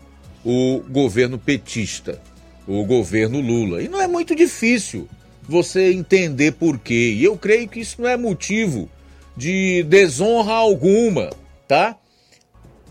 [0.44, 2.20] o governo petista,
[2.66, 3.82] o governo Lula.
[3.82, 5.08] E não é muito difícil
[5.48, 7.14] você entender por quê.
[7.16, 8.88] E eu creio que isso não é motivo
[9.36, 11.30] de desonra alguma,
[11.66, 11.96] tá?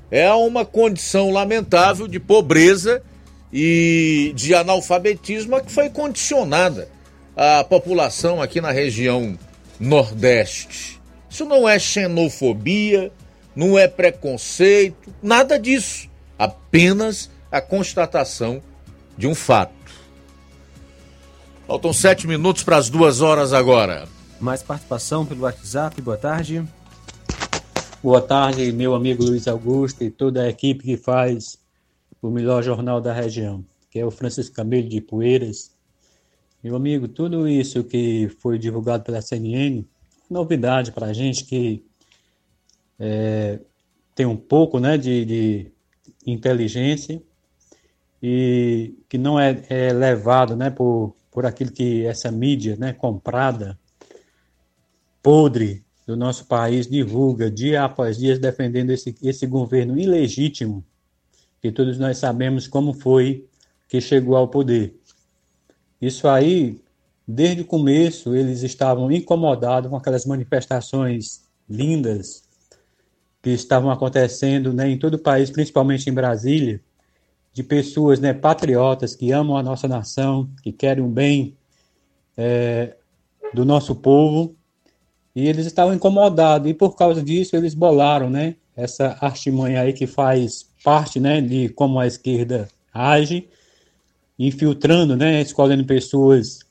[0.09, 3.03] É uma condição lamentável de pobreza
[3.51, 6.89] e de analfabetismo que foi condicionada
[7.35, 9.37] a população aqui na região
[9.79, 10.99] Nordeste.
[11.29, 13.11] Isso não é xenofobia,
[13.55, 16.09] não é preconceito, nada disso.
[16.37, 18.61] Apenas a constatação
[19.17, 19.73] de um fato.
[21.67, 24.07] Faltam sete minutos para as duas horas agora.
[24.39, 26.63] Mais participação pelo WhatsApp, boa tarde.
[28.03, 31.57] Boa tarde, meu amigo Luiz Augusto e toda a equipe que faz
[32.21, 35.75] o melhor jornal da região, que é o Francisco Camilo de Poeiras.
[36.63, 39.83] Meu amigo, tudo isso que foi divulgado pela CNN,
[40.29, 41.83] novidade para a gente que
[42.99, 43.59] é,
[44.13, 45.71] tem um pouco né, de, de,
[46.23, 47.19] inteligência
[48.21, 53.77] e que não é, é, levado né, por, por aquilo que essa mídia né, comprada,
[55.23, 60.83] podre do nosso país divulga dia após dia defendendo esse, esse governo ilegítimo
[61.61, 63.45] que todos nós sabemos como foi
[63.89, 64.95] que chegou ao poder.
[66.01, 66.79] Isso aí,
[67.27, 72.43] desde o começo, eles estavam incomodados com aquelas manifestações lindas
[73.41, 76.79] que estavam acontecendo né, em todo o país, principalmente em Brasília,
[77.51, 81.57] de pessoas né, patriotas que amam a nossa nação, que querem o bem
[82.37, 82.95] é,
[83.53, 84.55] do nosso povo,
[85.37, 90.07] e eles estavam incomodados, e por causa disso eles bolaram né, essa artimanha aí que
[90.07, 93.47] faz parte né, de como a esquerda age,
[94.39, 96.61] infiltrando, né, escolhendo pessoas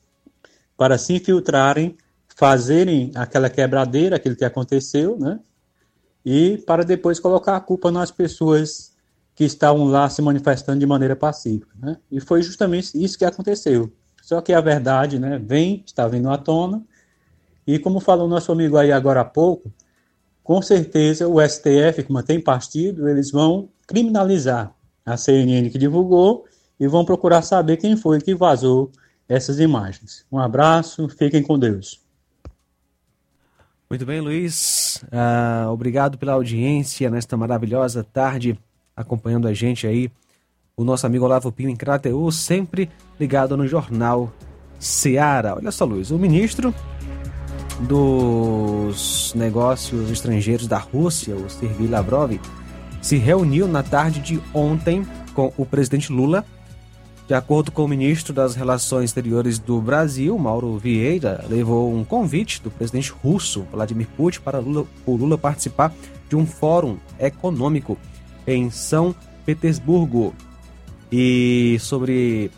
[0.77, 1.97] para se infiltrarem,
[2.35, 5.39] fazerem aquela quebradeira, aquilo que aconteceu, né,
[6.25, 8.91] e para depois colocar a culpa nas pessoas
[9.37, 13.93] que estavam lá se manifestando de maneira pacífica, né, e foi justamente isso que aconteceu.
[14.21, 16.83] Só que a verdade, né, vem, está vindo à tona,
[17.67, 19.73] e como falou nosso amigo aí agora há pouco,
[20.43, 24.73] com certeza o STF, que mantém partido, eles vão criminalizar
[25.05, 26.45] a CNN que divulgou
[26.79, 28.91] e vão procurar saber quem foi que vazou
[29.29, 30.25] essas imagens.
[30.31, 32.01] Um abraço, fiquem com Deus.
[33.89, 35.03] Muito bem, Luiz.
[35.05, 38.59] Uh, obrigado pela audiência nesta maravilhosa tarde,
[38.97, 40.11] acompanhando a gente aí.
[40.77, 44.33] O nosso amigo Olavo Pinho em Crateus, sempre ligado no jornal
[44.79, 45.55] Seara.
[45.55, 46.75] Olha só, Luiz, o ministro
[47.81, 52.39] dos negócios estrangeiros da Rússia, o Sergei Lavrov,
[53.03, 56.45] se reuniu na tarde de ontem com o presidente Lula
[57.27, 62.63] de acordo com o ministro das Relações Exteriores do Brasil, Mauro Vieira, levou um convite
[62.63, 65.93] do presidente russo, Vladimir Putin, para Lula, o Lula participar
[66.29, 67.99] de um fórum econômico
[68.47, 69.13] em São
[69.45, 70.37] Petersburgo.
[71.11, 72.49] E sobre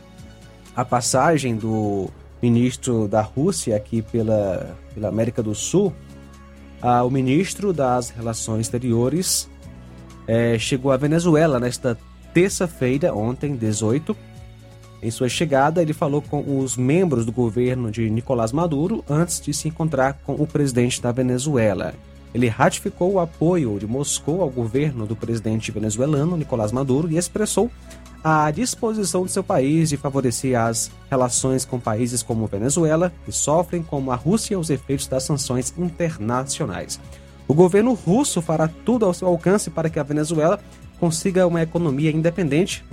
[0.76, 2.10] a passagem do
[2.42, 5.92] ministro da Rússia aqui pela, pela América do Sul,
[6.80, 9.50] ah, o ministro das Relações Exteriores
[10.26, 11.98] eh, chegou à Venezuela nesta
[12.32, 14.16] terça-feira, ontem, 18
[15.00, 19.54] em sua chegada, ele falou com os membros do governo de Nicolás Maduro antes de
[19.54, 21.94] se encontrar com o presidente da Venezuela.
[22.34, 27.70] Ele ratificou o apoio de Moscou ao governo do presidente venezuelano Nicolás Maduro e expressou
[28.22, 33.82] a disposição de seu país de favorecer as relações com países como Venezuela, que sofrem,
[33.82, 37.00] como a Rússia, os efeitos das sanções internacionais.
[37.46, 40.60] O governo russo fará tudo ao seu alcance para que a Venezuela
[41.00, 42.84] consiga uma economia independente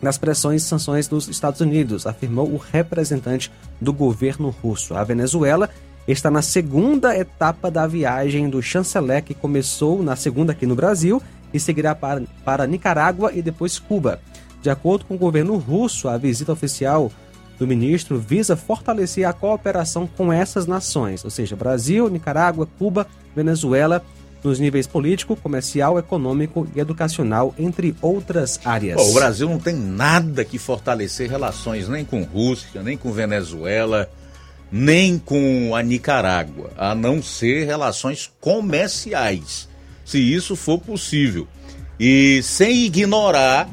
[0.00, 3.50] nas pressões e sanções dos Estados Unidos, afirmou o representante
[3.80, 4.94] do governo russo.
[4.94, 5.68] A Venezuela
[6.06, 11.20] está na segunda etapa da viagem do chanceler, que começou na segunda aqui no Brasil
[11.52, 14.20] e seguirá para, para Nicarágua e depois Cuba.
[14.60, 17.10] De acordo com o governo russo, a visita oficial
[17.58, 24.04] do ministro visa fortalecer a cooperação com essas nações, ou seja, Brasil, Nicarágua, Cuba, Venezuela
[24.42, 28.96] nos níveis político, comercial, econômico e educacional, entre outras áreas.
[28.96, 34.08] Bom, o Brasil não tem nada que fortalecer relações nem com Rússia, nem com Venezuela,
[34.70, 39.67] nem com a Nicarágua, a não ser relações comerciais,
[40.08, 41.46] se isso for possível.
[42.00, 43.68] E sem ignorar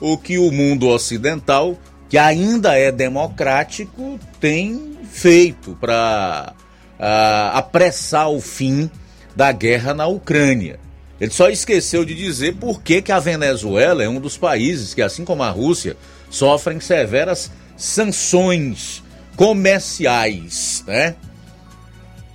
[0.00, 1.76] o que o mundo ocidental,
[2.08, 6.54] que ainda é democrático, tem feito para
[6.96, 8.88] uh, apressar o fim
[9.34, 10.78] da guerra na Ucrânia.
[11.20, 15.02] Ele só esqueceu de dizer por que, que a Venezuela é um dos países que,
[15.02, 15.96] assim como a Rússia,
[16.30, 19.02] sofrem severas sanções
[19.34, 21.16] comerciais, né?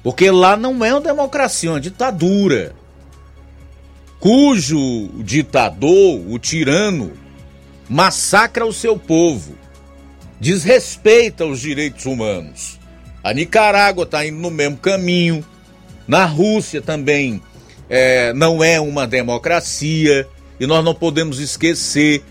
[0.03, 2.75] Porque lá não é uma democracia, é uma ditadura.
[4.25, 7.13] Cujo ditador, o tirano,
[7.87, 9.55] massacra o seu povo,
[10.41, 12.79] desrespeita os direitos humanos.
[13.23, 15.45] A Nicarágua está indo no mesmo caminho.
[16.07, 17.39] Na Rússia também
[17.87, 20.27] é, não é uma democracia.
[20.59, 22.23] E nós não podemos esquecer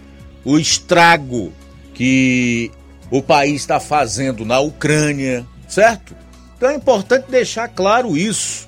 [0.44, 1.52] o estrago
[1.94, 2.72] que
[3.08, 6.12] o país está fazendo na Ucrânia, certo?
[6.56, 8.66] Então é importante deixar claro isso.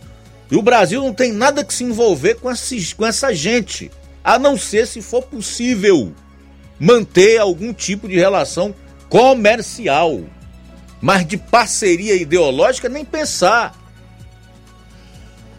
[0.50, 2.48] E o Brasil não tem nada que se envolver com,
[2.96, 3.90] com essa gente,
[4.22, 6.12] a não ser se for possível
[6.78, 8.74] manter algum tipo de relação
[9.08, 10.20] comercial.
[11.00, 13.74] Mas de parceria ideológica, nem pensar.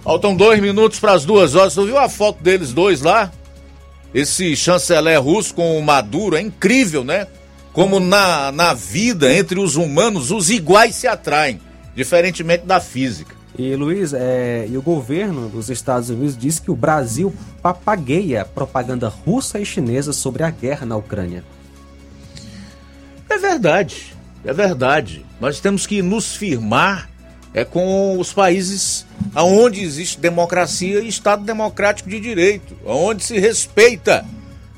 [0.03, 1.73] Faltam dois minutos para as duas horas.
[1.73, 3.31] Você viu a foto deles dois lá?
[4.13, 7.27] Esse chanceler russo com o Maduro é incrível, né?
[7.73, 11.59] Como na, na vida, entre os humanos, os iguais se atraem,
[11.93, 13.35] diferentemente da física.
[13.57, 19.07] E Luiz, é, e o governo dos Estados Unidos diz que o Brasil papagueia propaganda
[19.07, 21.43] russa e chinesa sobre a guerra na Ucrânia.
[23.27, 24.13] É verdade,
[24.45, 25.25] é verdade.
[25.41, 27.09] Nós temos que nos firmar
[27.53, 29.03] é com os países
[29.35, 34.23] onde existe democracia e Estado democrático de direito, onde se respeita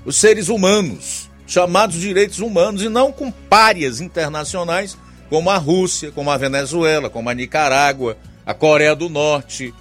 [0.05, 4.97] os seres humanos, chamados direitos humanos, e não com párias internacionais
[5.29, 8.17] como a Rússia, como a Venezuela, como a Nicarágua,
[8.49, 9.71] a Coreia do Norte,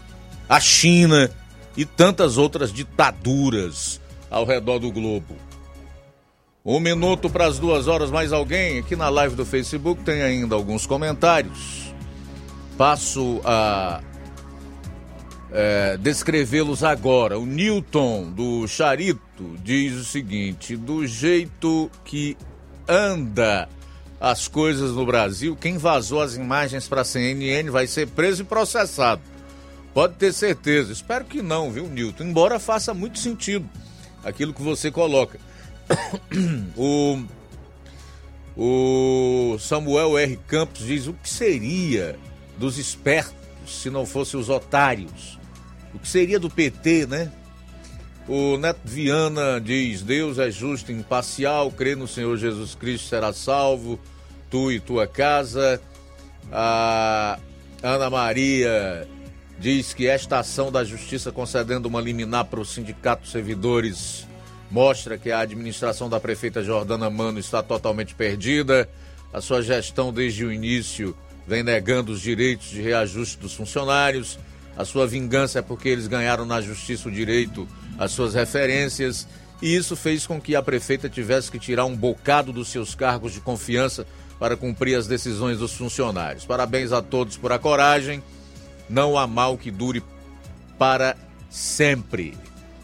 [0.47, 1.31] a China
[1.75, 3.99] e tantas outras ditaduras
[4.31, 5.35] ao redor do globo.
[6.63, 8.81] Um minuto para as duas horas, mais alguém?
[8.81, 11.95] Aqui na live do Facebook tem ainda alguns comentários
[12.77, 14.03] passo a
[15.51, 17.39] é, descrevê-los agora.
[17.39, 22.37] O Newton do Charito diz o seguinte: do jeito que
[22.87, 23.67] anda
[24.21, 28.45] as coisas no Brasil, quem vazou as imagens para a CNN vai ser preso e
[28.45, 29.23] processado.
[29.95, 30.93] Pode ter certeza.
[30.93, 32.25] Espero que não, viu, Newton?
[32.25, 33.69] Embora faça muito sentido
[34.25, 35.39] aquilo que você coloca.
[36.77, 37.23] o,
[38.57, 40.37] o Samuel R.
[40.47, 42.19] Campos diz o que seria
[42.59, 43.35] dos espertos,
[43.67, 45.39] se não fossem os otários.
[45.95, 47.33] O que seria do PT, né?
[48.29, 53.33] O Neto Viana diz: Deus é justo e imparcial, crê no Senhor Jesus Cristo será
[53.33, 53.99] salvo,
[54.51, 55.81] tu e tua casa.
[56.53, 57.39] A
[57.83, 59.09] Ana Maria
[59.59, 64.27] diz que esta ação da justiça concedendo uma liminar para o sindicato de servidores
[64.71, 68.87] mostra que a administração da prefeita Jordana Mano está totalmente perdida.
[69.33, 74.39] A sua gestão desde o início vem negando os direitos de reajuste dos funcionários.
[74.77, 77.67] A sua vingança é porque eles ganharam na justiça o direito
[77.99, 79.27] às suas referências.
[79.61, 83.33] E isso fez com que a prefeita tivesse que tirar um bocado dos seus cargos
[83.33, 84.07] de confiança
[84.39, 86.45] para cumprir as decisões dos funcionários.
[86.45, 88.23] Parabéns a todos por a coragem.
[88.89, 90.03] Não há mal que dure
[90.79, 91.17] para
[91.51, 92.37] sempre.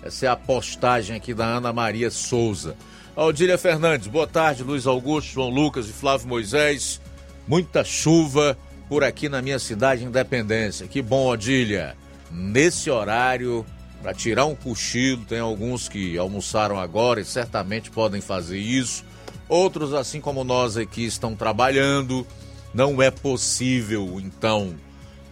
[0.02, 2.76] Essa é a postagem aqui da Ana Maria Souza.
[3.14, 4.64] Aldília Fernandes, boa tarde.
[4.64, 7.00] Luiz Augusto, João Lucas e Flávio Moisés
[7.46, 8.56] muita chuva
[8.88, 10.86] por aqui na minha cidade Independência.
[10.86, 11.96] Que bom, Odília.
[12.30, 13.64] Nesse horário,
[14.04, 19.02] para tirar um cochilo, tem alguns que almoçaram agora e certamente podem fazer isso.
[19.48, 22.26] Outros, assim como nós aqui, estão trabalhando.
[22.74, 24.74] Não é possível, então,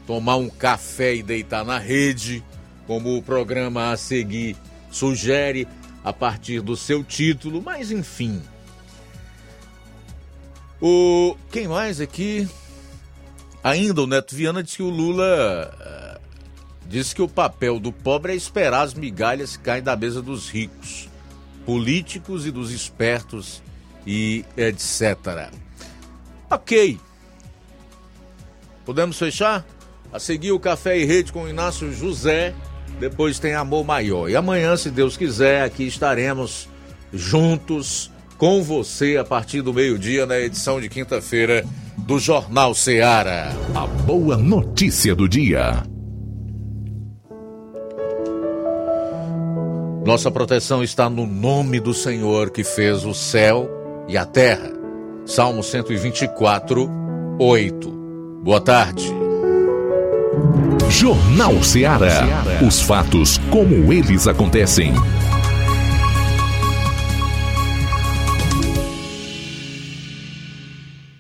[0.07, 2.43] tomar um café e deitar na rede,
[2.86, 4.57] como o programa a seguir
[4.90, 5.69] sugere
[6.03, 8.40] a partir do seu título, mas enfim,
[10.81, 12.49] o quem mais aqui?
[13.62, 16.02] Ainda o Neto Viana disse que o Lula
[16.93, 20.51] disse que o papel do pobre é esperar as migalhas que caem da mesa dos
[20.51, 21.09] ricos,
[21.64, 23.62] políticos e dos espertos
[24.06, 25.51] e etc.
[26.51, 27.01] Ok.
[28.85, 29.64] Podemos fechar?
[30.12, 32.55] A seguir o Café e Rede com Inácio José.
[33.01, 34.28] Depois tem Amor Maior.
[34.28, 36.69] E amanhã, se Deus quiser, aqui estaremos
[37.10, 41.64] juntos com você a partir do meio-dia na edição de quinta-feira
[41.97, 43.51] do Jornal Ceará.
[43.74, 45.82] A boa notícia do dia.
[50.05, 53.70] Nossa proteção está no nome do Senhor que fez o céu
[54.09, 54.73] e a terra.
[55.24, 56.91] Salmo 124,
[57.39, 57.89] 8.
[58.43, 59.09] Boa tarde.
[60.91, 62.27] Jornal Ceará.
[62.66, 64.93] Os fatos como eles acontecem.